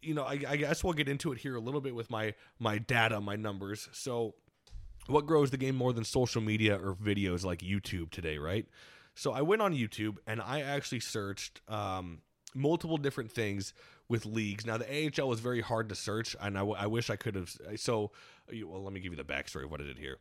you 0.00 0.14
know, 0.14 0.24
I, 0.24 0.40
I 0.48 0.56
guess 0.56 0.82
we'll 0.82 0.94
get 0.94 1.08
into 1.08 1.32
it 1.32 1.38
here 1.38 1.54
a 1.54 1.60
little 1.60 1.80
bit 1.80 1.94
with 1.94 2.10
my 2.10 2.34
my 2.58 2.78
data, 2.78 3.20
my 3.20 3.36
numbers. 3.36 3.88
So, 3.92 4.34
what 5.06 5.26
grows 5.26 5.50
the 5.50 5.56
game 5.56 5.76
more 5.76 5.92
than 5.92 6.04
social 6.04 6.40
media 6.40 6.76
or 6.76 6.94
videos 6.94 7.44
like 7.44 7.60
YouTube 7.60 8.10
today, 8.10 8.38
right? 8.38 8.66
So 9.14 9.32
I 9.32 9.42
went 9.42 9.60
on 9.60 9.74
YouTube 9.74 10.16
and 10.26 10.40
I 10.40 10.62
actually 10.62 11.00
searched 11.00 11.60
um, 11.68 12.22
multiple 12.54 12.96
different 12.96 13.30
things 13.30 13.74
with 14.08 14.24
leagues. 14.24 14.64
Now 14.64 14.78
the 14.78 14.86
AHL 15.20 15.28
was 15.28 15.40
very 15.40 15.60
hard 15.60 15.88
to 15.90 15.94
search, 15.94 16.34
and 16.40 16.58
I, 16.58 16.62
I 16.62 16.86
wish 16.86 17.10
I 17.10 17.16
could 17.16 17.34
have. 17.34 17.54
So, 17.76 18.10
well, 18.64 18.82
let 18.82 18.92
me 18.92 19.00
give 19.00 19.12
you 19.12 19.16
the 19.16 19.24
backstory 19.24 19.64
of 19.64 19.70
what 19.70 19.80
I 19.80 19.84
did 19.84 19.98
here 19.98 20.18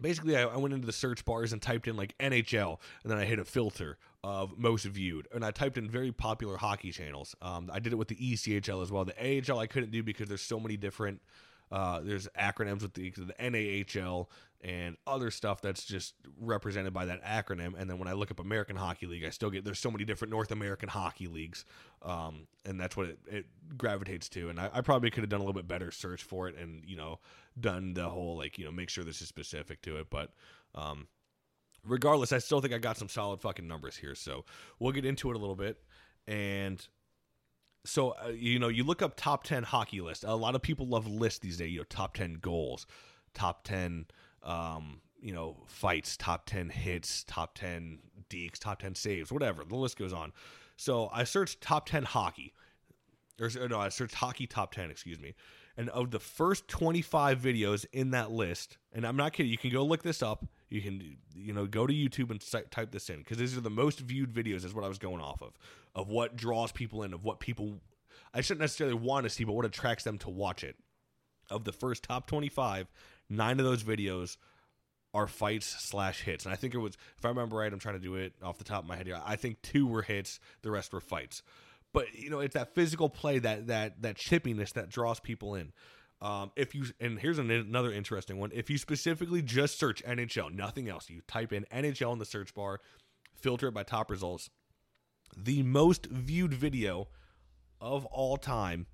basically 0.00 0.36
I, 0.36 0.44
I, 0.44 0.56
went 0.56 0.74
into 0.74 0.86
the 0.86 0.92
search 0.92 1.24
bars 1.24 1.52
and 1.52 1.60
typed 1.60 1.88
in 1.88 1.96
like 1.96 2.16
NHL 2.18 2.78
and 3.02 3.10
then 3.10 3.18
I 3.18 3.24
hit 3.24 3.38
a 3.38 3.44
filter 3.44 3.98
of 4.22 4.58
most 4.58 4.84
viewed 4.84 5.28
and 5.34 5.44
I 5.44 5.50
typed 5.50 5.78
in 5.78 5.88
very 5.88 6.12
popular 6.12 6.56
hockey 6.56 6.90
channels. 6.90 7.34
Um, 7.42 7.70
I 7.72 7.78
did 7.78 7.92
it 7.92 7.96
with 7.96 8.08
the 8.08 8.16
ECHL 8.16 8.82
as 8.82 8.90
well. 8.90 9.04
The 9.04 9.42
AHL 9.50 9.58
I 9.58 9.66
couldn't 9.66 9.90
do 9.92 10.02
because 10.02 10.28
there's 10.28 10.42
so 10.42 10.58
many 10.58 10.76
different 10.76 11.20
uh, 11.72 12.00
there's 12.00 12.28
acronyms 12.38 12.82
with 12.82 12.94
the, 12.94 13.10
the 13.10 13.34
NAHL 13.40 14.28
and 14.64 14.96
other 15.06 15.30
stuff 15.30 15.60
that's 15.60 15.84
just 15.84 16.14
represented 16.40 16.94
by 16.94 17.04
that 17.04 17.22
acronym. 17.22 17.74
And 17.78 17.88
then 17.88 17.98
when 17.98 18.08
I 18.08 18.14
look 18.14 18.30
up 18.30 18.40
American 18.40 18.76
Hockey 18.76 19.06
League, 19.06 19.22
I 19.22 19.28
still 19.28 19.50
get 19.50 19.62
there's 19.62 19.78
so 19.78 19.90
many 19.90 20.06
different 20.06 20.32
North 20.32 20.50
American 20.50 20.88
hockey 20.88 21.26
leagues, 21.26 21.66
um, 22.02 22.46
and 22.64 22.80
that's 22.80 22.96
what 22.96 23.06
it, 23.06 23.18
it 23.26 23.46
gravitates 23.76 24.30
to. 24.30 24.48
And 24.48 24.58
I, 24.58 24.70
I, 24.72 24.80
probably 24.80 25.10
could 25.10 25.22
have 25.22 25.28
done 25.28 25.40
a 25.40 25.42
little 25.42 25.52
bit 25.52 25.68
better 25.68 25.90
search 25.90 26.22
for 26.22 26.48
it, 26.48 26.56
and 26.56 26.82
you 26.86 26.96
know, 26.96 27.20
done 27.60 27.92
the 27.92 28.08
whole 28.08 28.38
like 28.38 28.58
you 28.58 28.64
know 28.64 28.72
make 28.72 28.88
sure 28.88 29.04
this 29.04 29.20
is 29.20 29.28
specific 29.28 29.82
to 29.82 29.98
it. 29.98 30.06
But 30.08 30.32
um, 30.74 31.08
regardless, 31.86 32.32
I 32.32 32.38
still 32.38 32.62
think 32.62 32.72
I 32.72 32.78
got 32.78 32.96
some 32.96 33.10
solid 33.10 33.42
fucking 33.42 33.68
numbers 33.68 33.98
here. 33.98 34.14
So 34.14 34.46
we'll 34.78 34.92
get 34.92 35.04
into 35.04 35.30
it 35.30 35.36
a 35.36 35.38
little 35.38 35.56
bit, 35.56 35.76
and 36.26 36.84
so 37.84 38.12
uh, 38.12 38.28
you 38.28 38.58
know 38.58 38.68
you 38.68 38.82
look 38.82 39.02
up 39.02 39.12
top 39.14 39.44
10 39.44 39.62
hockey 39.62 40.00
list 40.00 40.24
a 40.24 40.34
lot 40.34 40.54
of 40.54 40.62
people 40.62 40.88
love 40.88 41.06
lists 41.06 41.40
these 41.40 41.58
days 41.58 41.70
you 41.70 41.76
know 41.76 41.84
top 41.90 42.14
10 42.14 42.38
goals 42.40 42.86
top 43.34 43.62
10 43.64 44.06
um, 44.44 45.00
you 45.24 45.32
know 45.32 45.56
fights 45.66 46.16
top 46.16 46.44
10 46.46 46.68
hits 46.68 47.24
top 47.24 47.54
10 47.54 47.98
dekes 48.28 48.58
top 48.58 48.80
10 48.80 48.94
saves 48.94 49.32
whatever 49.32 49.64
the 49.64 49.74
list 49.74 49.98
goes 49.98 50.12
on. 50.12 50.32
So 50.76 51.08
i 51.12 51.24
searched 51.24 51.60
top 51.60 51.86
10 51.86 52.04
hockey 52.04 52.52
or 53.40 53.50
no 53.68 53.80
i 53.80 53.88
searched 53.88 54.14
hockey 54.14 54.46
top 54.46 54.72
10 54.72 54.90
excuse 54.90 55.18
me. 55.18 55.34
And 55.76 55.88
of 55.88 56.12
the 56.12 56.20
first 56.20 56.68
25 56.68 57.40
videos 57.40 57.84
in 57.92 58.10
that 58.10 58.30
list 58.30 58.76
and 58.92 59.06
i'm 59.06 59.16
not 59.16 59.32
kidding 59.32 59.50
you 59.50 59.58
can 59.58 59.70
go 59.70 59.82
look 59.82 60.02
this 60.02 60.22
up. 60.22 60.46
You 60.68 60.82
can 60.82 61.16
you 61.34 61.52
know 61.52 61.66
go 61.66 61.86
to 61.86 61.94
youtube 61.94 62.30
and 62.30 62.70
type 62.70 62.90
this 62.90 63.08
in 63.08 63.18
because 63.18 63.38
these 63.38 63.56
are 63.56 63.62
the 63.62 63.70
most 63.70 64.00
viewed 64.00 64.32
videos 64.32 64.64
is 64.64 64.74
what 64.74 64.84
i 64.84 64.88
was 64.88 64.98
going 64.98 65.20
off 65.20 65.40
of 65.40 65.52
of 65.94 66.08
what 66.08 66.36
draws 66.36 66.72
people 66.72 67.04
in 67.04 67.14
of 67.14 67.24
what 67.24 67.38
people 67.38 67.80
i 68.34 68.40
shouldn't 68.40 68.60
necessarily 68.60 68.96
want 68.96 69.22
to 69.24 69.30
see 69.30 69.44
but 69.44 69.52
what 69.52 69.64
attracts 69.64 70.04
them 70.04 70.18
to 70.18 70.28
watch 70.30 70.64
it. 70.64 70.76
Of 71.50 71.64
the 71.64 71.72
first 71.72 72.02
top 72.02 72.26
25 72.26 72.88
nine 73.28 73.58
of 73.58 73.64
those 73.64 73.82
videos 73.82 74.36
are 75.12 75.26
fights 75.26 75.66
slash 75.66 76.22
hits 76.22 76.44
and 76.44 76.52
i 76.52 76.56
think 76.56 76.74
it 76.74 76.78
was 76.78 76.96
if 77.16 77.24
i 77.24 77.28
remember 77.28 77.56
right 77.56 77.72
i'm 77.72 77.78
trying 77.78 77.94
to 77.94 78.00
do 78.00 78.16
it 78.16 78.32
off 78.42 78.58
the 78.58 78.64
top 78.64 78.82
of 78.82 78.88
my 78.88 78.96
head 78.96 79.06
here 79.06 79.20
i 79.24 79.36
think 79.36 79.60
two 79.62 79.86
were 79.86 80.02
hits 80.02 80.40
the 80.62 80.70
rest 80.70 80.92
were 80.92 81.00
fights 81.00 81.42
but 81.94 82.12
you 82.12 82.28
know, 82.28 82.40
it's 82.40 82.54
that 82.54 82.74
physical 82.74 83.08
play, 83.08 83.38
that 83.38 83.68
that 83.68 84.02
that 84.02 84.16
chippiness 84.16 84.74
that 84.74 84.90
draws 84.90 85.20
people 85.20 85.54
in. 85.54 85.72
Um, 86.20 86.50
if 86.56 86.74
you 86.74 86.86
and 87.00 87.18
here's 87.18 87.38
an, 87.38 87.50
another 87.50 87.92
interesting 87.92 88.38
one. 88.38 88.50
If 88.52 88.68
you 88.68 88.76
specifically 88.76 89.40
just 89.40 89.78
search 89.78 90.02
NHL, 90.04 90.52
nothing 90.52 90.88
else, 90.88 91.08
you 91.08 91.22
type 91.28 91.52
in 91.52 91.64
NHL 91.72 92.12
in 92.12 92.18
the 92.18 92.24
search 92.24 92.52
bar, 92.52 92.80
filter 93.36 93.68
it 93.68 93.72
by 93.72 93.84
top 93.84 94.10
results. 94.10 94.50
The 95.36 95.62
most 95.62 96.06
viewed 96.06 96.52
video 96.52 97.08
of 97.80 98.04
all 98.06 98.36
time 98.36 98.86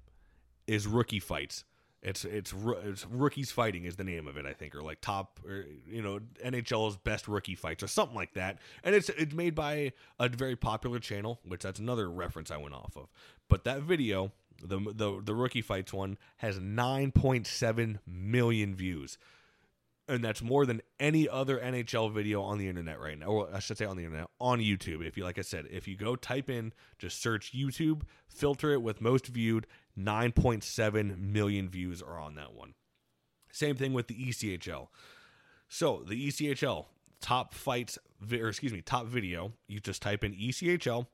is 0.66 0.86
rookie 0.86 1.20
fights. 1.20 1.64
It's 2.02 2.24
it's 2.24 2.54
it's 2.82 3.06
rookies 3.06 3.52
fighting 3.52 3.84
is 3.84 3.96
the 3.96 4.04
name 4.04 4.26
of 4.26 4.38
it, 4.38 4.46
I 4.46 4.54
think, 4.54 4.74
or 4.74 4.82
like 4.82 5.02
top, 5.02 5.38
or 5.46 5.66
you 5.86 6.00
know, 6.00 6.20
NHL's 6.44 6.96
best 6.96 7.28
rookie 7.28 7.54
fights 7.54 7.82
or 7.82 7.88
something 7.88 8.16
like 8.16 8.32
that. 8.34 8.58
And 8.82 8.94
it's 8.94 9.10
it's 9.10 9.34
made 9.34 9.54
by 9.54 9.92
a 10.18 10.28
very 10.28 10.56
popular 10.56 10.98
channel, 10.98 11.40
which 11.44 11.62
that's 11.62 11.78
another 11.78 12.10
reference 12.10 12.50
I 12.50 12.56
went 12.56 12.74
off 12.74 12.96
of. 12.96 13.08
But 13.48 13.64
that 13.64 13.82
video, 13.82 14.32
the 14.62 14.78
the 14.78 15.20
the 15.22 15.34
rookie 15.34 15.60
fights 15.60 15.92
one, 15.92 16.16
has 16.38 16.58
9.7 16.58 17.98
million 18.06 18.74
views 18.74 19.18
and 20.10 20.24
that's 20.24 20.42
more 20.42 20.66
than 20.66 20.82
any 20.98 21.28
other 21.28 21.58
NHL 21.58 22.12
video 22.12 22.42
on 22.42 22.58
the 22.58 22.68
internet 22.68 22.98
right 23.00 23.18
now, 23.18 23.26
or 23.26 23.48
I 23.54 23.60
should 23.60 23.78
say 23.78 23.84
on 23.84 23.96
the 23.96 24.04
internet, 24.04 24.26
on 24.40 24.58
YouTube. 24.58 25.06
If 25.06 25.16
you, 25.16 25.24
like 25.24 25.38
I 25.38 25.42
said, 25.42 25.66
if 25.70 25.86
you 25.86 25.96
go 25.96 26.16
type 26.16 26.50
in, 26.50 26.72
just 26.98 27.22
search 27.22 27.52
YouTube, 27.54 28.02
filter 28.28 28.72
it 28.72 28.82
with 28.82 29.00
most 29.00 29.28
viewed, 29.28 29.66
9.7 29.96 31.18
million 31.18 31.68
views 31.68 32.02
are 32.02 32.18
on 32.18 32.34
that 32.34 32.54
one. 32.54 32.74
Same 33.52 33.76
thing 33.76 33.92
with 33.92 34.08
the 34.08 34.14
ECHL. 34.14 34.88
So 35.68 36.02
the 36.06 36.28
ECHL 36.28 36.86
top 37.20 37.54
fights, 37.54 37.96
or 38.32 38.48
excuse 38.48 38.72
me, 38.72 38.82
top 38.82 39.06
video, 39.06 39.52
you 39.68 39.78
just 39.78 40.02
type 40.02 40.24
in 40.24 40.34
ECHL, 40.34 41.06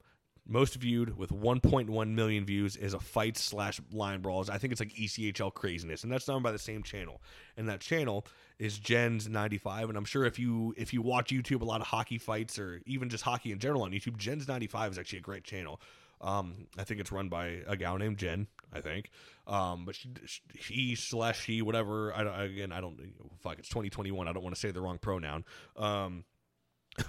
most 0.48 0.76
viewed 0.76 1.16
with 1.16 1.30
1.1 1.30 2.08
million 2.10 2.44
views 2.44 2.76
is 2.76 2.94
a 2.94 3.00
fight 3.00 3.36
slash 3.36 3.80
line 3.92 4.20
brawls. 4.20 4.48
I 4.48 4.58
think 4.58 4.72
it's 4.72 4.80
like 4.80 4.94
ECHL 4.94 5.52
craziness, 5.52 6.04
and 6.04 6.12
that's 6.12 6.24
done 6.24 6.42
by 6.42 6.52
the 6.52 6.58
same 6.58 6.82
channel. 6.82 7.20
And 7.56 7.68
that 7.68 7.80
channel 7.80 8.26
is 8.58 8.78
Jens 8.78 9.28
95. 9.28 9.88
And 9.88 9.98
I'm 9.98 10.04
sure 10.04 10.24
if 10.24 10.38
you 10.38 10.74
if 10.76 10.92
you 10.92 11.02
watch 11.02 11.30
YouTube, 11.30 11.62
a 11.62 11.64
lot 11.64 11.80
of 11.80 11.88
hockey 11.88 12.18
fights 12.18 12.58
or 12.58 12.80
even 12.86 13.08
just 13.08 13.24
hockey 13.24 13.52
in 13.52 13.58
general 13.58 13.82
on 13.82 13.90
YouTube, 13.90 14.16
Jens 14.16 14.46
95 14.46 14.92
is 14.92 14.98
actually 14.98 15.18
a 15.18 15.22
great 15.22 15.44
channel. 15.44 15.80
Um, 16.20 16.66
I 16.78 16.84
think 16.84 17.00
it's 17.00 17.12
run 17.12 17.28
by 17.28 17.58
a 17.66 17.76
gal 17.76 17.98
named 17.98 18.18
Jen. 18.18 18.46
I 18.72 18.80
think, 18.80 19.10
um, 19.46 19.84
but 19.84 19.94
she, 19.94 20.10
he 20.58 20.94
slash 20.94 21.40
she 21.40 21.62
whatever. 21.62 22.12
I 22.12 22.44
again 22.44 22.72
I 22.72 22.80
don't 22.80 22.98
fuck. 23.42 23.58
It's 23.58 23.68
2021. 23.68 24.26
I 24.26 24.32
don't 24.32 24.42
want 24.42 24.54
to 24.54 24.60
say 24.60 24.70
the 24.70 24.80
wrong 24.80 24.98
pronoun. 24.98 25.44
Um, 25.76 26.24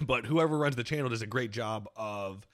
but 0.00 0.26
whoever 0.26 0.58
runs 0.58 0.76
the 0.76 0.84
channel 0.84 1.08
does 1.08 1.22
a 1.22 1.26
great 1.26 1.50
job 1.50 1.88
of 1.96 2.46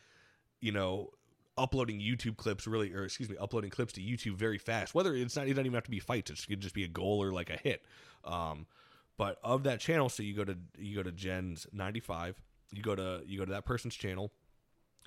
you 0.64 0.72
know, 0.72 1.10
uploading 1.58 2.00
YouTube 2.00 2.38
clips 2.38 2.66
really, 2.66 2.94
or 2.94 3.04
excuse 3.04 3.28
me, 3.28 3.36
uploading 3.38 3.68
clips 3.68 3.92
to 3.92 4.00
YouTube 4.00 4.36
very 4.36 4.56
fast. 4.56 4.94
Whether 4.94 5.14
it's 5.14 5.36
not, 5.36 5.46
it 5.46 5.50
doesn't 5.50 5.66
even 5.66 5.74
have 5.74 5.84
to 5.84 5.90
be 5.90 6.00
fights. 6.00 6.30
It 6.30 6.40
could 6.48 6.60
just 6.60 6.74
be 6.74 6.84
a 6.84 6.88
goal 6.88 7.22
or 7.22 7.32
like 7.32 7.50
a 7.50 7.58
hit. 7.58 7.84
Um, 8.24 8.66
but 9.18 9.38
of 9.44 9.64
that 9.64 9.78
channel, 9.78 10.08
so 10.08 10.22
you 10.22 10.34
go 10.34 10.44
to 10.44 10.56
you 10.78 10.96
go 10.96 11.02
to 11.02 11.12
Jen's 11.12 11.66
ninety 11.70 12.00
five. 12.00 12.40
You 12.72 12.82
go 12.82 12.96
to 12.96 13.20
you 13.26 13.38
go 13.38 13.44
to 13.44 13.52
that 13.52 13.66
person's 13.66 13.94
channel. 13.94 14.32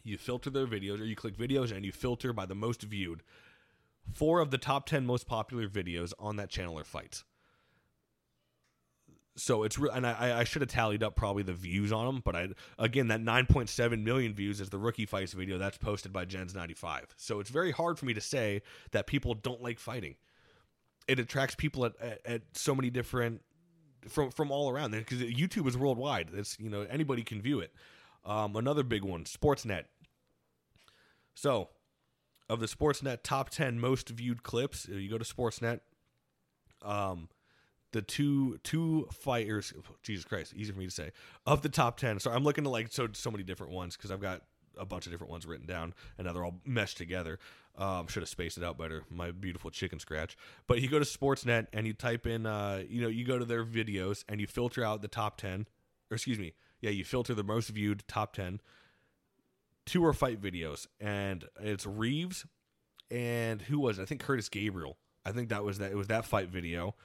You 0.04 0.17
filter 0.20 0.52
their 0.52 0.67
videos, 0.67 1.02
or 1.02 1.06
you 1.06 1.15
click 1.15 1.36
videos 1.36 1.76
and 1.76 1.84
you 1.84 1.91
filter 1.91 2.32
by 2.34 2.46
the 2.46 2.56
most 2.56 2.84
viewed. 2.84 3.24
Four 4.13 4.39
of 4.39 4.52
the 4.52 4.60
top 4.60 4.86
ten 4.86 5.08
most 5.08 5.28
popular 5.28 5.67
videos 5.67 6.13
on 6.20 6.36
that 6.36 6.50
channel 6.50 6.78
are 6.78 6.86
fights 6.86 7.24
so 9.38 9.63
it's 9.63 9.78
real, 9.78 9.91
and 9.91 10.06
I, 10.06 10.39
I 10.39 10.43
should 10.43 10.62
have 10.62 10.69
tallied 10.69 11.04
up 11.04 11.15
probably 11.15 11.43
the 11.43 11.54
views 11.54 11.91
on 11.91 12.06
them, 12.06 12.21
but 12.26 12.36
I 12.36 12.47
again 12.80 13.08
that 13.10 13.21
9.7 13.21 14.04
million 14.04 14.34
views 14.34 14.60
is 14.60 14.69
the 14.69 14.80
rookie 14.80 15.06
fights 15.06 15.34
video 15.34 15.58
that's 15.58 15.78
posted 15.78 16.12
by 16.12 16.26
Jens 16.26 16.56
95. 16.56 17.13
So 17.17 17.39
it's 17.39 17.50
very 17.50 17.71
hard 17.71 18.00
for 18.00 18.06
me 18.06 18.13
to 18.13 18.21
say 18.21 18.63
that 18.91 19.08
people 19.08 19.36
don't 19.36 19.62
like 19.62 19.80
fighting. 19.80 20.15
It 21.08 21.19
attracts 21.19 21.56
people 21.56 21.86
at, 21.86 21.93
at, 22.02 22.21
at 22.26 22.41
so 22.54 22.76
many 22.76 22.89
different 22.89 23.41
from 24.08 24.32
from 24.32 24.52
all 24.52 24.69
around 24.69 24.91
because 24.91 25.21
YouTube 25.21 25.67
is 25.67 25.78
worldwide. 25.78 26.30
It's 26.34 26.58
you 26.60 26.69
know 26.69 26.88
anybody 26.89 27.23
can 27.23 27.41
view 27.41 27.60
it. 27.60 27.71
Um, 28.26 28.56
another 28.56 28.84
big 28.84 29.04
one, 29.04 29.23
Sportsnet. 29.23 29.86
So, 31.34 31.69
of 32.50 32.60
the 32.60 32.65
Sportsnet 32.65 33.19
top 33.23 33.50
10 33.50 33.80
most 33.80 34.10
viewed 34.10 34.43
clips, 34.43 34.88
you 34.88 35.10
go 35.10 35.17
to 35.17 35.23
Sportsnet. 35.23 35.80
Um, 36.82 37.30
the 37.93 38.02
two 38.02 38.58
two 38.63 39.08
fighters 39.12 39.73
jesus 40.04 40.26
christ 40.26 40.54
easy 40.56 40.71
for 40.71 40.80
me 40.80 40.86
to 40.86 40.91
say 40.91 41.12
of 41.45 41.62
the 41.62 41.69
top 41.69 41.97
10 41.97 42.19
so 42.19 42.32
i'm 42.32 42.43
looking 42.43 42.63
to 42.63 42.69
like 42.69 42.91
so 42.91 43.08
so 43.13 43.32
many 43.32 43.43
different 43.43 43.71
ones 43.71 43.95
because 43.95 44.12
i've 44.12 44.21
got 44.21 44.41
a 44.80 44.86
bunch 44.86 45.06
of 45.06 45.12
different 45.12 45.32
ones 45.32 45.45
written 45.45 45.65
down 45.65 45.93
and 46.17 46.26
now 46.28 46.34
they're 46.34 46.45
all 46.45 46.62
meshed 46.65 46.97
together. 46.97 47.39
Um, 47.78 48.08
should 48.08 48.23
have 48.23 48.30
spaced 48.30 48.58
it 48.58 48.63
out 48.63 48.78
better 48.78 49.04
my 49.10 49.32
beautiful 49.32 49.69
chicken 49.69 50.00
scratch. 50.00 50.36
But 50.67 50.82
you 50.82 50.88
go 50.88 51.00
to 51.00 51.06
sportsnet 51.06 51.67
and 51.73 51.86
you 51.86 51.93
type 51.93 52.26
in 52.26 52.45
uh, 52.45 52.84
you 52.88 53.02
know 53.02 53.08
you 53.08 53.26
go 53.26 53.38
to 53.38 53.45
their 53.45 53.63
videos 53.63 54.23
and 54.28 54.41
you 54.41 54.47
filter 54.47 54.84
out 54.84 55.02
the 55.02 55.08
top 55.08 55.38
10 55.38 55.67
or 56.10 56.15
excuse 56.15 56.39
me 56.39 56.54
yeah 56.82 56.89
you 56.89 57.04
filter 57.04 57.34
the 57.34 57.43
most 57.43 57.69
viewed 57.69 58.04
top 58.08 58.34
10 58.34 58.62
two 59.86 60.12
fight 60.13 60.41
videos. 60.41 60.88
And 61.00 61.45
it's 61.60 61.86
Reaves 61.86 62.45
and 63.10 63.62
who 63.62 63.80
was 63.80 64.00
it? 64.00 64.02
i 64.02 64.06
think 64.06 64.21
curtis 64.21 64.50
gabriel. 64.50 64.97
I 65.26 65.32
think 65.32 65.50
that 65.50 65.63
was 65.63 65.78
that 65.80 65.91
it 65.91 65.97
was 65.97 66.08
that 66.08 66.26
fight 66.26 66.50
video 66.50 66.95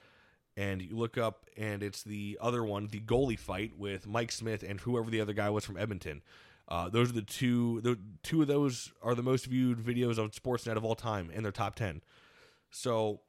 and 0.57 0.83
you 0.83 0.97
look 0.97 1.17
up 1.17 1.47
and 1.57 1.83
it's 1.83 2.03
the 2.03 2.38
other 2.41 2.65
one, 2.65 2.88
the 2.88 3.01
goalie 3.01 3.38
fight 3.38 3.73
with 3.79 4.07
Mike 4.07 4.33
Smith 4.33 4.62
and 4.62 4.81
whoever 4.81 5.11
the 5.11 5.21
other 5.21 5.33
guy 5.33 5.51
was 5.51 5.65
from 5.65 5.77
Edmonton. 5.77 6.23
Uh, 6.69 6.88
those 6.88 7.11
are 7.11 7.15
the 7.15 7.23
two. 7.23 7.81
The 7.81 7.99
two 8.23 8.43
of 8.43 8.49
those 8.49 8.93
are 9.03 9.15
the 9.15 9.23
most 9.23 9.47
viewed 9.47 9.79
videos 9.79 10.19
on 10.19 10.31
Sportsnet 10.31 10.77
of 10.77 10.85
all 10.85 10.95
time 10.95 11.31
in 11.31 11.43
their 11.43 11.53
top 11.53 11.75
ten. 11.75 12.03
So 12.71 13.21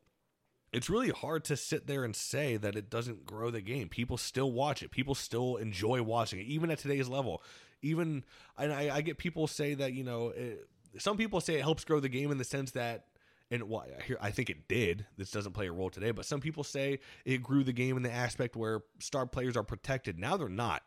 it's 0.72 0.90
really 0.90 1.10
hard 1.10 1.44
to 1.46 1.58
sit 1.58 1.88
there 1.88 2.04
and 2.04 2.16
say 2.16 2.58
that 2.58 2.76
it 2.76 2.90
doesn't 2.90 3.26
grow 3.26 3.52
the 3.52 3.62
game. 3.62 3.90
People 3.90 4.18
still 4.18 4.52
watch 4.52 4.82
it. 4.82 4.92
People 4.92 5.14
still 5.14 5.58
enjoy 5.58 6.02
watching 6.02 6.40
it, 6.40 6.46
even 6.46 6.72
at 6.72 6.80
today's 6.80 7.10
level. 7.10 7.44
Even 7.82 8.24
and 8.58 8.72
I, 8.72 8.96
I 8.96 9.02
get 9.02 9.18
people 9.18 9.48
say 9.48 9.74
that 9.74 9.94
you 9.94 10.04
know, 10.04 10.30
it, 10.30 10.68
some 10.98 11.18
people 11.18 11.42
say 11.42 11.56
it 11.56 11.62
helps 11.62 11.84
grow 11.84 12.00
the 12.00 12.10
game 12.10 12.32
in 12.32 12.38
the 12.38 12.44
sense 12.44 12.72
that 12.72 13.06
and 13.54 13.70
well, 13.70 13.86
here 14.06 14.18
I 14.20 14.32
think 14.32 14.50
it 14.50 14.68
did. 14.68 15.06
This 15.16 15.30
doesn't 15.30 15.54
play 15.54 15.68
a 15.68 15.72
role 15.72 15.92
today, 15.92 16.10
but 16.12 16.26
some 16.26 16.42
people 16.42 16.64
say 16.64 17.00
it 17.24 17.44
grew 17.44 17.64
the 17.64 17.72
game 17.72 17.98
in 17.98 18.04
the 18.04 18.12
aspect 18.12 18.56
where 18.56 18.82
star 19.00 19.28
players 19.28 19.56
are 19.56 19.64
protected. 19.64 20.18
Now 20.18 20.38
they're 20.38 20.50
not, 20.50 20.82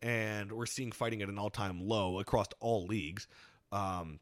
and 0.00 0.50
we're 0.50 0.66
seeing 0.66 0.92
fighting 0.92 1.20
at 1.20 1.28
an 1.28 1.38
all-time 1.38 1.86
low 1.86 2.18
across 2.20 2.46
all 2.58 2.86
leagues. 2.86 3.28
Um, 3.70 4.20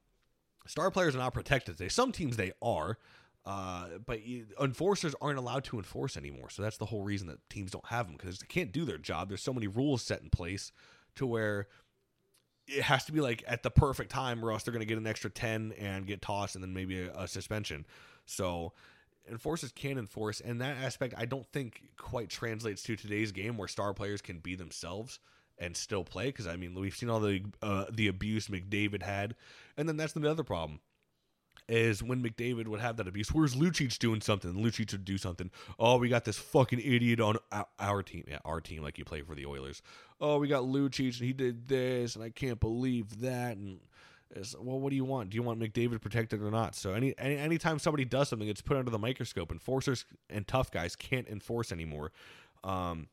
star 0.67 0.91
players 0.91 1.15
are 1.15 1.19
not 1.19 1.35
protected 1.35 1.77
today. 1.77 1.89
Some 1.89 2.11
teams 2.11 2.37
they 2.37 2.53
are, 2.61 2.99
uh, 3.47 3.87
but 4.05 4.19
enforcers 4.61 5.15
aren't 5.21 5.39
allowed 5.39 5.63
to 5.65 5.77
enforce 5.77 6.17
anymore. 6.17 6.51
So 6.51 6.63
that's 6.63 6.79
the 6.79 6.87
whole 6.87 7.05
reason 7.05 7.29
that 7.29 7.49
teams 7.49 7.71
don't 7.71 7.87
have 7.87 8.07
them 8.07 8.17
because 8.17 8.41
they 8.41 8.47
can't 8.49 8.73
do 8.73 8.85
their 8.85 8.99
job. 8.99 9.29
There's 9.29 9.43
so 9.43 9.53
many 9.53 9.69
rules 9.69 10.03
set 10.03 10.21
in 10.21 10.31
place 10.31 10.73
to 11.15 11.27
where 11.27 11.69
it 12.77 12.83
has 12.83 13.05
to 13.05 13.13
be 13.13 13.21
like 13.21 13.45
at 13.47 13.63
the 13.63 13.71
perfect 13.71 14.11
time, 14.11 14.45
or 14.45 14.53
else 14.53 14.63
they're 14.63 14.73
going 14.73 14.81
to 14.81 14.87
get 14.87 14.99
an 14.99 15.07
extra 15.07 15.31
ten 15.31 15.73
and 15.79 16.07
get 16.07 16.23
tossed, 16.23 16.55
and 16.55 16.65
then 16.65 16.75
maybe 16.75 17.03
a, 17.03 17.13
a 17.13 17.29
suspension. 17.29 17.87
So 18.27 18.73
enforcers 19.31 19.73
can 19.73 19.99
enforce, 19.99 20.41
and 20.41 20.61
that 20.61 20.77
aspect 20.79 21.15
I 21.17 21.27
don't 21.27 21.47
think 21.53 21.83
quite 21.97 22.29
translates 22.29 22.83
to 22.85 22.97
today's 22.97 23.33
game 23.33 23.57
where 23.57 23.69
star 23.69 23.95
players 23.95 24.23
can 24.23 24.39
be 24.39 24.55
themselves 24.55 25.19
and 25.59 25.77
still 25.77 26.05
play. 26.05 26.27
Because 26.27 26.47
I 26.47 26.57
mean, 26.57 26.75
we've 26.75 26.97
seen 26.97 27.11
all 27.11 27.21
the 27.21 27.43
uh, 27.63 27.87
the 27.91 28.09
abuse 28.09 28.49
McDavid 28.49 29.03
had, 29.03 29.35
and 29.77 29.89
then 29.89 29.97
that's 29.97 30.13
the 30.13 30.31
other 30.31 30.45
problem 30.45 30.81
is 31.73 32.03
when 32.03 32.23
McDavid 32.23 32.69
would 32.69 32.81
have 32.81 32.99
that 32.99 33.09
abuse. 33.09 33.33
Where's 33.33 33.55
Lucic 33.55 33.99
doing 33.99 34.21
something? 34.21 34.53
Lucic 34.53 34.93
would 34.93 35.07
do 35.07 35.17
something. 35.17 35.51
Oh, 35.79 35.97
we 35.97 36.11
got 36.11 36.27
this 36.27 36.37
fucking 36.37 36.81
idiot 36.81 37.19
on 37.19 37.39
our 37.79 38.03
team. 38.03 38.25
Yeah, 38.29 38.41
our 38.45 38.61
team, 38.61 38.83
like 38.83 38.99
you 38.99 39.07
play 39.07 39.23
for 39.23 39.35
the 39.35 39.47
Oilers. 39.47 39.81
Oh, 40.21 40.39
we 40.39 40.49
got 40.49 40.65
Lucic 40.65 41.19
and 41.19 41.27
he 41.27 41.33
did 41.33 41.69
this, 41.69 42.15
and 42.15 42.23
I 42.23 42.29
can't 42.29 42.61
believe 42.61 43.21
that. 43.21 43.57
And 43.57 43.81
well, 44.61 44.79
what 44.79 44.91
do 44.91 44.97
you 44.97 45.05
want? 45.05 45.31
Do 45.31 45.37
you 45.37 45.43
want 45.43 45.61
McDavid 45.61 46.03
protected 46.03 46.43
or 46.43 46.51
not? 46.51 46.75
So 46.75 46.93
any, 46.93 47.15
any 47.17 47.37
anytime 47.37 47.79
somebody 47.79 48.05
does 48.05 48.29
something, 48.29 48.49
it's 48.49 48.61
put 48.61 48.77
under 48.77 48.91
the 48.91 48.99
microscope. 48.99 49.51
Enforcers 49.51 50.05
and 50.29 50.47
tough 50.47 50.71
guys 50.71 50.95
can't 50.95 51.27
enforce 51.27 51.73
anymore. 51.73 52.13
Um, 52.63 53.09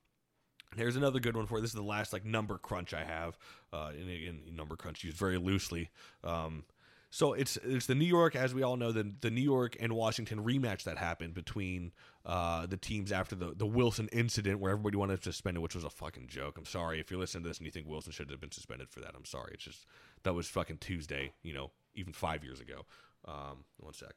Here's 0.76 0.95
another 0.95 1.19
good 1.19 1.36
one 1.36 1.48
for 1.48 1.58
you. 1.58 1.62
This 1.62 1.72
is 1.72 1.76
the 1.76 1.82
last 1.82 2.13
like 2.13 2.26
number 2.26 2.60
crunch 2.60 2.93
I 2.93 3.04
have. 3.04 3.39
Uh, 3.74 3.91
in, 4.00 4.08
in 4.08 4.56
number 4.56 4.76
crunch 4.76 5.04
used 5.04 5.17
very 5.17 5.38
loosely. 5.38 5.89
Um, 6.24 6.63
so 7.12 7.34
it's 7.34 7.58
it's 7.63 7.88
the 7.88 7.95
New 7.95 8.06
York, 8.06 8.36
as 8.36 8.54
we 8.54 8.62
all 8.62 8.78
know, 8.78 8.91
the 8.91 9.12
the 9.22 9.32
New 9.32 9.41
York 9.41 9.76
and 9.80 9.93
Washington 9.93 10.43
rematch 10.43 10.84
that 10.84 10.98
happened 10.98 11.34
between 11.34 11.91
uh, 12.24 12.67
the 12.67 12.78
teams 12.78 13.12
after 13.12 13.36
the 13.36 13.54
the 13.56 13.65
Wilson 13.65 14.10
incident, 14.12 14.60
where 14.60 14.72
everybody 14.72 14.95
wanted 14.95 15.22
to 15.24 15.32
suspend 15.32 15.58
it, 15.58 15.62
which 15.62 15.74
was 15.74 15.84
a 15.84 15.89
fucking 15.89 16.28
joke. 16.28 16.58
I'm 16.58 16.65
sorry 16.65 17.00
if 17.00 17.10
you're 17.10 17.19
listening 17.19 17.43
to 17.43 17.50
this 17.50 17.58
and 17.58 17.65
you 17.65 17.72
think 17.72 17.88
Wilson 17.88 18.12
should 18.12 18.30
have 18.30 18.39
been 18.39 18.52
suspended 18.52 18.89
for 18.89 19.00
that. 19.00 19.13
I'm 19.15 19.26
sorry. 19.26 19.52
It's 19.56 19.63
just 19.63 19.88
that 20.22 20.36
was 20.36 20.48
fucking 20.48 20.78
Tuesday, 20.78 21.34
you 21.41 21.54
know, 21.54 21.72
even 21.95 22.13
five 22.13 22.43
years 22.43 22.60
ago. 22.60 22.86
Um, 23.26 23.63
one 23.78 23.93
sec. 23.93 24.13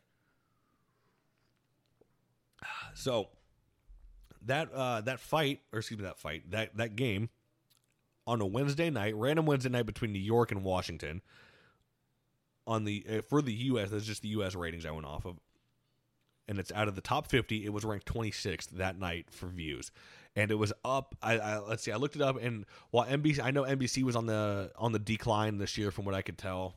So 2.95 3.31
that 4.43 4.71
uh, 4.71 5.01
that 5.03 5.19
fight, 5.19 5.61
or 5.73 5.79
excuse 5.79 5.99
me, 5.99 6.05
that 6.05 6.19
fight, 6.19 6.51
that 6.51 6.77
that 6.77 6.95
game 6.95 7.31
on 8.27 8.43
a 8.43 8.47
Wednesday 8.47 8.91
night, 8.91 9.17
random 9.17 9.47
Wednesday 9.47 9.71
night 9.71 9.87
between 9.87 10.13
New 10.13 10.19
York 10.19 10.53
and 10.53 10.63
Washington 10.63 11.23
on 12.73 12.85
the 12.85 13.05
uh, 13.09 13.23
for 13.23 13.43
the 13.43 13.53
U.S. 13.53 13.91
That's 13.91 14.05
just 14.05 14.23
the 14.23 14.29
U.S. 14.29 14.55
ratings 14.55 14.87
I 14.87 14.91
went 14.91 15.07
off 15.07 15.25
of, 15.25 15.39
and 16.49 16.59
it's 16.59 16.73
out 16.73 16.89
of 16.89 16.95
the 16.95 17.01
top 17.01 17.27
50. 17.27 17.65
It 17.65 17.73
was 17.73 17.85
ranked 17.85 18.07
26th 18.07 18.71
that 18.71 18.99
night 18.99 19.27
for 19.31 19.47
views, 19.47 19.91
and 20.35 20.51
it 20.51 20.57
was 20.57 20.73
up. 20.85 21.15
I, 21.23 21.39
I 21.39 21.59
let's 21.59 21.83
see, 21.83 21.93
I 21.93 21.97
looked 21.97 22.17
it 22.17 22.23
up, 22.23 22.41
and 22.41 22.65
while 22.91 23.07
NBC, 23.07 23.43
I 23.43 23.51
know 23.51 23.63
NBC 23.63 24.03
was 24.03 24.17
on 24.17 24.27
the 24.27 24.73
on 24.77 24.93
the 24.93 24.99
decline 24.99 25.59
this 25.59 25.79
year 25.79 25.91
from 25.91 26.05
what 26.05 26.15
I 26.15 26.23
could 26.23 26.39
tell. 26.39 26.75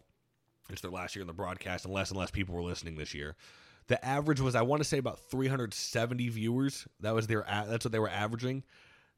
it's 0.69 0.81
their 0.81 0.91
last 0.91 1.15
year 1.15 1.21
in 1.21 1.27
the 1.27 1.33
broadcast, 1.33 1.85
and 1.85 1.93
less 1.93 2.09
and 2.09 2.19
less 2.19 2.31
people 2.31 2.55
were 2.55 2.63
listening 2.63 2.95
this 2.95 3.13
year. 3.13 3.35
The 3.87 4.03
average 4.03 4.41
was, 4.41 4.55
I 4.55 4.63
want 4.63 4.81
to 4.81 4.87
say, 4.87 4.97
about 4.97 5.19
370 5.29 6.29
viewers. 6.29 6.87
That 7.01 7.13
was 7.13 7.27
their, 7.27 7.45
that's 7.47 7.85
what 7.85 7.91
they 7.91 7.99
were 7.99 8.09
averaging. 8.09 8.63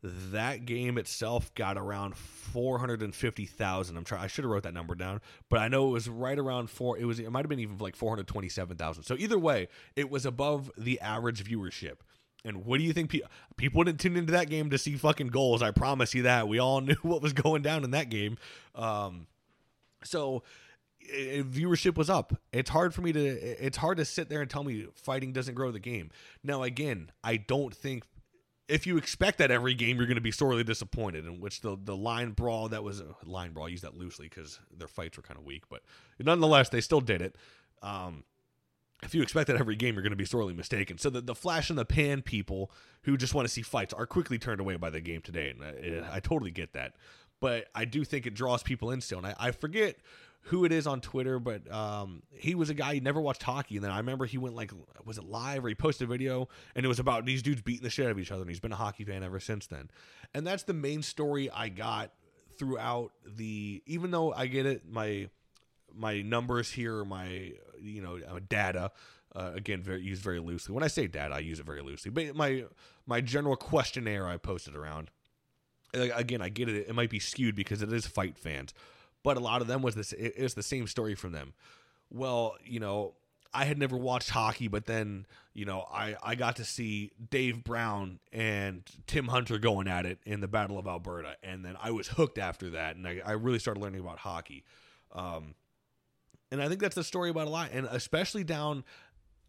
That 0.04 0.66
game 0.66 0.98
itself 0.98 1.54
got 1.56 1.78
around 1.78 2.16
450,000. 2.16 3.98
I'm 3.98 4.04
trying. 4.04 4.22
I 4.22 4.28
should 4.28 4.44
have 4.44 4.52
wrote 4.52 4.64
that 4.64 4.74
number 4.74 4.94
down, 4.94 5.22
but 5.50 5.60
I 5.60 5.68
know 5.68 5.88
it 5.88 5.92
was 5.92 6.08
right 6.08 6.38
around 6.38 6.70
four. 6.70 6.98
It 6.98 7.06
was. 7.06 7.20
It 7.20 7.32
might 7.32 7.44
have 7.44 7.50
been 7.50 7.60
even 7.60 7.80
like 7.80 7.96
427,000. 7.96 9.04
So 9.04 9.16
either 9.18 9.40
way, 9.40 9.68
it 9.96 10.12
was 10.12 10.26
above 10.26 10.72
the 10.78 11.00
average 11.00 11.44
viewership. 11.44 11.96
And 12.46 12.64
what 12.64 12.78
do 12.78 12.84
you 12.84 12.94
think? 12.94 13.10
Pe- 13.10 13.22
people 13.58 13.84
didn't 13.84 14.00
tune 14.00 14.16
into 14.16 14.32
that 14.34 14.50
game 14.50 14.70
to 14.70 14.78
see 14.78 14.96
fucking 14.96 15.28
goals. 15.28 15.64
I 15.64 15.72
promise 15.72 16.14
you 16.14 16.24
that. 16.24 16.48
We 16.48 16.60
all 16.60 16.80
knew 16.82 16.96
what 17.02 17.22
was 17.24 17.34
going 17.34 17.64
down 17.64 17.84
in 17.84 17.92
that 17.92 18.10
game. 18.10 18.38
Um, 18.76 19.26
so 20.04 20.44
it, 21.00 21.50
viewership 21.50 21.96
was 21.96 22.10
up. 22.10 22.40
It's 22.54 22.70
hard 22.70 22.94
for 22.94 23.02
me 23.02 23.12
to. 23.14 23.28
Eh, 23.28 23.56
it's 23.60 23.78
hard 23.78 23.98
to 23.98 24.06
sit 24.06 24.30
there 24.30 24.42
and 24.42 24.50
tell 24.50 24.64
me 24.64 24.86
fighting 24.94 25.34
doesn't 25.34 25.56
grow 25.56 25.72
the 25.72 25.80
game. 25.80 26.12
Now, 26.44 26.64
again, 26.64 27.12
I 27.24 27.38
don't 27.38 27.74
think 27.76 28.04
if 28.68 28.86
you 28.86 28.98
expect 28.98 29.38
that 29.38 29.52
every 29.52 29.74
game, 29.74 29.98
you're 29.98 30.06
going 30.06 30.16
to 30.16 30.22
be 30.22 30.32
sorely 30.32 30.64
disappointed. 30.64 31.26
In 31.26 31.40
which 31.40 31.62
the 31.62 31.78
the 31.82 31.96
line 31.96 32.32
brawl 32.32 32.70
that 32.70 32.84
was 32.84 33.00
a 33.00 33.16
line 33.24 33.52
brawl, 33.52 33.68
I 33.68 33.70
use 33.70 33.82
that 33.82 33.96
loosely 33.96 34.28
because 34.28 34.60
their 34.76 34.88
fights 34.88 35.18
were 35.18 35.24
kind 35.24 35.40
of 35.40 35.46
weak, 35.46 35.64
but 35.70 35.82
nonetheless, 36.20 36.70
they 36.70 36.82
still 36.82 37.02
did 37.02 37.22
it. 37.22 37.36
Um, 37.82 38.24
if 39.04 39.14
you 39.14 39.22
expect 39.22 39.48
that 39.48 39.58
every 39.58 39.76
game, 39.76 39.94
you're 39.94 40.04
going 40.04 40.12
to 40.12 40.16
be 40.18 40.26
sorely 40.26 40.54
mistaken. 40.54 40.98
So 40.98 41.10
the, 41.10 41.22
the 41.22 41.36
flash 41.36 41.70
in 41.70 41.76
the 41.76 41.86
pan 41.86 42.24
people 42.24 42.72
who 43.04 43.16
just 43.16 43.36
want 43.36 43.48
to 43.48 43.54
see 43.54 43.62
fights 43.62 43.94
are 43.94 44.08
quickly 44.08 44.40
turned 44.40 44.60
away 44.60 44.76
by 44.76 44.90
the 44.90 45.00
game 45.00 45.22
today, 45.22 45.52
and 45.52 46.04
I, 46.04 46.16
I 46.16 46.20
totally 46.20 46.52
get 46.52 46.74
that. 46.74 46.96
But 47.40 47.68
I 47.76 47.86
do 47.86 48.04
think 48.04 48.26
it 48.26 48.34
draws 48.34 48.64
people 48.64 48.90
in 48.90 49.02
still, 49.02 49.20
and 49.20 49.28
I, 49.28 49.36
I 49.40 49.52
forget 49.52 49.98
who 50.48 50.64
it 50.64 50.72
is 50.72 50.88
on 50.88 51.02
Twitter, 51.02 51.40
but 51.40 51.70
um, 51.72 52.24
he 52.32 52.56
was 52.56 52.70
a 52.70 52.74
guy 52.74 52.94
he 52.94 53.00
never 53.02 53.20
watched 53.20 53.44
hockey, 53.44 53.76
and 53.76 53.84
then 53.84 53.92
I 53.92 53.98
remember 53.98 54.26
he 54.26 54.38
went 54.38 54.56
like, 54.56 54.72
was 55.04 55.18
it 55.18 55.26
live 55.26 55.66
or 55.66 55.68
he 55.68 55.76
posted 55.76 56.08
a 56.08 56.12
video, 56.12 56.48
and 56.74 56.86
it 56.86 56.88
was 56.88 57.00
about 57.00 57.26
these 57.26 57.42
dudes 57.42 57.62
beating 57.62 57.84
the 57.84 57.90
shit 57.90 58.06
out 58.06 58.12
of 58.12 58.20
each 58.20 58.32
other, 58.32 58.42
and 58.42 58.50
he's 58.50 58.62
been 58.62 58.72
a 58.72 58.78
hockey 58.78 59.04
fan 59.04 59.24
ever 59.24 59.42
since 59.42 59.68
then. 59.68 59.92
And 60.34 60.48
that's 60.48 60.64
the 60.64 60.74
main 60.74 61.04
story 61.04 61.52
I 61.52 61.68
got 61.68 62.14
throughout 62.58 63.12
the. 63.26 63.84
Even 63.86 64.12
though 64.12 64.32
I 64.32 64.48
get 64.48 64.66
it, 64.66 64.84
my 64.90 65.30
my 65.94 66.22
numbers 66.22 66.72
here, 66.72 67.04
my 67.04 67.52
you 67.80 68.02
know 68.02 68.18
uh, 68.18 68.40
data. 68.48 68.92
Uh, 69.36 69.52
again, 69.54 69.84
very, 69.84 70.02
used 70.02 70.24
very 70.24 70.40
loosely. 70.40 70.74
When 70.74 70.84
I 70.84 70.88
say 70.88 71.06
data, 71.06 71.36
I 71.36 71.40
use 71.40 71.60
it 71.60 71.66
very 71.66 71.82
loosely. 71.82 72.10
But 72.10 72.36
my 72.36 72.64
my 73.06 73.20
general 73.20 73.58
questionnaire 73.58 74.26
I 74.26 74.38
posted 74.38 74.76
around. 74.76 75.12
Again, 75.94 76.42
I 76.42 76.50
get 76.50 76.70
it. 76.70 76.88
It 76.88 76.96
might 76.96 77.10
be 77.10 77.20
skewed 77.20 77.56
because 77.56 77.82
it 77.82 77.92
is 77.92 78.08
fight 78.08 78.38
fans 78.38 78.74
but 79.28 79.36
a 79.36 79.42
lot 79.42 79.60
of 79.60 79.68
them 79.68 79.82
was 79.82 79.94
this 79.94 80.14
it's 80.14 80.54
the 80.54 80.64
same 80.64 80.88
story 80.88 81.14
from 81.14 81.34
them. 81.34 81.54
Well 82.10 82.56
you 82.64 82.80
know 82.80 83.16
i 83.54 83.66
had 83.66 83.78
never 83.78 83.98
watched 83.98 84.30
hockey 84.30 84.70
but 84.70 84.86
then 84.86 85.26
you 85.54 85.66
know 85.66 85.86
i 85.92 86.16
i 86.24 86.36
got 86.36 86.58
to 86.58 86.64
see 86.64 87.12
dave 87.30 87.62
brown 87.64 88.20
and 88.32 88.84
tim 89.06 89.28
hunter 89.28 89.58
going 89.58 89.88
at 89.88 90.06
it 90.06 90.20
in 90.26 90.40
the 90.42 90.48
battle 90.48 90.78
of 90.78 90.86
alberta 90.86 91.36
and 91.44 91.64
then 91.66 91.76
i 91.82 91.92
was 91.92 92.08
hooked 92.10 92.38
after 92.38 92.72
that 92.72 92.96
and 92.96 93.08
i, 93.08 93.22
I 93.26 93.32
really 93.32 93.60
started 93.60 93.82
learning 93.82 94.02
about 94.02 94.20
hockey. 94.20 94.64
Um, 95.14 95.56
and 96.52 96.62
i 96.62 96.70
think 96.70 96.80
that's 96.80 96.96
the 96.96 97.04
story 97.04 97.30
about 97.30 97.48
a 97.48 97.50
lot 97.50 97.72
and 97.74 97.86
especially 97.92 98.46
down 98.46 98.86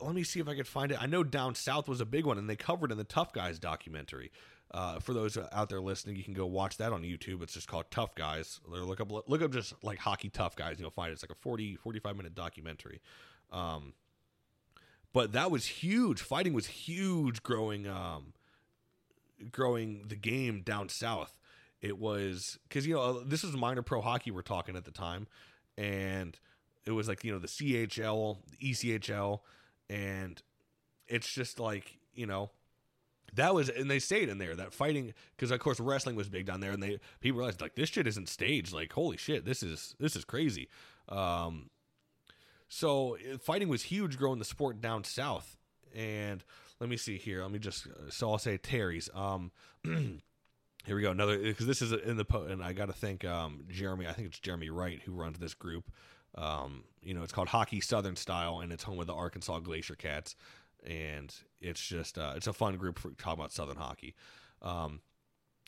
let 0.00 0.14
me 0.14 0.24
see 0.24 0.40
if 0.40 0.48
i 0.48 0.54
could 0.56 0.66
find 0.66 0.90
it. 0.90 1.00
I 1.00 1.06
know 1.06 1.22
down 1.22 1.54
south 1.54 1.88
was 1.88 2.00
a 2.00 2.06
big 2.06 2.26
one 2.26 2.38
and 2.38 2.50
they 2.50 2.56
covered 2.56 2.90
in 2.90 2.98
the 2.98 3.04
tough 3.04 3.32
guys 3.32 3.60
documentary 3.60 4.32
uh, 4.72 4.98
for 4.98 5.14
those 5.14 5.38
out 5.52 5.68
there 5.70 5.80
listening, 5.80 6.16
you 6.16 6.24
can 6.24 6.34
go 6.34 6.46
watch 6.46 6.76
that 6.76 6.92
on 6.92 7.02
YouTube. 7.02 7.42
It's 7.42 7.54
just 7.54 7.68
called 7.68 7.86
Tough 7.90 8.14
Guys. 8.14 8.60
Look 8.66 9.00
up 9.00 9.10
look 9.10 9.42
up 9.42 9.50
just 9.50 9.72
like 9.82 9.98
hockey 9.98 10.28
tough 10.28 10.56
guys. 10.56 10.76
You'll 10.78 10.90
find 10.90 11.10
it. 11.10 11.14
It's 11.14 11.22
like 11.22 11.30
a 11.30 11.40
40 11.40 11.76
45 11.76 12.16
minute 12.16 12.34
documentary. 12.34 13.00
Um, 13.50 13.94
but 15.12 15.32
that 15.32 15.50
was 15.50 15.64
huge. 15.64 16.20
Fighting 16.20 16.52
was 16.52 16.66
huge 16.66 17.42
growing 17.42 17.86
um, 17.88 18.34
growing 19.50 20.04
the 20.08 20.16
game 20.16 20.60
down 20.60 20.90
south. 20.90 21.38
It 21.80 21.98
was 21.98 22.58
because 22.68 22.86
you 22.86 22.94
know 22.94 23.20
this 23.20 23.42
was 23.42 23.56
minor 23.56 23.82
pro 23.82 24.02
hockey 24.02 24.30
we're 24.30 24.42
talking 24.42 24.76
at 24.76 24.84
the 24.84 24.90
time, 24.90 25.28
and 25.78 26.38
it 26.84 26.90
was 26.90 27.08
like 27.08 27.24
you 27.24 27.32
know 27.32 27.38
the 27.38 27.48
CHL, 27.48 28.36
the 28.50 28.72
ECHL, 28.72 29.40
and 29.88 30.42
it's 31.06 31.32
just 31.32 31.58
like 31.58 31.98
you 32.14 32.26
know 32.26 32.50
that 33.34 33.54
was 33.54 33.68
and 33.68 33.90
they 33.90 33.98
stayed 33.98 34.28
in 34.28 34.38
there. 34.38 34.54
That 34.56 34.72
fighting 34.72 35.14
because 35.36 35.50
of 35.50 35.60
course 35.60 35.80
wrestling 35.80 36.16
was 36.16 36.28
big 36.28 36.46
down 36.46 36.60
there 36.60 36.72
and 36.72 36.82
they 36.82 36.98
people 37.20 37.38
realized 37.38 37.60
like 37.60 37.74
this 37.74 37.90
shit 37.90 38.06
isn't 38.06 38.28
staged. 38.28 38.72
Like 38.72 38.92
holy 38.92 39.16
shit 39.16 39.44
this 39.44 39.62
is 39.62 39.94
this 39.98 40.16
is 40.16 40.24
crazy. 40.24 40.68
Um 41.08 41.70
so 42.68 43.16
fighting 43.40 43.68
was 43.68 43.84
huge 43.84 44.18
growing 44.18 44.38
the 44.38 44.44
sport 44.44 44.80
down 44.80 45.04
south. 45.04 45.56
And 45.94 46.44
let 46.80 46.88
me 46.88 46.96
see 46.96 47.18
here. 47.18 47.42
Let 47.42 47.50
me 47.50 47.58
just 47.58 47.86
so 48.10 48.30
i'll 48.30 48.38
say 48.38 48.56
terry's. 48.56 49.10
Um 49.14 49.50
here 49.84 50.96
we 50.96 51.02
go. 51.02 51.10
Another 51.10 51.38
because 51.38 51.66
this 51.66 51.82
is 51.82 51.92
in 51.92 52.16
the 52.16 52.24
po- 52.24 52.44
and 52.44 52.62
i 52.62 52.72
gotta 52.72 52.92
thank 52.92 53.24
um 53.24 53.64
jeremy 53.68 54.06
i 54.06 54.12
think 54.12 54.28
it's 54.28 54.38
jeremy 54.38 54.70
wright 54.70 55.00
who 55.04 55.12
runs 55.12 55.38
this 55.38 55.54
group. 55.54 55.90
Um 56.34 56.84
you 57.02 57.14
know 57.14 57.22
it's 57.22 57.32
called 57.32 57.48
hockey 57.48 57.80
southern 57.80 58.16
style 58.16 58.60
and 58.60 58.72
it's 58.72 58.84
home 58.84 59.00
of 59.00 59.06
the 59.06 59.14
arkansas 59.14 59.60
glacier 59.60 59.94
cats 59.94 60.34
and 60.86 61.34
it's 61.60 61.86
just 61.86 62.18
uh, 62.18 62.32
it's 62.36 62.46
a 62.46 62.52
fun 62.52 62.76
group 62.76 62.98
for 62.98 63.10
talking 63.10 63.40
about 63.40 63.52
Southern 63.52 63.76
hockey. 63.76 64.14
Um, 64.62 65.00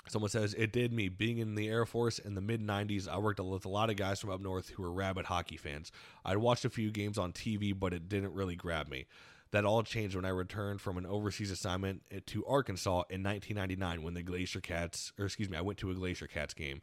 someone 0.08 0.30
says 0.30 0.54
it 0.54 0.72
did 0.72 0.92
me 0.92 1.08
being 1.08 1.38
in 1.38 1.54
the 1.54 1.68
Air 1.68 1.86
Force 1.86 2.18
in 2.18 2.34
the 2.34 2.40
mid 2.40 2.60
'90s. 2.60 3.08
I 3.08 3.18
worked 3.18 3.40
with 3.40 3.64
a 3.64 3.68
lot 3.68 3.90
of 3.90 3.96
guys 3.96 4.20
from 4.20 4.30
up 4.30 4.40
north 4.40 4.70
who 4.70 4.82
were 4.82 4.92
rabid 4.92 5.26
hockey 5.26 5.56
fans. 5.56 5.90
I'd 6.24 6.38
watched 6.38 6.64
a 6.64 6.70
few 6.70 6.90
games 6.90 7.18
on 7.18 7.32
TV, 7.32 7.78
but 7.78 7.92
it 7.92 8.08
didn't 8.08 8.34
really 8.34 8.56
grab 8.56 8.88
me. 8.88 9.06
That 9.52 9.64
all 9.64 9.82
changed 9.82 10.14
when 10.14 10.24
I 10.24 10.28
returned 10.28 10.80
from 10.80 10.96
an 10.96 11.06
overseas 11.06 11.50
assignment 11.50 12.02
to 12.26 12.46
Arkansas 12.46 13.02
in 13.10 13.24
1999 13.24 14.02
when 14.04 14.14
the 14.14 14.22
Glacier 14.22 14.60
Cats, 14.60 15.12
or 15.18 15.26
excuse 15.26 15.50
me, 15.50 15.56
I 15.56 15.60
went 15.60 15.78
to 15.80 15.90
a 15.90 15.94
Glacier 15.94 16.28
Cats 16.28 16.54
game. 16.54 16.82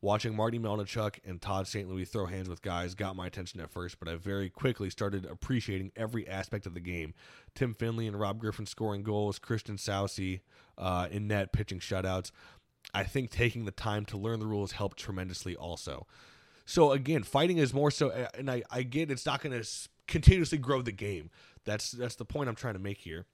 Watching 0.00 0.36
Marty 0.36 0.60
Melnichuk 0.60 1.18
and 1.26 1.40
Todd 1.40 1.66
St. 1.66 1.88
Louis 1.88 2.04
throw 2.04 2.26
hands 2.26 2.48
with 2.48 2.62
guys 2.62 2.94
got 2.94 3.16
my 3.16 3.26
attention 3.26 3.60
at 3.60 3.70
first, 3.70 3.98
but 3.98 4.08
I 4.08 4.14
very 4.14 4.48
quickly 4.48 4.90
started 4.90 5.24
appreciating 5.24 5.90
every 5.96 6.28
aspect 6.28 6.66
of 6.66 6.74
the 6.74 6.80
game. 6.80 7.14
Tim 7.56 7.74
Finley 7.74 8.06
and 8.06 8.18
Rob 8.18 8.38
Griffin 8.38 8.64
scoring 8.64 9.02
goals, 9.02 9.40
Christian 9.40 9.76
Soucy 9.76 10.40
uh, 10.76 11.08
in 11.10 11.26
net 11.26 11.52
pitching 11.52 11.80
shutouts. 11.80 12.30
I 12.94 13.02
think 13.02 13.30
taking 13.30 13.64
the 13.64 13.72
time 13.72 14.04
to 14.06 14.16
learn 14.16 14.38
the 14.38 14.46
rules 14.46 14.72
helped 14.72 14.98
tremendously 14.98 15.56
also. 15.56 16.06
So 16.64 16.92
again, 16.92 17.24
fighting 17.24 17.58
is 17.58 17.74
more 17.74 17.90
so, 17.90 18.10
and 18.36 18.50
I, 18.50 18.62
I 18.70 18.82
get 18.82 19.10
it's 19.10 19.26
not 19.26 19.42
going 19.42 19.60
to 19.60 19.68
continuously 20.06 20.58
grow 20.58 20.80
the 20.80 20.92
game. 20.92 21.30
That's 21.64 21.90
that's 21.90 22.14
the 22.14 22.24
point 22.24 22.48
I'm 22.48 22.54
trying 22.54 22.74
to 22.74 22.80
make 22.80 22.98
here. 22.98 23.26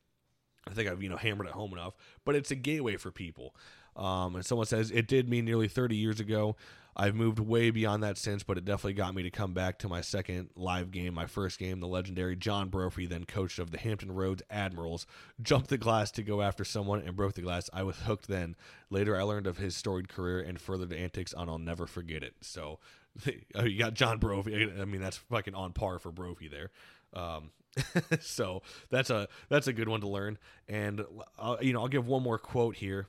I 0.66 0.72
think 0.72 0.88
I've 0.88 1.02
you 1.02 1.08
know 1.08 1.16
hammered 1.16 1.46
it 1.46 1.52
home 1.52 1.72
enough, 1.72 1.94
but 2.24 2.34
it's 2.34 2.50
a 2.50 2.56
gateway 2.56 2.96
for 2.96 3.10
people. 3.10 3.54
Um, 3.96 4.34
and 4.36 4.44
someone 4.44 4.66
says 4.66 4.90
it 4.90 5.06
did 5.06 5.28
me 5.28 5.40
nearly 5.42 5.68
30 5.68 5.96
years 5.96 6.20
ago. 6.20 6.56
I've 6.96 7.14
moved 7.14 7.40
way 7.40 7.70
beyond 7.70 8.04
that 8.04 8.16
since, 8.16 8.44
but 8.44 8.56
it 8.56 8.64
definitely 8.64 8.94
got 8.94 9.14
me 9.14 9.24
to 9.24 9.30
come 9.30 9.52
back 9.52 9.78
to 9.80 9.88
my 9.88 10.00
second 10.00 10.50
live 10.54 10.92
game. 10.92 11.14
My 11.14 11.26
first 11.26 11.58
game, 11.58 11.80
the 11.80 11.88
legendary 11.88 12.36
John 12.36 12.68
Brophy, 12.68 13.06
then 13.06 13.24
coach 13.24 13.58
of 13.58 13.72
the 13.72 13.78
Hampton 13.78 14.12
Roads 14.12 14.42
Admirals, 14.48 15.06
jumped 15.42 15.70
the 15.70 15.78
glass 15.78 16.12
to 16.12 16.22
go 16.22 16.40
after 16.40 16.64
someone 16.64 17.00
and 17.00 17.16
broke 17.16 17.32
the 17.34 17.42
glass. 17.42 17.68
I 17.72 17.82
was 17.82 17.96
hooked 17.96 18.28
then. 18.28 18.54
Later, 18.90 19.18
I 19.18 19.22
learned 19.22 19.48
of 19.48 19.58
his 19.58 19.74
storied 19.74 20.08
career 20.08 20.40
and 20.40 20.60
furthered 20.60 20.92
antics, 20.92 21.34
and 21.36 21.50
I'll 21.50 21.58
never 21.58 21.86
forget 21.86 22.22
it. 22.22 22.34
So, 22.42 22.78
you 23.64 23.78
got 23.78 23.94
John 23.94 24.18
Brophy. 24.18 24.70
I 24.80 24.84
mean, 24.84 25.00
that's 25.00 25.16
fucking 25.16 25.54
on 25.54 25.72
par 25.72 25.98
for 25.98 26.12
Brophy 26.12 26.46
there. 26.46 26.70
Um, 27.12 27.50
so 28.20 28.62
that's 28.88 29.10
a 29.10 29.26
that's 29.48 29.66
a 29.66 29.72
good 29.72 29.88
one 29.88 30.00
to 30.02 30.08
learn. 30.08 30.38
And 30.68 31.04
uh, 31.40 31.56
you 31.60 31.72
know, 31.72 31.80
I'll 31.80 31.88
give 31.88 32.06
one 32.06 32.22
more 32.22 32.38
quote 32.38 32.76
here 32.76 33.08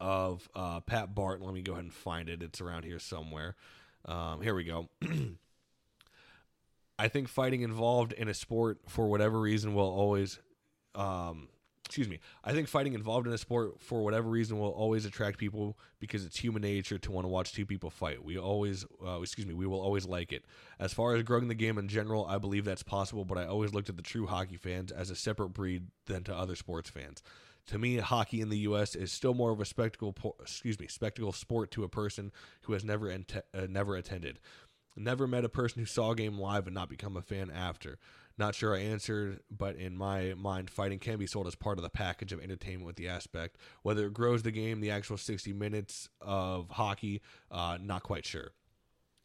of 0.00 0.48
uh, 0.54 0.80
Pat 0.80 1.14
Barton. 1.14 1.44
Let 1.44 1.54
me 1.54 1.62
go 1.62 1.72
ahead 1.72 1.84
and 1.84 1.92
find 1.92 2.28
it. 2.28 2.42
It's 2.42 2.60
around 2.60 2.84
here 2.84 2.98
somewhere. 2.98 3.56
Um, 4.04 4.40
here 4.40 4.54
we 4.54 4.64
go. 4.64 4.88
I 6.98 7.08
think 7.08 7.28
fighting 7.28 7.62
involved 7.62 8.12
in 8.12 8.28
a 8.28 8.34
sport 8.34 8.80
for 8.88 9.08
whatever 9.08 9.40
reason 9.40 9.74
will 9.74 9.88
always, 9.88 10.38
um, 10.94 11.48
excuse 11.86 12.08
me. 12.08 12.18
I 12.44 12.52
think 12.52 12.68
fighting 12.68 12.92
involved 12.92 13.26
in 13.26 13.32
a 13.32 13.38
sport 13.38 13.80
for 13.80 14.04
whatever 14.04 14.28
reason 14.28 14.58
will 14.58 14.70
always 14.70 15.06
attract 15.06 15.38
people 15.38 15.78
because 15.98 16.26
it's 16.26 16.38
human 16.38 16.60
nature 16.60 16.98
to 16.98 17.10
want 17.10 17.24
to 17.24 17.28
watch 17.28 17.52
two 17.52 17.64
people 17.64 17.88
fight. 17.88 18.22
We 18.22 18.38
always, 18.38 18.84
uh, 19.04 19.20
excuse 19.22 19.46
me, 19.46 19.54
we 19.54 19.66
will 19.66 19.80
always 19.80 20.04
like 20.04 20.30
it. 20.30 20.44
As 20.78 20.92
far 20.92 21.14
as 21.14 21.22
growing 21.22 21.48
the 21.48 21.54
game 21.54 21.78
in 21.78 21.88
general, 21.88 22.26
I 22.26 22.36
believe 22.36 22.66
that's 22.66 22.82
possible, 22.82 23.24
but 23.24 23.38
I 23.38 23.46
always 23.46 23.72
looked 23.72 23.88
at 23.88 23.96
the 23.96 24.02
true 24.02 24.26
hockey 24.26 24.56
fans 24.56 24.92
as 24.92 25.08
a 25.08 25.16
separate 25.16 25.50
breed 25.50 25.86
than 26.04 26.22
to 26.24 26.36
other 26.36 26.54
sports 26.54 26.90
fans 26.90 27.22
to 27.70 27.78
me, 27.78 27.98
hockey 27.98 28.40
in 28.40 28.48
the 28.48 28.58
U.S. 28.58 28.96
is 28.96 29.12
still 29.12 29.32
more 29.32 29.52
of 29.52 29.60
a 29.60 29.64
spectacle. 29.64 30.12
Excuse 30.40 30.78
me, 30.80 30.88
spectacle 30.88 31.32
sport 31.32 31.70
to 31.72 31.84
a 31.84 31.88
person 31.88 32.32
who 32.62 32.72
has 32.72 32.84
never 32.84 33.10
uh, 33.12 33.66
never 33.68 33.94
attended. 33.94 34.40
Never 34.96 35.28
met 35.28 35.44
a 35.44 35.48
person 35.48 35.78
who 35.78 35.86
saw 35.86 36.10
a 36.10 36.16
game 36.16 36.36
live 36.36 36.66
and 36.66 36.74
not 36.74 36.88
become 36.88 37.16
a 37.16 37.22
fan 37.22 37.48
after. 37.48 37.98
Not 38.36 38.56
sure 38.56 38.74
I 38.74 38.80
answered, 38.80 39.40
but 39.56 39.76
in 39.76 39.96
my 39.96 40.34
mind, 40.36 40.68
fighting 40.68 40.98
can 40.98 41.18
be 41.18 41.28
sold 41.28 41.46
as 41.46 41.54
part 41.54 41.78
of 41.78 41.84
the 41.84 41.90
package 41.90 42.32
of 42.32 42.40
entertainment 42.42 42.86
with 42.86 42.96
the 42.96 43.06
aspect. 43.06 43.56
Whether 43.82 44.06
it 44.06 44.14
grows 44.14 44.42
the 44.42 44.50
game, 44.50 44.80
the 44.80 44.90
actual 44.90 45.16
60 45.16 45.52
minutes 45.52 46.08
of 46.20 46.70
hockey, 46.70 47.22
uh, 47.52 47.78
not 47.80 48.02
quite 48.02 48.26
sure. 48.26 48.50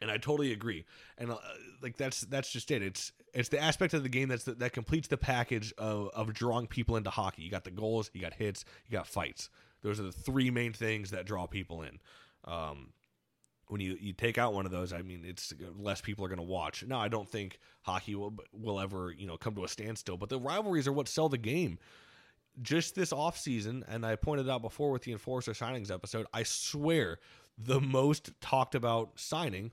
And 0.05 0.11
I 0.11 0.17
totally 0.17 0.51
agree. 0.51 0.85
And 1.17 1.31
uh, 1.31 1.37
like 1.81 1.97
that's 1.97 2.21
that's 2.21 2.51
just 2.51 2.69
it. 2.69 2.83
It's 2.83 3.11
it's 3.33 3.49
the 3.49 3.59
aspect 3.59 3.95
of 3.95 4.03
the 4.03 4.09
game 4.09 4.29
that's 4.29 4.43
the, 4.43 4.53
that 4.53 4.71
completes 4.71 5.07
the 5.07 5.17
package 5.17 5.73
of 5.79 6.09
of 6.13 6.31
drawing 6.33 6.67
people 6.67 6.95
into 6.95 7.09
hockey. 7.09 7.41
You 7.41 7.49
got 7.49 7.63
the 7.63 7.71
goals, 7.71 8.11
you 8.13 8.21
got 8.21 8.33
hits, 8.33 8.65
you 8.85 8.91
got 8.91 9.07
fights. 9.07 9.49
Those 9.81 9.99
are 9.99 10.03
the 10.03 10.11
three 10.11 10.51
main 10.51 10.73
things 10.73 11.11
that 11.11 11.25
draw 11.25 11.47
people 11.47 11.81
in. 11.81 11.99
Um, 12.45 12.93
when 13.67 13.81
you, 13.81 13.97
you 13.99 14.13
take 14.13 14.37
out 14.37 14.53
one 14.53 14.67
of 14.67 14.71
those, 14.71 14.93
I 14.93 15.01
mean, 15.01 15.23
it's 15.25 15.51
less 15.75 15.99
people 15.99 16.23
are 16.23 16.27
going 16.27 16.37
to 16.37 16.43
watch. 16.43 16.83
Now, 16.85 16.99
I 16.99 17.07
don't 17.07 17.27
think 17.27 17.59
hockey 17.81 18.13
will 18.13 18.35
will 18.53 18.79
ever 18.79 19.11
you 19.11 19.25
know 19.25 19.37
come 19.37 19.55
to 19.55 19.63
a 19.63 19.67
standstill, 19.67 20.17
but 20.17 20.29
the 20.29 20.39
rivalries 20.39 20.87
are 20.87 20.93
what 20.93 21.07
sell 21.07 21.29
the 21.29 21.37
game. 21.39 21.79
Just 22.61 22.95
this 22.95 23.11
off 23.11 23.37
season, 23.37 23.83
and 23.87 24.05
I 24.05 24.15
pointed 24.15 24.49
out 24.49 24.61
before 24.61 24.91
with 24.91 25.01
the 25.01 25.11
enforcer 25.11 25.51
signings 25.51 25.91
episode, 25.91 26.25
I 26.31 26.43
swear 26.43 27.17
the 27.57 27.81
most 27.81 28.31
talked 28.41 28.75
about 28.75 29.11
signing 29.15 29.71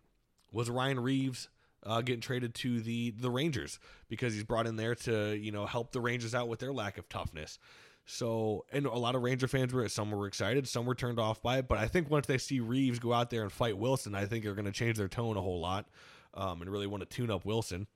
was 0.53 0.71
Ryan 0.71 1.01
Reaves 1.01 1.49
uh, 1.85 2.01
getting 2.01 2.21
traded 2.21 2.55
to 2.55 2.81
the 2.81 3.11
the 3.11 3.31
Rangers 3.31 3.79
because 4.09 4.35
he's 4.35 4.45
brought 4.45 4.67
in 4.67 4.77
there 4.77 4.95
to 4.95 5.35
you 5.37 5.53
know 5.53 5.67
help 5.67 5.93
the 5.93 6.01
Rangers 6.01 6.35
out 6.35 6.49
with 6.49 6.61
their 6.61 6.73
lack 6.73 6.99
of 6.99 7.09
toughness. 7.09 7.59
So, 8.05 8.65
and 8.73 8.87
a 8.87 8.99
lot 8.99 9.15
of 9.15 9.23
Ranger 9.23 9.47
fans 9.47 9.73
were 9.73 9.89
some 9.89 10.11
were 10.11 10.27
excited, 10.27 10.67
some 10.67 10.87
were 10.87 10.95
turned 10.95 11.21
off 11.21 11.41
by 11.41 11.59
it. 11.59 11.69
But 11.69 11.79
I 11.79 11.87
think 11.87 12.11
once 12.11 12.27
they 12.27 12.39
see 12.39 12.61
Reeves 12.61 12.99
go 12.99 13.13
out 13.13 13.31
there 13.31 13.43
and 13.43 13.53
fight 13.53 13.79
Wilson, 13.79 14.15
I 14.15 14.27
think 14.27 14.45
they're 14.45 14.55
going 14.55 14.65
to 14.65 14.73
change 14.73 14.97
their 14.99 15.09
tone 15.09 15.37
a 15.37 15.41
whole 15.41 15.61
lot 15.61 15.87
um, 16.35 16.63
and 16.63 16.71
really 16.71 16.89
want 16.89 17.09
to 17.09 17.17
tune 17.17 17.31
up 17.31 17.45
Wilson. 17.45 17.87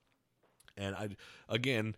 And 0.76 0.94
I, 0.94 1.08
again, 1.48 1.96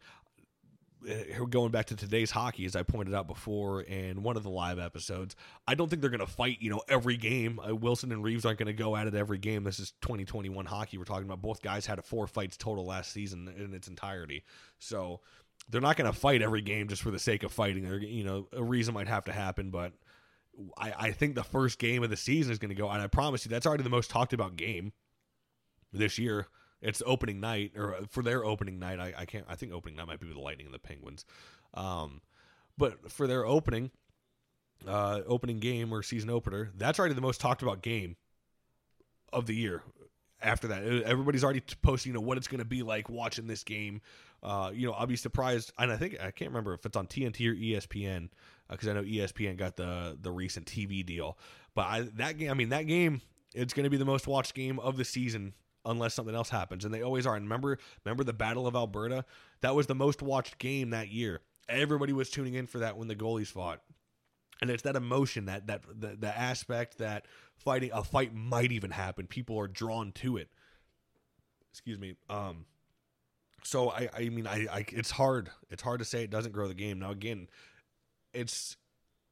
going 1.51 1.71
back 1.71 1.87
to 1.87 1.97
today's 1.97 2.31
hockey, 2.31 2.65
as 2.65 2.77
I 2.77 2.83
pointed 2.83 3.15
out 3.15 3.27
before 3.27 3.83
in 3.83 4.23
one 4.23 4.37
of 4.37 4.43
the 4.43 4.51
live 4.51 4.79
episodes, 4.79 5.37
I 5.67 5.75
don't 5.75 5.89
think 5.89 6.03
they're 6.03 6.11
going 6.11 6.21
to 6.21 6.27
fight, 6.27 6.59
you 6.61 6.71
know, 6.71 6.83
every 6.89 7.17
game. 7.17 7.61
Uh, 7.61 7.75
Wilson 7.75 8.13
and 8.13 8.23
Reaves 8.23 8.45
aren't 8.45 8.59
going 8.59 8.67
to 8.67 8.73
go 8.73 8.97
at 8.97 9.07
it 9.07 9.15
every 9.15 9.39
game. 9.39 9.65
This 9.65 9.79
is 9.79 9.93
2021 10.03 10.67
hockey 10.67 10.99
we're 10.99 11.05
talking 11.05 11.25
about. 11.25 11.43
Both 11.43 11.63
guys 11.63 11.87
had 11.87 12.05
four 12.05 12.27
fights 12.27 12.57
total 12.57 12.85
last 12.85 13.13
season 13.13 13.53
in 13.57 13.75
its 13.75 13.89
entirety. 13.89 14.45
So 14.79 15.21
they're 15.69 15.81
not 15.81 15.97
going 15.97 16.11
to 16.11 16.19
fight 16.19 16.43
every 16.43 16.63
game 16.63 16.89
just 16.89 17.03
for 17.03 17.11
the 17.11 17.19
sake 17.19 17.43
of 17.43 17.53
fighting. 17.53 17.87
Or 17.87 17.99
you 17.99 18.25
know, 18.25 18.49
a 18.53 18.63
reason 18.63 18.95
might 18.95 19.09
have 19.09 19.25
to 19.25 19.33
happen, 19.33 19.71
but 19.71 19.93
I, 20.77 20.93
I 20.99 21.13
think 21.13 21.35
the 21.35 21.45
first 21.45 21.79
game 21.79 22.03
of 22.03 22.11
the 22.11 22.17
season 22.17 22.53
is 22.53 22.59
going 22.59 22.71
to 22.71 22.75
go. 22.75 22.89
And 22.89 23.01
I 23.01 23.07
promise 23.07 23.45
you, 23.45 23.51
that's 23.51 23.67
already 23.67 23.85
the 23.85 23.91
most 23.91 24.11
talked 24.11 24.33
about 24.33 24.57
game 24.57 24.93
this 25.93 26.19
year. 26.19 26.47
It's 26.81 27.03
opening 27.05 27.41
night, 27.41 27.73
or 27.77 27.97
for 28.09 28.23
their 28.23 28.45
opening 28.45 28.79
night. 28.79 29.01
I, 29.01 29.13
I 29.19 29.25
can't. 29.25 29.45
I 29.49 29.57
think 29.57 29.73
opening 29.73 29.97
night 29.97 30.07
might 30.07 30.21
be 30.21 30.27
with 30.27 30.37
the 30.37 30.43
Lightning 30.43 30.67
and 30.67 30.75
the 30.75 30.79
Penguins. 30.79 31.25
Um, 31.75 32.21
but 32.77 33.11
for 33.11 33.27
their 33.27 33.45
opening, 33.45 33.91
uh, 34.87 35.21
opening 35.27 35.59
game 35.59 35.93
or 35.93 36.03
season 36.03 36.31
opener, 36.31 36.71
that's 36.77 36.99
already 36.99 37.15
the 37.15 37.21
most 37.21 37.41
talked 37.41 37.63
about 37.63 37.83
game 37.83 38.17
of 39.33 39.47
the 39.47 39.55
year. 39.55 39.83
After 40.41 40.69
that, 40.69 40.85
everybody's 40.85 41.43
already 41.43 41.63
posting, 41.83 42.11
you 42.11 42.15
know, 42.15 42.21
what 42.21 42.39
it's 42.39 42.47
going 42.47 42.61
to 42.61 42.65
be 42.65 42.85
like 42.85 43.09
watching 43.09 43.49
this 43.49 43.65
game 43.65 44.01
uh, 44.43 44.71
you 44.73 44.87
know, 44.87 44.93
I'll 44.93 45.07
be 45.07 45.17
surprised, 45.17 45.73
and 45.79 45.91
I 45.91 45.97
think 45.97 46.17
I 46.21 46.31
can't 46.31 46.51
remember 46.51 46.73
if 46.75 46.87
it's 46.87 46.97
on 46.97 47.07
TNT 47.07 47.51
or 47.51 47.55
ESPN 47.55 48.29
because 48.71 48.87
uh, 48.87 48.93
I 48.93 48.95
know 48.95 49.03
ESPN 49.03 49.57
got 49.57 49.77
the 49.77 50.17
the 50.21 50.31
recent 50.31 50.67
TV 50.67 51.05
deal. 51.05 51.39
But 51.75 51.87
I, 51.87 52.01
that 52.17 52.39
game, 52.39 52.51
I 52.51 52.55
mean, 52.55 52.69
that 52.69 52.87
game, 52.87 53.21
it's 53.55 53.75
going 53.75 53.85
to 53.85 53.91
be 53.91 53.97
the 53.97 54.05
most 54.05 54.27
watched 54.27 54.55
game 54.55 54.79
of 54.79 54.97
the 54.97 55.05
season 55.05 55.55
unless 55.89 56.15
something 56.15 56.35
else 56.35 56.51
happens, 56.51 56.85
and 56.85 56.95
they 56.95 57.03
always 57.03 57.27
are. 57.27 57.35
And 57.35 57.45
remember, 57.45 57.79
remember 58.05 58.25
the 58.25 58.33
Battle 58.33 58.67
of 58.67 58.77
Alberta? 58.77 59.25
That 59.63 59.75
was 59.75 59.87
the 59.87 59.95
most 59.95 60.23
watched 60.23 60.59
game 60.59 60.91
that 60.91 61.09
year. 61.09 61.41
Everybody 61.69 62.13
was 62.13 62.31
tuning 62.31 62.55
in 62.55 62.67
for 62.67 62.79
that 62.79 62.97
when 62.97 63.09
the 63.09 63.17
goalies 63.17 63.49
fought, 63.49 63.81
and 64.61 64.71
it's 64.71 64.83
that 64.85 64.97
emotion, 64.97 65.47
that 65.47 65.67
that 65.67 65.83
the, 65.89 66.17
the 66.19 66.39
aspect 66.39 66.99
that 66.99 67.27
fighting 67.57 67.91
a 67.93 68.05
fight 68.05 68.35
might 68.35 68.73
even 68.73 68.91
happen. 68.91 69.27
People 69.27 69.59
are 69.59 69.69
drawn 69.69 70.13
to 70.13 70.37
it. 70.37 70.49
Excuse 71.73 71.99
me. 71.99 72.17
Um, 72.31 72.65
so 73.63 73.91
I, 73.91 74.09
I 74.17 74.29
mean, 74.29 74.47
I, 74.47 74.67
I, 74.71 74.85
it's 74.89 75.11
hard. 75.11 75.51
It's 75.71 75.83
hard 75.83 75.99
to 75.99 76.05
say 76.05 76.23
it 76.23 76.31
doesn't 76.31 76.53
grow 76.53 76.69
the 76.69 76.75
game. 76.75 76.99
Now 77.01 77.11
again, 77.11 77.49
it's 78.33 78.77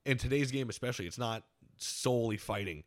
in 0.05 0.19
today's 0.19 0.51
game 0.51 0.69
especially. 0.69 1.07
It's 1.07 1.19
not 1.19 1.45
solely 1.79 2.37
fighting. 2.37 2.85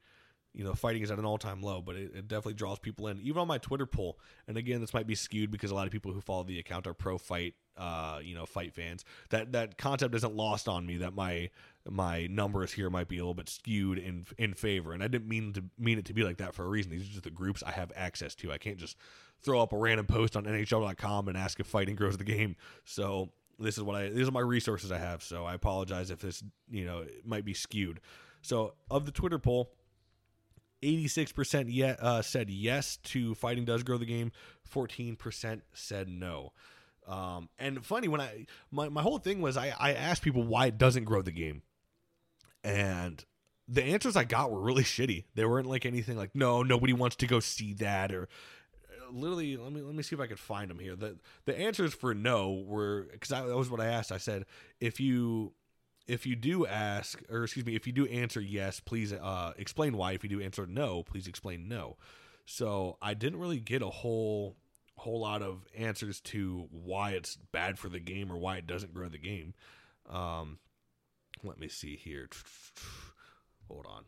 You 0.53 0.63
know, 0.63 0.73
fighting 0.73 1.03
is 1.03 1.11
at 1.11 1.19
an 1.19 1.25
all-time 1.25 1.61
low, 1.61 1.81
but 1.81 1.95
it, 1.95 2.11
it 2.15 2.27
definitely 2.27 2.55
draws 2.55 2.79
people 2.79 3.07
in. 3.07 3.21
Even 3.21 3.41
on 3.41 3.47
my 3.47 3.59
Twitter 3.59 3.85
poll, 3.85 4.17
and 4.47 4.57
again, 4.57 4.81
this 4.81 4.93
might 4.93 5.05
be 5.05 5.15
skewed 5.15 5.51
because 5.51 5.69
a 5.69 5.75
lot 5.75 5.85
of 5.85 5.91
people 5.91 6.11
who 6.11 6.21
follow 6.21 6.43
the 6.43 6.57
account 6.57 6.87
are 6.87 6.93
pro-fight, 6.93 7.53
uh, 7.77 8.19
you 8.23 8.33
know, 8.33 8.45
fight 8.45 8.73
fans. 8.73 9.05
That 9.29 9.51
that 9.51 9.77
concept 9.77 10.15
isn't 10.15 10.35
lost 10.35 10.67
on 10.67 10.85
me. 10.85 10.97
That 10.97 11.13
my 11.13 11.49
my 11.87 12.27
numbers 12.27 12.71
here 12.71 12.89
might 12.89 13.07
be 13.07 13.17
a 13.17 13.21
little 13.21 13.35
bit 13.35 13.49
skewed 13.49 13.99
in 13.99 14.25
in 14.37 14.53
favor, 14.53 14.91
and 14.93 15.03
I 15.03 15.07
didn't 15.07 15.27
mean 15.27 15.53
to 15.53 15.63
mean 15.77 15.99
it 15.99 16.05
to 16.05 16.13
be 16.13 16.23
like 16.23 16.37
that 16.37 16.55
for 16.55 16.65
a 16.65 16.69
reason. 16.69 16.91
These 16.91 17.03
are 17.03 17.11
just 17.11 17.23
the 17.23 17.29
groups 17.29 17.63
I 17.63 17.71
have 17.71 17.91
access 17.95 18.33
to. 18.35 18.51
I 18.51 18.57
can't 18.57 18.77
just 18.77 18.97
throw 19.41 19.61
up 19.61 19.71
a 19.71 19.77
random 19.77 20.05
post 20.05 20.35
on 20.35 20.45
NHL.com 20.45 21.27
and 21.27 21.37
ask 21.37 21.59
if 21.59 21.67
fighting 21.67 21.95
grows 21.95 22.17
the 22.17 22.23
game. 22.23 22.55
So 22.83 23.29
this 23.59 23.77
is 23.77 23.83
what 23.83 23.95
I 23.95 24.09
these 24.09 24.27
are 24.27 24.31
my 24.31 24.39
resources 24.39 24.91
I 24.91 24.97
have. 24.97 25.23
So 25.23 25.45
I 25.45 25.53
apologize 25.53 26.11
if 26.11 26.19
this 26.19 26.43
you 26.69 26.85
know 26.85 27.05
might 27.23 27.45
be 27.45 27.53
skewed. 27.53 27.99
So 28.41 28.73
of 28.89 29.05
the 29.05 29.11
Twitter 29.11 29.39
poll. 29.39 29.71
86% 30.83 31.65
yet, 31.69 32.01
uh, 32.01 32.21
said 32.21 32.49
yes 32.49 32.97
to 33.05 33.35
fighting 33.35 33.65
does 33.65 33.83
grow 33.83 33.97
the 33.97 34.05
game. 34.05 34.31
14% 34.73 35.61
said 35.73 36.07
no. 36.07 36.53
Um, 37.07 37.49
and 37.57 37.83
funny 37.83 38.07
when 38.07 38.21
I 38.21 38.45
my, 38.69 38.87
my 38.89 39.01
whole 39.01 39.17
thing 39.17 39.41
was 39.41 39.57
I, 39.57 39.73
I 39.79 39.93
asked 39.93 40.21
people 40.21 40.43
why 40.43 40.67
it 40.67 40.77
doesn't 40.77 41.05
grow 41.05 41.23
the 41.23 41.31
game. 41.31 41.63
And 42.63 43.23
the 43.67 43.83
answers 43.83 44.15
I 44.15 44.25
got 44.25 44.51
were 44.51 44.61
really 44.61 44.83
shitty. 44.85 45.25
They 45.33 45.45
weren't 45.45 45.67
like 45.67 45.85
anything 45.85 46.17
like, 46.17 46.35
no, 46.35 46.61
nobody 46.61 46.93
wants 46.93 47.15
to 47.17 47.27
go 47.27 47.39
see 47.39 47.73
that 47.75 48.11
or 48.11 48.27
literally 49.11 49.57
let 49.57 49.71
me 49.71 49.81
let 49.81 49.95
me 49.95 50.03
see 50.03 50.15
if 50.15 50.21
I 50.21 50.27
could 50.27 50.39
find 50.39 50.69
them 50.69 50.79
here. 50.79 50.95
The 50.95 51.17
the 51.45 51.57
answers 51.57 51.93
for 51.93 52.13
no 52.13 52.63
were 52.65 53.07
because 53.11 53.29
that 53.29 53.45
was 53.45 53.69
what 53.69 53.79
I 53.79 53.87
asked. 53.87 54.11
I 54.11 54.17
said 54.17 54.45
if 54.79 54.99
you 54.99 55.53
if 56.09 56.25
you 56.25 56.35
do 56.35 56.65
ask 56.65 57.21
or 57.29 57.43
excuse 57.43 57.65
me 57.65 57.75
if 57.75 57.85
you 57.85 57.93
do 57.93 58.05
answer 58.07 58.41
yes, 58.41 58.79
please 58.79 59.13
uh, 59.13 59.53
explain 59.57 59.95
why. 59.95 60.13
If 60.13 60.23
you 60.23 60.29
do 60.29 60.41
answer 60.41 60.65
no, 60.65 61.03
please 61.03 61.27
explain 61.27 61.67
no. 61.67 61.97
So 62.45 62.97
I 63.01 63.13
didn't 63.13 63.39
really 63.39 63.59
get 63.59 63.81
a 63.81 63.89
whole 63.89 64.57
whole 64.95 65.21
lot 65.21 65.41
of 65.41 65.65
answers 65.77 66.19
to 66.19 66.67
why 66.71 67.11
it's 67.11 67.37
bad 67.53 67.79
for 67.79 67.87
the 67.87 67.99
game 67.99 68.31
or 68.31 68.37
why 68.37 68.57
it 68.57 68.67
doesn't 68.67 68.93
grow 68.93 69.07
the 69.07 69.17
game. 69.17 69.53
Um, 70.09 70.57
let 71.43 71.59
me 71.59 71.69
see 71.69 71.95
here. 71.95 72.27
Hold 73.69 73.85
on. 73.87 74.03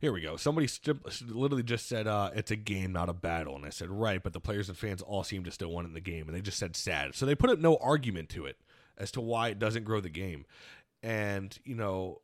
Here 0.00 0.12
we 0.12 0.20
go. 0.20 0.36
Somebody 0.36 0.66
st- 0.66 1.30
literally 1.30 1.62
just 1.62 1.88
said 1.88 2.08
uh, 2.08 2.32
it's 2.34 2.50
a 2.50 2.56
game, 2.56 2.92
not 2.92 3.08
a 3.08 3.14
battle, 3.14 3.54
and 3.54 3.64
I 3.64 3.70
said 3.70 3.88
right, 3.88 4.20
but 4.20 4.32
the 4.32 4.40
players 4.40 4.68
and 4.68 4.76
fans 4.76 5.00
all 5.00 5.22
seem 5.22 5.44
to 5.44 5.52
still 5.52 5.70
want 5.70 5.86
it 5.86 5.90
in 5.90 5.94
the 5.94 6.00
game, 6.00 6.26
and 6.26 6.36
they 6.36 6.40
just 6.40 6.58
said 6.58 6.74
sad. 6.74 7.14
So 7.14 7.24
they 7.24 7.36
put 7.36 7.50
up 7.50 7.60
no 7.60 7.76
argument 7.76 8.28
to 8.30 8.44
it 8.46 8.56
as 9.02 9.10
to 9.12 9.20
why 9.20 9.48
it 9.48 9.58
doesn't 9.58 9.84
grow 9.84 10.00
the 10.00 10.10
game, 10.10 10.46
and 11.02 11.58
you 11.64 11.74
know. 11.74 12.20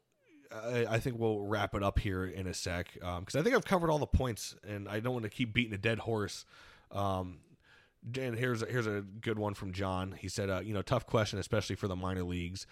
I, 0.51 0.87
I 0.89 0.99
think 0.99 1.18
we'll 1.18 1.41
wrap 1.41 1.74
it 1.74 1.83
up 1.83 1.99
here 1.99 2.24
in 2.24 2.47
a 2.47 2.55
sec 2.55 2.95
because 2.95 3.35
um, 3.35 3.39
I 3.39 3.43
think 3.43 3.55
I've 3.55 3.66
covered 3.66 3.91
all 3.91 3.99
the 3.99 4.07
points, 4.07 4.57
and 4.66 4.89
I 4.89 4.99
don't 4.99 5.12
want 5.12 5.24
to 5.24 5.29
keep 5.29 5.53
beating 5.53 5.74
a 5.74 5.79
dead 5.79 5.99
horse. 5.99 6.47
Um, 6.91 7.41
and 8.18 8.35
here's 8.39 8.62
a, 8.62 8.66
here's 8.66 8.87
a 8.87 9.05
good 9.20 9.39
one 9.39 9.55
from 9.55 9.72
John. 9.72 10.14
He 10.18 10.29
said, 10.29 10.49
uh, 10.49 10.61
you 10.61 10.72
know, 10.72 10.83
tough 10.83 11.07
question, 11.07 11.39
especially 11.39 11.76
for 11.76 11.89
the 11.89 11.97
minor 11.97 12.22
leagues. 12.22 12.66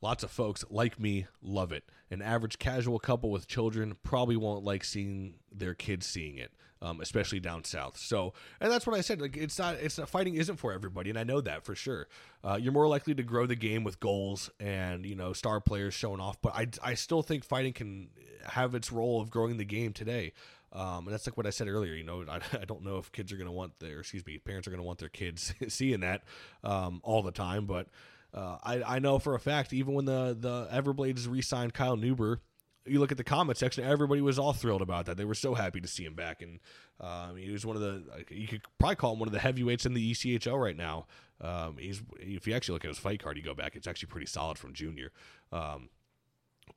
Lots 0.00 0.24
of 0.24 0.32
folks 0.32 0.64
like 0.70 0.98
me 0.98 1.28
love 1.40 1.70
it. 1.70 1.84
An 2.10 2.20
average 2.20 2.58
casual 2.58 2.98
couple 2.98 3.30
with 3.30 3.46
children 3.46 3.96
probably 4.02 4.36
won't 4.36 4.64
like 4.64 4.82
seeing 4.82 5.34
their 5.52 5.74
kids 5.74 6.06
seeing 6.06 6.36
it, 6.36 6.50
um, 6.82 7.00
especially 7.00 7.40
down 7.40 7.64
south. 7.64 7.96
So, 7.96 8.34
and 8.60 8.70
that's 8.70 8.86
what 8.86 8.96
I 8.96 9.00
said. 9.00 9.20
Like, 9.20 9.36
it's 9.36 9.58
not, 9.58 9.76
it's 9.76 9.98
not 9.98 10.08
fighting 10.08 10.34
isn't 10.34 10.56
for 10.56 10.72
everybody, 10.72 11.08
and 11.08 11.18
I 11.18 11.24
know 11.24 11.40
that 11.40 11.64
for 11.64 11.74
sure. 11.74 12.08
Uh, 12.44 12.58
you're 12.60 12.72
more 12.72 12.88
likely 12.88 13.14
to 13.14 13.22
grow 13.22 13.46
the 13.46 13.54
game 13.54 13.84
with 13.84 14.00
goals 14.00 14.50
and 14.58 15.06
you 15.06 15.14
know 15.14 15.32
star 15.32 15.60
players 15.60 15.94
showing 15.94 16.20
off, 16.20 16.42
but 16.42 16.54
I, 16.54 16.66
I 16.82 16.94
still 16.94 17.22
think 17.22 17.44
fighting 17.44 17.72
can 17.72 18.08
have 18.44 18.74
its 18.74 18.90
role 18.90 19.20
of 19.20 19.30
growing 19.30 19.56
the 19.56 19.64
game 19.64 19.92
today. 19.92 20.32
Um, 20.72 21.06
and 21.06 21.08
that's 21.08 21.26
like 21.26 21.36
what 21.36 21.46
I 21.46 21.50
said 21.50 21.68
earlier. 21.68 21.94
You 21.94 22.04
know, 22.04 22.24
I, 22.28 22.40
I 22.60 22.64
don't 22.64 22.84
know 22.84 22.98
if 22.98 23.12
kids 23.12 23.32
are 23.32 23.36
going 23.36 23.46
to 23.46 23.52
want 23.52 23.78
their, 23.78 24.00
excuse 24.00 24.26
me, 24.26 24.38
parents 24.38 24.66
are 24.66 24.70
going 24.70 24.82
to 24.82 24.86
want 24.86 24.98
their 24.98 25.08
kids 25.08 25.54
seeing 25.68 26.00
that 26.00 26.24
um, 26.64 27.00
all 27.04 27.22
the 27.22 27.32
time, 27.32 27.66
but 27.66 27.86
uh, 28.34 28.56
I, 28.62 28.82
I 28.82 28.98
know 28.98 29.18
for 29.18 29.34
a 29.34 29.40
fact, 29.40 29.72
even 29.72 29.94
when 29.94 30.06
the, 30.06 30.36
the 30.38 30.66
Everblades 30.72 31.30
re 31.30 31.42
signed 31.42 31.74
Kyle 31.74 31.96
Neuber, 31.96 32.38
you 32.86 32.98
look 32.98 33.12
at 33.12 33.18
the 33.18 33.24
comment 33.24 33.58
section, 33.58 33.84
everybody 33.84 34.20
was 34.20 34.38
all 34.38 34.52
thrilled 34.52 34.82
about 34.82 35.06
that. 35.06 35.16
They 35.16 35.24
were 35.24 35.34
so 35.34 35.54
happy 35.54 35.80
to 35.80 35.88
see 35.88 36.04
him 36.04 36.14
back. 36.14 36.42
And 36.42 36.60
um, 37.00 37.36
he 37.36 37.50
was 37.50 37.64
one 37.64 37.76
of 37.76 37.82
the, 37.82 38.24
you 38.30 38.48
could 38.48 38.62
probably 38.78 38.96
call 38.96 39.12
him 39.12 39.18
one 39.20 39.28
of 39.28 39.32
the 39.32 39.38
heavyweights 39.38 39.86
in 39.86 39.94
the 39.94 40.12
ECHL 40.12 40.60
right 40.60 40.76
now. 40.76 41.06
Um, 41.40 41.76
he's 41.78 42.02
If 42.18 42.46
you 42.46 42.54
actually 42.54 42.74
look 42.74 42.84
at 42.84 42.88
his 42.88 42.98
fight 42.98 43.22
card, 43.22 43.36
you 43.36 43.42
go 43.42 43.54
back, 43.54 43.76
it's 43.76 43.86
actually 43.86 44.08
pretty 44.08 44.26
solid 44.26 44.58
from 44.58 44.72
junior. 44.72 45.12
Um, 45.52 45.90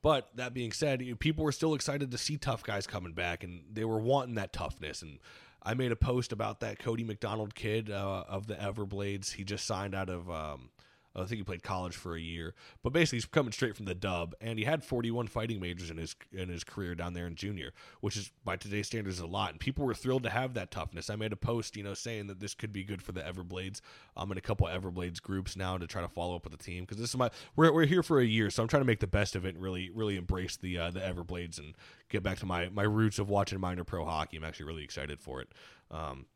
but 0.02 0.28
that 0.34 0.54
being 0.54 0.72
said, 0.72 1.02
people 1.18 1.44
were 1.44 1.52
still 1.52 1.74
excited 1.74 2.10
to 2.10 2.18
see 2.18 2.36
tough 2.36 2.62
guys 2.62 2.86
coming 2.86 3.12
back, 3.12 3.44
and 3.44 3.62
they 3.72 3.84
were 3.84 3.98
wanting 3.98 4.34
that 4.34 4.52
toughness. 4.52 5.02
And 5.02 5.18
I 5.62 5.74
made 5.74 5.92
a 5.92 5.96
post 5.96 6.32
about 6.32 6.60
that 6.60 6.78
Cody 6.78 7.04
McDonald 7.04 7.54
kid 7.54 7.90
uh, 7.90 8.24
of 8.28 8.46
the 8.46 8.54
Everblades. 8.54 9.32
He 9.32 9.44
just 9.44 9.66
signed 9.66 9.94
out 9.94 10.08
of 10.08 10.30
um, 10.30 10.70
I 11.16 11.26
think 11.26 11.38
he 11.38 11.44
played 11.44 11.62
college 11.62 11.96
for 11.96 12.14
a 12.14 12.20
year, 12.20 12.54
but 12.82 12.92
basically 12.92 13.16
he's 13.16 13.26
coming 13.26 13.52
straight 13.52 13.76
from 13.76 13.86
the 13.86 13.94
dub, 13.94 14.34
and 14.40 14.58
he 14.58 14.64
had 14.64 14.84
41 14.84 15.28
fighting 15.28 15.60
majors 15.60 15.90
in 15.90 15.96
his 15.96 16.14
in 16.32 16.48
his 16.48 16.64
career 16.64 16.94
down 16.94 17.14
there 17.14 17.26
in 17.26 17.34
junior, 17.34 17.72
which 18.00 18.16
is 18.16 18.30
by 18.44 18.56
today's 18.56 18.86
standards 18.86 19.18
a 19.18 19.26
lot. 19.26 19.52
And 19.52 19.60
people 19.60 19.84
were 19.84 19.94
thrilled 19.94 20.24
to 20.24 20.30
have 20.30 20.54
that 20.54 20.70
toughness. 20.70 21.08
I 21.08 21.16
made 21.16 21.32
a 21.32 21.36
post, 21.36 21.76
you 21.76 21.82
know, 21.82 21.94
saying 21.94 22.26
that 22.26 22.40
this 22.40 22.54
could 22.54 22.72
be 22.72 22.84
good 22.84 23.02
for 23.02 23.12
the 23.12 23.22
Everblades. 23.22 23.80
I'm 24.16 24.30
in 24.30 24.38
a 24.38 24.42
couple 24.42 24.66
Everblades 24.66 25.20
groups 25.20 25.56
now 25.56 25.78
to 25.78 25.86
try 25.86 26.02
to 26.02 26.08
follow 26.08 26.36
up 26.36 26.44
with 26.44 26.56
the 26.56 26.62
team 26.62 26.84
because 26.84 26.98
this 26.98 27.10
is 27.10 27.16
my 27.16 27.30
we're 27.56 27.72
we're 27.72 27.86
here 27.86 28.02
for 28.02 28.20
a 28.20 28.26
year, 28.26 28.50
so 28.50 28.62
I'm 28.62 28.68
trying 28.68 28.82
to 28.82 28.86
make 28.86 29.00
the 29.00 29.06
best 29.06 29.34
of 29.36 29.44
it 29.46 29.54
and 29.54 29.62
really 29.62 29.90
really 29.90 30.16
embrace 30.16 30.56
the 30.56 30.78
uh, 30.78 30.90
the 30.90 31.00
Everblades 31.00 31.58
and 31.58 31.74
get 32.08 32.22
back 32.22 32.38
to 32.38 32.46
my 32.46 32.68
my 32.68 32.82
roots 32.82 33.18
of 33.18 33.28
watching 33.30 33.60
minor 33.60 33.84
pro 33.84 34.04
hockey. 34.04 34.36
I'm 34.36 34.44
actually 34.44 34.66
really 34.66 34.84
excited 34.84 35.20
for 35.20 35.40
it. 35.40 35.48
Um, 35.90 36.26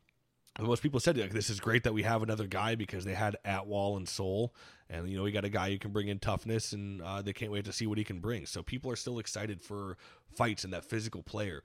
most 0.65 0.83
people 0.83 0.99
said 0.99 1.17
like, 1.17 1.31
this 1.31 1.49
is 1.49 1.59
great 1.59 1.83
that 1.83 1.93
we 1.93 2.03
have 2.03 2.23
another 2.23 2.47
guy 2.47 2.75
because 2.75 3.05
they 3.05 3.13
had 3.13 3.37
Atwall 3.45 3.97
and 3.97 4.07
Soul, 4.07 4.53
and 4.89 5.09
you 5.09 5.17
know 5.17 5.23
we 5.23 5.31
got 5.31 5.45
a 5.45 5.49
guy 5.49 5.69
who 5.71 5.77
can 5.77 5.91
bring 5.91 6.07
in 6.07 6.19
toughness, 6.19 6.73
and 6.73 7.01
uh, 7.01 7.21
they 7.21 7.33
can't 7.33 7.51
wait 7.51 7.65
to 7.65 7.73
see 7.73 7.87
what 7.87 7.97
he 7.97 8.03
can 8.03 8.19
bring. 8.19 8.45
So 8.45 8.63
people 8.63 8.91
are 8.91 8.95
still 8.95 9.19
excited 9.19 9.61
for 9.61 9.97
fights 10.35 10.63
and 10.63 10.73
that 10.73 10.85
physical 10.85 11.23
player. 11.23 11.63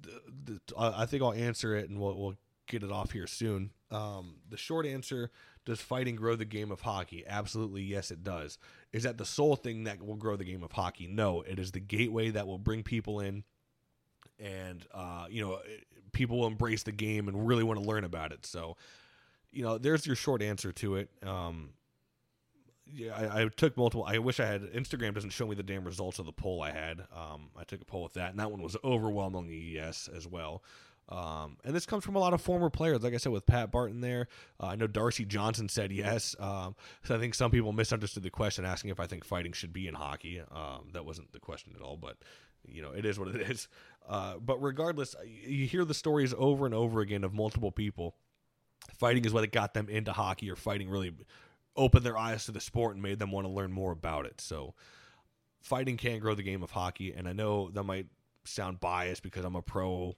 The, 0.00 0.20
the, 0.44 0.60
I 0.76 1.06
think 1.06 1.22
I'll 1.22 1.32
answer 1.32 1.74
it, 1.74 1.88
and 1.88 1.98
we'll, 1.98 2.18
we'll 2.18 2.36
get 2.66 2.82
it 2.82 2.92
off 2.92 3.12
here 3.12 3.26
soon. 3.26 3.70
Um, 3.90 4.36
the 4.48 4.56
short 4.56 4.86
answer: 4.86 5.30
Does 5.64 5.80
fighting 5.80 6.16
grow 6.16 6.36
the 6.36 6.44
game 6.44 6.70
of 6.70 6.82
hockey? 6.82 7.24
Absolutely, 7.26 7.82
yes, 7.82 8.10
it 8.10 8.22
does. 8.22 8.58
Is 8.92 9.04
that 9.04 9.18
the 9.18 9.24
sole 9.24 9.56
thing 9.56 9.84
that 9.84 10.02
will 10.02 10.16
grow 10.16 10.36
the 10.36 10.44
game 10.44 10.62
of 10.62 10.72
hockey? 10.72 11.06
No, 11.06 11.42
it 11.42 11.58
is 11.58 11.72
the 11.72 11.80
gateway 11.80 12.30
that 12.30 12.46
will 12.46 12.58
bring 12.58 12.82
people 12.82 13.20
in 13.20 13.44
and 14.38 14.86
uh, 14.92 15.26
you 15.30 15.44
know 15.44 15.60
people 16.16 16.38
will 16.38 16.46
embrace 16.46 16.82
the 16.82 16.92
game 16.92 17.28
and 17.28 17.46
really 17.46 17.62
want 17.62 17.78
to 17.78 17.86
learn 17.86 18.02
about 18.02 18.32
it. 18.32 18.46
So, 18.46 18.76
you 19.52 19.62
know, 19.62 19.76
there's 19.76 20.06
your 20.06 20.16
short 20.16 20.40
answer 20.40 20.72
to 20.72 20.96
it. 20.96 21.10
Um, 21.22 21.74
yeah, 22.90 23.14
I, 23.14 23.42
I, 23.42 23.48
took 23.48 23.76
multiple. 23.76 24.04
I 24.04 24.18
wish 24.18 24.40
I 24.40 24.46
had. 24.46 24.62
Instagram 24.72 25.12
doesn't 25.12 25.30
show 25.30 25.46
me 25.46 25.54
the 25.54 25.62
damn 25.62 25.84
results 25.84 26.18
of 26.18 26.24
the 26.24 26.32
poll 26.32 26.62
I 26.62 26.70
had. 26.70 27.00
Um, 27.14 27.50
I 27.56 27.64
took 27.64 27.82
a 27.82 27.84
poll 27.84 28.04
with 28.04 28.14
that, 28.14 28.30
and 28.30 28.38
that 28.38 28.50
one 28.50 28.62
was 28.62 28.76
overwhelmingly 28.82 29.58
yes 29.58 30.08
as 30.14 30.26
well. 30.26 30.62
Um, 31.08 31.58
and 31.64 31.74
this 31.74 31.84
comes 31.84 32.04
from 32.04 32.16
a 32.16 32.18
lot 32.18 32.32
of 32.32 32.40
former 32.40 32.70
players, 32.70 33.02
like 33.02 33.14
I 33.14 33.18
said, 33.18 33.32
with 33.32 33.44
Pat 33.44 33.70
Barton 33.70 34.00
there. 34.00 34.28
Uh, 34.60 34.68
I 34.68 34.76
know 34.76 34.86
Darcy 34.86 35.24
Johnson 35.24 35.68
said 35.68 35.92
yes. 35.92 36.34
Um, 36.40 36.74
so 37.04 37.14
I 37.14 37.18
think 37.18 37.34
some 37.34 37.50
people 37.50 37.72
misunderstood 37.72 38.22
the 38.22 38.30
question, 38.30 38.64
asking 38.64 38.90
if 38.90 38.98
I 38.98 39.06
think 39.06 39.24
fighting 39.24 39.52
should 39.52 39.72
be 39.72 39.86
in 39.86 39.94
hockey. 39.94 40.40
Um, 40.40 40.88
that 40.92 41.04
wasn't 41.04 41.32
the 41.32 41.40
question 41.40 41.74
at 41.76 41.82
all, 41.82 41.96
but 41.96 42.16
you 42.68 42.82
know, 42.82 42.90
it 42.90 43.04
is 43.04 43.18
what 43.18 43.28
it 43.28 43.50
is. 43.50 43.68
Uh, 44.08 44.36
but 44.38 44.62
regardless, 44.62 45.14
you 45.24 45.66
hear 45.66 45.84
the 45.84 45.94
stories 45.94 46.34
over 46.36 46.64
and 46.64 46.74
over 46.74 47.00
again 47.00 47.24
of 47.24 47.34
multiple 47.34 47.72
people. 47.72 48.14
Fighting 48.98 49.24
is 49.24 49.32
what 49.32 49.50
got 49.50 49.74
them 49.74 49.88
into 49.88 50.12
hockey, 50.12 50.50
or 50.50 50.56
fighting 50.56 50.88
really 50.88 51.12
opened 51.76 52.04
their 52.04 52.16
eyes 52.16 52.46
to 52.46 52.52
the 52.52 52.60
sport 52.60 52.94
and 52.94 53.02
made 53.02 53.18
them 53.18 53.32
want 53.32 53.46
to 53.46 53.52
learn 53.52 53.72
more 53.72 53.92
about 53.92 54.26
it. 54.26 54.40
So, 54.40 54.74
fighting 55.60 55.96
can 55.96 56.20
grow 56.20 56.34
the 56.34 56.44
game 56.44 56.62
of 56.62 56.70
hockey, 56.70 57.12
and 57.12 57.26
I 57.28 57.32
know 57.32 57.70
that 57.70 57.82
might 57.82 58.06
sound 58.44 58.78
biased 58.78 59.22
because 59.22 59.44
I'm 59.44 59.56
a 59.56 59.62
pro 59.62 60.14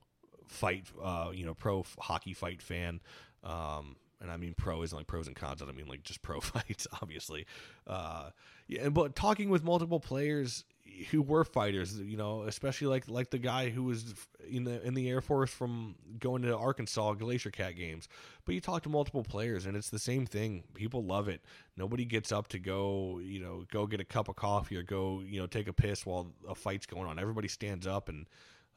fight, 0.49 0.87
uh, 1.03 1.31
you 1.33 1.47
know, 1.47 1.55
pro 1.55 1.85
hockey 1.99 2.35
fight 2.35 2.61
fan. 2.61 3.01
Um, 3.43 3.97
and 4.21 4.31
I 4.31 4.37
mean 4.37 4.55
pro 4.55 4.83
isn't 4.83 4.97
like 4.97 5.07
pros 5.07 5.27
and 5.27 5.37
cons. 5.37 5.63
I 5.63 5.67
don't 5.67 5.77
mean 5.77 5.87
like 5.87 6.03
just 6.03 6.23
pro 6.23 6.41
fights, 6.41 6.87
obviously. 7.01 7.47
Uh, 7.87 8.31
yeah, 8.67 8.89
but 8.89 9.15
talking 9.15 9.49
with 9.49 9.65
multiple 9.65 10.01
players 10.01 10.65
who 11.11 11.23
were 11.23 11.45
fighters, 11.45 11.99
you 11.99 12.17
know, 12.17 12.43
especially 12.43 12.89
like 12.89 13.09
like 13.09 13.31
the 13.31 13.39
guy 13.39 13.71
who 13.71 13.85
was 13.85 14.15
in 14.49 14.65
the 14.65 14.85
in 14.87 14.95
the 14.95 15.09
Air 15.09 15.21
Force 15.21 15.51
from 15.51 15.95
going 16.19 16.43
to 16.43 16.57
Arkansas 16.57 17.15
Glacier 17.15 17.51
Cat 17.51 17.77
games. 17.77 18.09
But 18.45 18.55
you 18.55 18.61
talk 18.61 18.83
to 18.83 18.89
multiple 18.89 19.23
players, 19.23 19.67
and 19.67 19.77
it's 19.77 19.91
the 19.91 19.99
same 19.99 20.27
thing. 20.27 20.65
People 20.75 21.05
love 21.05 21.29
it. 21.29 21.43
Nobody 21.77 22.05
gets 22.05 22.33
up 22.33 22.49
to 22.49 22.59
go, 22.59 23.21
you 23.23 23.41
know, 23.41 23.65
go 23.71 23.87
get 23.87 24.01
a 24.01 24.05
cup 24.05 24.29
of 24.29 24.37
coffee 24.37 24.77
or 24.77 24.83
go, 24.83 25.21
you 25.25 25.41
know, 25.41 25.47
take 25.47 25.69
a 25.69 25.73
piss 25.73 26.05
while 26.05 26.33
a 26.49 26.55
fight's 26.55 26.87
going 26.87 27.07
on. 27.07 27.19
Everybody 27.19 27.49
stands 27.49 27.87
up, 27.87 28.09
and 28.09 28.27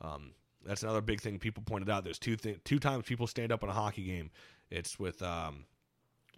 um, 0.02 0.32
that's 0.66 0.84
another 0.84 1.02
big 1.02 1.22
thing 1.22 1.40
people 1.40 1.64
pointed 1.66 1.90
out. 1.90 2.04
There's 2.04 2.20
two 2.20 2.36
th- 2.36 2.64
two 2.64 2.80
times 2.80 3.06
people 3.06 3.28
stand 3.28 3.52
up 3.52 3.64
in 3.64 3.70
a 3.70 3.74
hockey 3.74 4.04
game. 4.04 4.32
It's 4.70 5.00
with 5.00 5.22
um, 5.22 5.66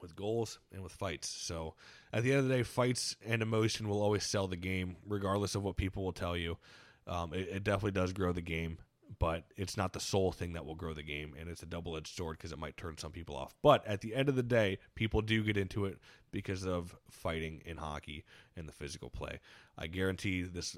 with 0.03 0.15
goals 0.15 0.59
and 0.71 0.83
with 0.83 0.91
fights. 0.91 1.27
So 1.27 1.73
at 2.11 2.21
the 2.21 2.31
end 2.31 2.41
of 2.41 2.47
the 2.47 2.55
day, 2.57 2.63
fights 2.63 3.15
and 3.25 3.41
emotion 3.41 3.89
will 3.89 4.03
always 4.03 4.23
sell 4.23 4.45
the 4.45 4.55
game, 4.55 4.97
regardless 5.07 5.55
of 5.55 5.63
what 5.63 5.77
people 5.77 6.03
will 6.03 6.13
tell 6.13 6.37
you. 6.37 6.57
Um, 7.07 7.33
it, 7.33 7.47
it, 7.51 7.63
definitely 7.63 7.91
does 7.91 8.13
grow 8.13 8.31
the 8.31 8.41
game, 8.41 8.77
but 9.19 9.43
it's 9.57 9.75
not 9.75 9.91
the 9.93 9.99
sole 9.99 10.31
thing 10.31 10.53
that 10.53 10.65
will 10.65 10.75
grow 10.75 10.93
the 10.93 11.03
game, 11.03 11.33
and 11.37 11.49
it's 11.49 11.63
a 11.63 11.65
double 11.65 11.97
edged 11.97 12.15
sword 12.15 12.37
because 12.37 12.51
it 12.51 12.59
might 12.59 12.77
turn 12.77 12.97
some 12.97 13.11
people 13.11 13.35
off. 13.35 13.55
But 13.61 13.85
at 13.85 14.01
the 14.01 14.15
end 14.15 14.29
of 14.29 14.35
the 14.35 14.43
day, 14.43 14.77
people 14.95 15.21
do 15.21 15.43
get 15.43 15.57
into 15.57 15.85
it 15.85 15.97
because 16.31 16.65
of 16.65 16.95
fighting 17.09 17.61
in 17.65 17.77
hockey 17.77 18.23
and 18.55 18.67
the 18.67 18.71
physical 18.71 19.09
play. 19.09 19.39
I 19.77 19.87
guarantee 19.87 20.43
this. 20.43 20.77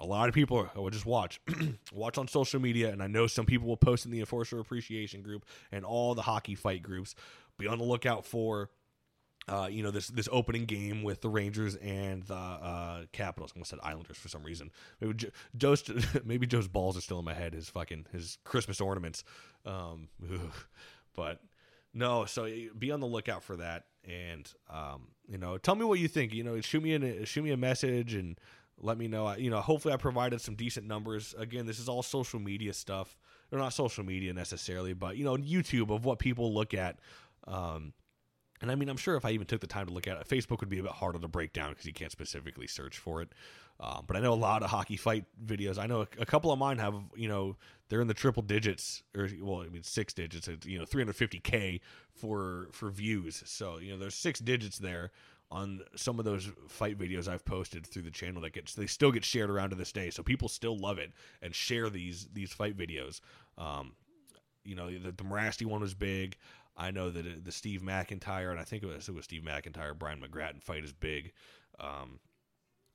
A 0.00 0.04
lot 0.04 0.28
of 0.28 0.34
people 0.34 0.68
will 0.74 0.90
just 0.90 1.06
watch, 1.06 1.40
watch 1.92 2.18
on 2.18 2.28
social 2.28 2.60
media, 2.60 2.90
and 2.90 3.02
I 3.02 3.06
know 3.06 3.26
some 3.26 3.46
people 3.46 3.68
will 3.68 3.76
post 3.76 4.04
in 4.04 4.10
the 4.10 4.20
Enforcer 4.20 4.58
Appreciation 4.58 5.22
group 5.22 5.46
and 5.70 5.84
all 5.84 6.14
the 6.14 6.22
hockey 6.22 6.54
fight 6.54 6.82
groups 6.82 7.14
be 7.62 7.68
on 7.68 7.78
the 7.78 7.84
lookout 7.84 8.24
for 8.26 8.70
uh, 9.48 9.68
you 9.70 9.82
know 9.82 9.90
this 9.90 10.08
this 10.08 10.28
opening 10.30 10.64
game 10.66 11.02
with 11.02 11.20
the 11.20 11.28
Rangers 11.28 11.74
and 11.76 12.22
the 12.24 12.34
uh, 12.34 13.02
Capitals. 13.12 13.52
I 13.52 13.58
almost 13.58 13.70
said 13.70 13.80
Islanders 13.82 14.16
for 14.16 14.28
some 14.28 14.42
reason. 14.42 14.70
Maybe 15.00 15.14
Joe, 15.14 15.28
Joe's 15.56 15.84
maybe 16.24 16.46
Joe's 16.46 16.68
balls 16.68 16.96
are 16.96 17.00
still 17.00 17.18
in 17.18 17.24
my 17.24 17.34
head. 17.34 17.54
His 17.54 17.68
fucking 17.68 18.06
his 18.12 18.38
Christmas 18.44 18.80
ornaments. 18.80 19.24
Um, 19.66 20.08
but 21.16 21.40
no, 21.92 22.24
so 22.24 22.48
be 22.78 22.92
on 22.92 23.00
the 23.00 23.06
lookout 23.06 23.42
for 23.42 23.56
that. 23.56 23.86
And 24.04 24.50
um, 24.70 25.08
you 25.26 25.38
know, 25.38 25.58
tell 25.58 25.74
me 25.74 25.84
what 25.84 25.98
you 25.98 26.08
think. 26.08 26.32
You 26.32 26.44
know, 26.44 26.60
shoot 26.60 26.82
me 26.82 26.94
a 26.94 27.26
shoot 27.26 27.42
me 27.42 27.50
a 27.50 27.56
message 27.56 28.14
and 28.14 28.38
let 28.78 28.96
me 28.96 29.08
know. 29.08 29.32
You 29.34 29.50
know, 29.50 29.60
hopefully 29.60 29.92
I 29.92 29.96
provided 29.96 30.40
some 30.40 30.54
decent 30.54 30.86
numbers. 30.86 31.34
Again, 31.36 31.66
this 31.66 31.80
is 31.80 31.88
all 31.88 32.02
social 32.02 32.38
media 32.38 32.72
stuff. 32.72 33.16
Or 33.50 33.58
not 33.58 33.74
social 33.74 34.02
media 34.02 34.32
necessarily, 34.32 34.94
but 34.94 35.18
you 35.18 35.24
know, 35.24 35.36
YouTube 35.36 35.94
of 35.94 36.06
what 36.06 36.18
people 36.18 36.54
look 36.54 36.72
at 36.72 36.98
um, 37.46 37.92
and 38.60 38.70
I 38.70 38.76
mean, 38.76 38.88
I'm 38.88 38.96
sure 38.96 39.16
if 39.16 39.24
I 39.24 39.30
even 39.30 39.46
took 39.46 39.60
the 39.60 39.66
time 39.66 39.86
to 39.88 39.92
look 39.92 40.06
at 40.06 40.16
it, 40.16 40.28
Facebook 40.28 40.60
would 40.60 40.68
be 40.68 40.78
a 40.78 40.84
bit 40.84 40.92
harder 40.92 41.18
to 41.18 41.28
break 41.28 41.52
down 41.52 41.70
because 41.70 41.84
you 41.84 41.92
can't 41.92 42.12
specifically 42.12 42.68
search 42.68 42.96
for 42.96 43.20
it. 43.20 43.32
Um, 43.80 44.04
but 44.06 44.16
I 44.16 44.20
know 44.20 44.32
a 44.32 44.34
lot 44.34 44.62
of 44.62 44.70
hockey 44.70 44.96
fight 44.96 45.24
videos. 45.44 45.78
I 45.78 45.86
know 45.86 46.02
a, 46.02 46.08
a, 46.20 46.26
couple 46.26 46.52
of 46.52 46.58
mine 46.58 46.78
have, 46.78 46.94
you 47.16 47.26
know, 47.26 47.56
they're 47.88 48.00
in 48.00 48.06
the 48.06 48.14
triple 48.14 48.42
digits, 48.42 49.02
or 49.16 49.28
well, 49.40 49.62
I 49.62 49.68
mean 49.68 49.82
six 49.82 50.14
digits. 50.14 50.48
You 50.64 50.78
know, 50.78 50.84
350k 50.84 51.80
for 52.14 52.68
for 52.70 52.90
views. 52.90 53.42
So 53.46 53.78
you 53.78 53.92
know, 53.92 53.98
there's 53.98 54.14
six 54.14 54.38
digits 54.38 54.78
there 54.78 55.10
on 55.50 55.82
some 55.96 56.18
of 56.18 56.24
those 56.24 56.48
fight 56.68 56.98
videos 56.98 57.28
I've 57.28 57.44
posted 57.44 57.86
through 57.86 58.02
the 58.02 58.10
channel 58.10 58.40
that 58.42 58.52
gets 58.52 58.74
they 58.74 58.86
still 58.86 59.10
get 59.10 59.24
shared 59.24 59.50
around 59.50 59.70
to 59.70 59.76
this 59.76 59.92
day. 59.92 60.10
So 60.10 60.22
people 60.22 60.48
still 60.48 60.78
love 60.78 60.98
it 60.98 61.12
and 61.42 61.54
share 61.54 61.90
these 61.90 62.28
these 62.32 62.52
fight 62.52 62.76
videos. 62.76 63.20
Um, 63.58 63.94
you 64.64 64.76
know, 64.76 64.90
the, 64.90 65.12
the 65.12 65.24
Morasti 65.24 65.66
one 65.66 65.80
was 65.80 65.94
big. 65.94 66.36
I 66.76 66.90
know 66.90 67.10
that 67.10 67.44
the 67.44 67.52
Steve 67.52 67.82
MacIntyre 67.82 68.50
and 68.50 68.60
I 68.60 68.64
think 68.64 68.82
it 68.82 68.86
was, 68.86 69.08
it 69.08 69.14
was 69.14 69.24
Steve 69.24 69.44
MacIntyre 69.44 69.94
Brian 69.94 70.20
McGrattan 70.20 70.62
fight 70.62 70.84
is 70.84 70.92
big. 70.92 71.32
Um, 71.78 72.20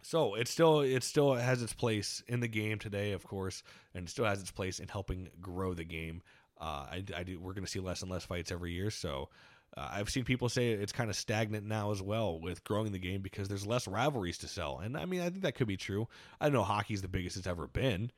so 0.02 0.36
it 0.36 0.48
still 0.48 0.82
it 0.82 1.04
still 1.04 1.34
has 1.34 1.62
its 1.62 1.74
place 1.74 2.24
in 2.28 2.40
the 2.40 2.48
game 2.48 2.80
today, 2.80 3.12
of 3.12 3.24
course, 3.26 3.64
and 3.94 4.10
still 4.10 4.26
has 4.26 4.42
its 4.42 4.52
place 4.52 4.80
in 4.80 4.88
helping 4.88 5.30
grow 5.42 5.74
the 5.74 5.84
game. 5.84 6.22
Uh, 6.60 6.86
I, 6.90 7.04
I 7.16 7.24
do, 7.24 7.40
we're 7.40 7.54
going 7.54 7.66
to 7.66 7.70
see 7.70 7.80
less 7.80 8.02
and 8.02 8.12
less 8.12 8.24
fights 8.24 8.52
every 8.52 8.74
year, 8.74 8.90
so 8.90 9.30
uh, 9.76 9.90
I've 9.92 10.10
seen 10.10 10.24
people 10.24 10.50
say 10.50 10.70
it's 10.70 10.92
kind 10.92 11.10
of 11.10 11.16
stagnant 11.16 11.66
now 11.66 11.92
as 11.92 12.02
well 12.02 12.40
with 12.40 12.64
growing 12.64 12.92
the 12.92 13.00
game 13.00 13.22
because 13.22 13.48
there's 13.48 13.68
less 13.68 13.88
rivalries 13.88 14.40
to 14.40 14.48
sell, 14.48 14.80
and 14.80 14.98
I 14.98 15.06
mean 15.06 15.22
I 15.22 15.30
think 15.30 15.42
that 15.42 15.56
could 15.56 15.68
be 15.68 15.78
true. 15.78 16.08
I 16.40 16.50
know 16.50 16.64
hockey's 16.64 17.02
the 17.02 17.08
biggest 17.08 17.38
it's 17.38 17.48
ever 17.48 17.68
been, 17.68 18.12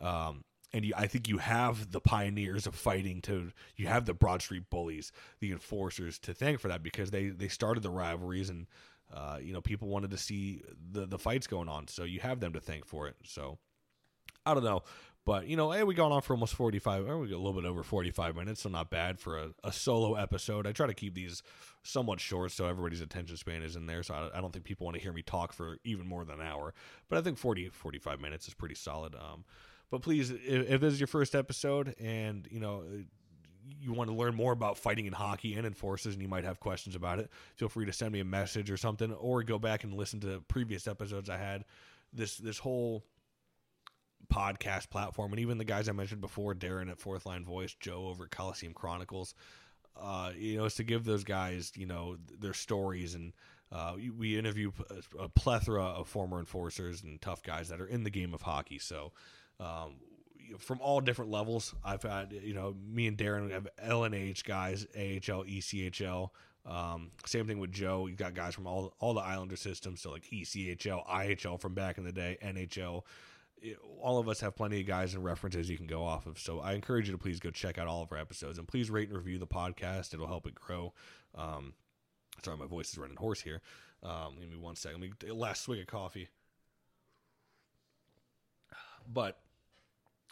um, 0.00 0.44
and 0.72 0.84
you, 0.84 0.92
I 0.96 1.06
think 1.06 1.28
you 1.28 1.38
have 1.38 1.92
the 1.92 2.00
pioneers 2.00 2.66
of 2.66 2.74
fighting 2.74 3.20
to 3.22 3.52
you 3.76 3.86
have 3.86 4.04
the 4.04 4.14
Broad 4.14 4.42
Street 4.42 4.64
Bullies, 4.70 5.12
the 5.40 5.52
enforcers 5.52 6.18
to 6.20 6.34
thank 6.34 6.60
for 6.60 6.68
that 6.68 6.82
because 6.82 7.10
they 7.10 7.28
they 7.28 7.48
started 7.48 7.82
the 7.82 7.90
rivalries 7.90 8.50
and 8.50 8.66
uh, 9.12 9.38
you 9.40 9.52
know 9.52 9.60
people 9.60 9.88
wanted 9.88 10.10
to 10.10 10.18
see 10.18 10.62
the 10.92 11.06
the 11.06 11.18
fights 11.18 11.46
going 11.46 11.68
on, 11.68 11.88
so 11.88 12.04
you 12.04 12.20
have 12.20 12.40
them 12.40 12.52
to 12.52 12.60
thank 12.60 12.84
for 12.84 13.06
it. 13.06 13.16
So 13.24 13.58
I 14.44 14.54
don't 14.54 14.64
know, 14.64 14.82
but 15.24 15.48
you 15.48 15.56
know, 15.56 15.70
hey, 15.70 15.82
we 15.82 15.94
gone 15.94 16.12
on 16.12 16.22
for 16.22 16.34
almost 16.34 16.54
forty 16.54 16.78
five. 16.78 17.04
We 17.04 17.28
got 17.28 17.36
a 17.36 17.38
little 17.38 17.52
bit 17.52 17.64
over 17.64 17.82
forty 17.82 18.10
five 18.10 18.36
minutes, 18.36 18.62
so 18.62 18.68
not 18.68 18.90
bad 18.90 19.18
for 19.18 19.38
a, 19.38 19.48
a, 19.64 19.72
solo 19.72 20.14
episode. 20.14 20.66
I 20.66 20.72
try 20.72 20.86
to 20.86 20.94
keep 20.94 21.14
these 21.14 21.42
somewhat 21.82 22.20
short, 22.20 22.52
so 22.52 22.66
everybody's 22.66 23.00
attention 23.00 23.36
span 23.36 23.62
is 23.62 23.76
in 23.76 23.86
there. 23.86 24.02
So 24.02 24.14
I, 24.14 24.38
I 24.38 24.40
don't 24.40 24.52
think 24.52 24.64
people 24.64 24.84
want 24.84 24.96
to 24.96 25.02
hear 25.02 25.12
me 25.12 25.22
talk 25.22 25.52
for 25.52 25.78
even 25.84 26.06
more 26.06 26.24
than 26.24 26.40
an 26.40 26.46
hour. 26.46 26.74
But 27.08 27.18
I 27.18 27.22
think 27.22 27.38
40, 27.38 27.70
45 27.70 28.20
minutes 28.20 28.46
is 28.48 28.54
pretty 28.54 28.74
solid. 28.74 29.14
Um, 29.14 29.44
but 29.90 30.02
please, 30.02 30.30
if, 30.30 30.40
if 30.70 30.80
this 30.80 30.92
is 30.92 31.00
your 31.00 31.06
first 31.06 31.34
episode 31.34 31.94
and 32.00 32.46
you 32.50 32.60
know 32.60 32.84
you 33.80 33.92
want 33.92 34.08
to 34.08 34.14
learn 34.16 34.34
more 34.34 34.52
about 34.52 34.78
fighting 34.78 35.06
in 35.06 35.12
hockey 35.12 35.54
and 35.54 35.66
enforcers 35.66 36.14
and 36.14 36.22
you 36.22 36.28
might 36.28 36.44
have 36.44 36.60
questions 36.60 36.94
about 36.94 37.18
it, 37.18 37.30
feel 37.56 37.68
free 37.68 37.84
to 37.86 37.92
send 37.92 38.12
me 38.12 38.20
a 38.20 38.24
message 38.24 38.70
or 38.70 38.76
something, 38.76 39.12
or 39.12 39.42
go 39.42 39.58
back 39.58 39.82
and 39.84 39.92
listen 39.94 40.20
to 40.20 40.40
previous 40.48 40.86
episodes 40.86 41.28
I 41.28 41.36
had. 41.36 41.64
This 42.12 42.36
this 42.36 42.58
whole 42.58 43.04
podcast 44.32 44.90
platform, 44.90 45.32
and 45.32 45.40
even 45.40 45.58
the 45.58 45.64
guys 45.64 45.88
I 45.88 45.92
mentioned 45.92 46.20
before, 46.20 46.54
Darren 46.54 46.90
at 46.90 46.98
Fourth 46.98 47.26
Line 47.26 47.44
Voice, 47.44 47.74
Joe 47.78 48.06
over 48.08 48.26
Coliseum 48.26 48.72
Chronicles. 48.72 49.34
Uh, 50.00 50.32
you 50.36 50.58
know, 50.58 50.64
it's 50.66 50.74
to 50.76 50.84
give 50.84 51.04
those 51.04 51.24
guys, 51.24 51.72
you 51.74 51.86
know, 51.86 52.16
their 52.38 52.54
stories 52.54 53.14
and 53.14 53.32
Uh, 53.72 53.96
we- 54.16 54.38
interview 54.38 54.70
a 55.18 55.28
plethora 55.28 55.82
of 55.82 56.06
former 56.06 56.38
enforcers 56.38 57.02
and 57.02 57.20
tough 57.20 57.42
guys 57.42 57.68
that 57.68 57.80
are 57.80 57.86
in 57.88 58.04
the 58.04 58.10
game 58.10 58.32
of 58.32 58.42
hockey. 58.42 58.78
So, 58.78 59.12
um, 59.60 59.94
from 60.58 60.80
all 60.80 61.00
different 61.00 61.30
levels, 61.30 61.74
I've 61.84 62.02
had 62.02 62.32
you 62.32 62.54
know 62.54 62.74
me 62.88 63.06
and 63.06 63.16
Darren 63.16 63.50
have 63.50 63.68
LNH 63.84 64.44
guys, 64.44 64.86
AHL, 64.96 65.44
ECHL. 65.44 66.30
Um, 66.64 67.12
same 67.24 67.46
thing 67.46 67.58
with 67.60 67.70
Joe. 67.72 68.06
You've 68.06 68.18
got 68.18 68.34
guys 68.34 68.54
from 68.54 68.66
all 68.66 68.94
all 68.98 69.14
the 69.14 69.20
Islander 69.20 69.56
systems, 69.56 70.00
so 70.00 70.10
like 70.10 70.24
ECHL, 70.32 71.06
IHL 71.06 71.60
from 71.60 71.74
back 71.74 71.98
in 71.98 72.04
the 72.04 72.12
day, 72.12 72.38
NHL. 72.42 73.02
It- 73.62 73.78
all 74.02 74.18
of 74.18 74.28
us 74.28 74.40
have 74.40 74.54
plenty 74.54 74.80
of 74.80 74.86
guys 74.86 75.14
and 75.14 75.24
references 75.24 75.68
you 75.70 75.78
can 75.78 75.86
go 75.86 76.04
off 76.04 76.26
of. 76.26 76.38
So 76.38 76.60
I 76.60 76.74
encourage 76.74 77.06
you 77.06 77.12
to 77.12 77.18
please 77.18 77.40
go 77.40 77.50
check 77.50 77.78
out 77.78 77.88
all 77.88 78.02
of 78.02 78.12
our 78.12 78.18
episodes 78.18 78.58
and 78.58 78.68
please 78.68 78.90
rate 78.90 79.08
and 79.08 79.16
review 79.16 79.38
the 79.38 79.46
podcast. 79.46 80.12
It'll 80.12 80.26
help 80.26 80.46
it 80.46 80.54
grow. 80.54 80.92
Um, 81.34 81.72
sorry, 82.44 82.58
my 82.58 82.66
voice 82.66 82.90
is 82.90 82.98
running 82.98 83.16
hoarse 83.16 83.40
here. 83.40 83.62
Um, 84.02 84.36
give 84.38 84.50
me 84.50 84.56
one 84.56 84.76
second. 84.76 85.00
Let 85.00 85.22
me 85.24 85.30
last 85.32 85.62
swig 85.62 85.80
of 85.80 85.86
coffee. 85.86 86.28
But 89.12 89.38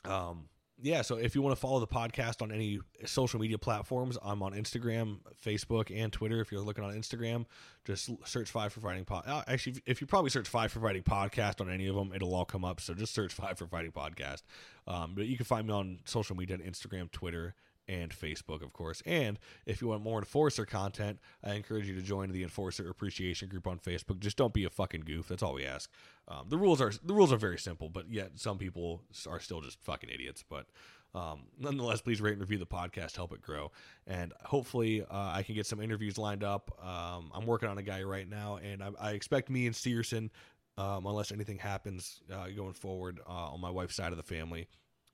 um, 0.05 0.49
yeah, 0.83 1.03
so 1.03 1.17
if 1.17 1.35
you 1.35 1.41
want 1.41 1.55
to 1.55 1.61
follow 1.61 1.81
the 1.81 1.87
podcast 1.87 2.43
on 2.43 2.51
any 2.53 2.81
social 3.07 3.41
media 3.41 3.57
platforms, 3.57 4.19
I'm 4.23 4.43
on 4.43 4.53
Instagram, 4.53 5.19
Facebook, 5.43 5.91
and 5.95 6.13
Twitter. 6.13 6.41
If 6.41 6.51
you're 6.53 6.61
looking 6.61 6.85
on 6.85 6.93
Instagram, 6.93 7.47
just 7.85 8.11
search 8.27 8.51
Five 8.51 8.73
for 8.73 8.81
Fighting 8.81 9.05
Pod. 9.05 9.25
uh, 9.27 9.43
Actually, 9.47 9.77
if 9.87 10.01
you 10.01 10.07
probably 10.07 10.31
search 10.31 10.49
Five 10.49 10.73
for 10.73 10.81
Fighting 10.81 11.03
Podcast 11.03 11.61
on 11.61 11.71
any 11.71 11.87
of 11.87 11.95
them, 11.95 12.13
it'll 12.15 12.35
all 12.35 12.45
come 12.45 12.65
up. 12.65 12.81
So 12.81 12.93
just 12.93 13.15
search 13.15 13.33
Five 13.33 13.57
for 13.57 13.67
Fighting 13.67 13.93
Podcast. 13.93 14.43
Um, 14.87 15.13
but 15.15 15.27
you 15.27 15.37
can 15.37 15.47
find 15.47 15.67
me 15.69 15.73
on 15.73 16.01
social 16.05 16.37
media, 16.37 16.57
on 16.57 16.63
Instagram, 16.63 17.11
Twitter, 17.11 17.55
and 17.89 18.11
Facebook, 18.11 18.63
of 18.63 18.73
course. 18.73 19.03
And 19.07 19.39
if 19.67 19.81
you 19.81 19.89
want 19.89 20.03
more 20.03 20.19
Enforcer 20.19 20.65
content, 20.65 21.19
I 21.43 21.55
encourage 21.55 21.87
you 21.87 21.95
to 21.95 22.03
join 22.03 22.31
the 22.31 22.43
Enforcer 22.43 22.89
Appreciation 22.89 23.49
Group 23.49 23.67
on 23.67 23.79
Facebook. 23.79 24.21
Just 24.21 24.37
don't 24.37 24.55
be 24.55 24.65
a 24.65 24.71
fucking 24.71 25.03
goof. 25.03 25.29
That's 25.29 25.43
all 25.43 25.55
we 25.55 25.65
ask. 25.65 25.91
Um, 26.29 26.47
the 26.49 26.57
rules 26.57 26.81
are 26.81 26.93
the 27.05 27.15
rules 27.15 27.33
are 27.33 27.37
very 27.37 27.59
simple, 27.59 27.89
but 27.89 28.11
yet 28.11 28.33
some 28.37 28.59
people 28.59 29.03
are 29.29 29.41
still 29.41 29.61
just 29.61 29.83
fucking 29.83 30.11
idiots. 30.11 30.43
But 30.49 30.67
um, 31.15 31.43
nonetheless, 31.59 32.01
please 32.01 32.21
rate 32.21 32.33
and 32.33 32.41
review 32.41 32.59
the 32.59 32.67
podcast, 32.67 33.15
help 33.17 33.33
it 33.33 33.43
grow, 33.43 33.71
and 34.07 34.33
hopefully 34.45 35.03
uh, 35.03 35.07
I 35.11 35.43
can 35.45 35.55
get 35.55 35.67
some 35.67 35.81
interviews 35.81 36.19
lined 36.19 36.43
up. 36.43 36.77
Um, 36.83 37.31
I'm 37.35 37.47
working 37.47 37.69
on 37.69 37.79
a 37.79 37.83
guy 37.83 38.03
right 38.03 38.29
now, 38.29 38.57
and 38.57 38.83
I, 38.83 38.91
I 39.01 39.11
expect 39.13 39.49
me 39.49 39.67
and 39.67 39.77
Searson, 39.77 40.31
um, 40.77 41.07
unless 41.07 41.31
anything 41.31 41.59
happens 41.59 42.21
uh, 42.33 42.49
going 42.49 42.73
forward 42.73 43.21
uh, 43.29 43.53
on 43.53 43.61
my 43.61 43.71
wife's 43.71 43.95
side 43.95 44.11
of 44.11 44.17
the 44.17 44.25
family. 44.25 44.67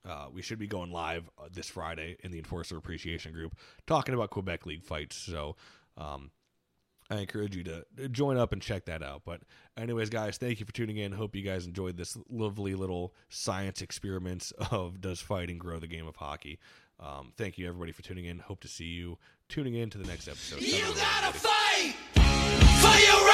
Uh, 0.07 0.25
we 0.33 0.41
should 0.41 0.59
be 0.59 0.67
going 0.67 0.91
live 0.91 1.29
uh, 1.37 1.47
this 1.53 1.69
Friday 1.69 2.17
in 2.23 2.31
the 2.31 2.37
Enforcer 2.37 2.77
Appreciation 2.77 3.33
Group 3.33 3.55
talking 3.85 4.15
about 4.15 4.31
Quebec 4.31 4.65
League 4.65 4.83
fights. 4.83 5.15
So 5.15 5.55
um, 5.97 6.31
I 7.09 7.17
encourage 7.17 7.55
you 7.55 7.63
to 7.65 7.85
join 8.09 8.37
up 8.37 8.53
and 8.53 8.61
check 8.61 8.85
that 8.85 9.03
out. 9.03 9.23
But, 9.25 9.41
anyways, 9.77 10.09
guys, 10.09 10.37
thank 10.37 10.59
you 10.59 10.65
for 10.65 10.71
tuning 10.71 10.97
in. 10.97 11.11
Hope 11.11 11.35
you 11.35 11.43
guys 11.43 11.65
enjoyed 11.67 11.97
this 11.97 12.17
lovely 12.29 12.73
little 12.73 13.13
science 13.29 13.81
experiments 13.81 14.51
of 14.71 15.01
does 15.01 15.19
fighting 15.19 15.57
grow 15.57 15.77
the 15.77 15.87
game 15.87 16.07
of 16.07 16.15
hockey. 16.15 16.57
Um, 16.99 17.33
thank 17.37 17.57
you, 17.57 17.67
everybody, 17.67 17.91
for 17.91 18.01
tuning 18.01 18.25
in. 18.25 18.39
Hope 18.39 18.61
to 18.61 18.67
see 18.67 18.85
you 18.85 19.17
tuning 19.49 19.75
in 19.75 19.89
to 19.89 19.97
the 19.97 20.07
next 20.07 20.27
episode. 20.27 20.61
You 20.61 20.73
Have 20.75 20.83
a 20.83 20.93
good 20.93 20.97
one, 20.97 21.05
gotta 21.21 21.39
fight 21.39 21.95
for 22.15 22.99
your 23.05 23.30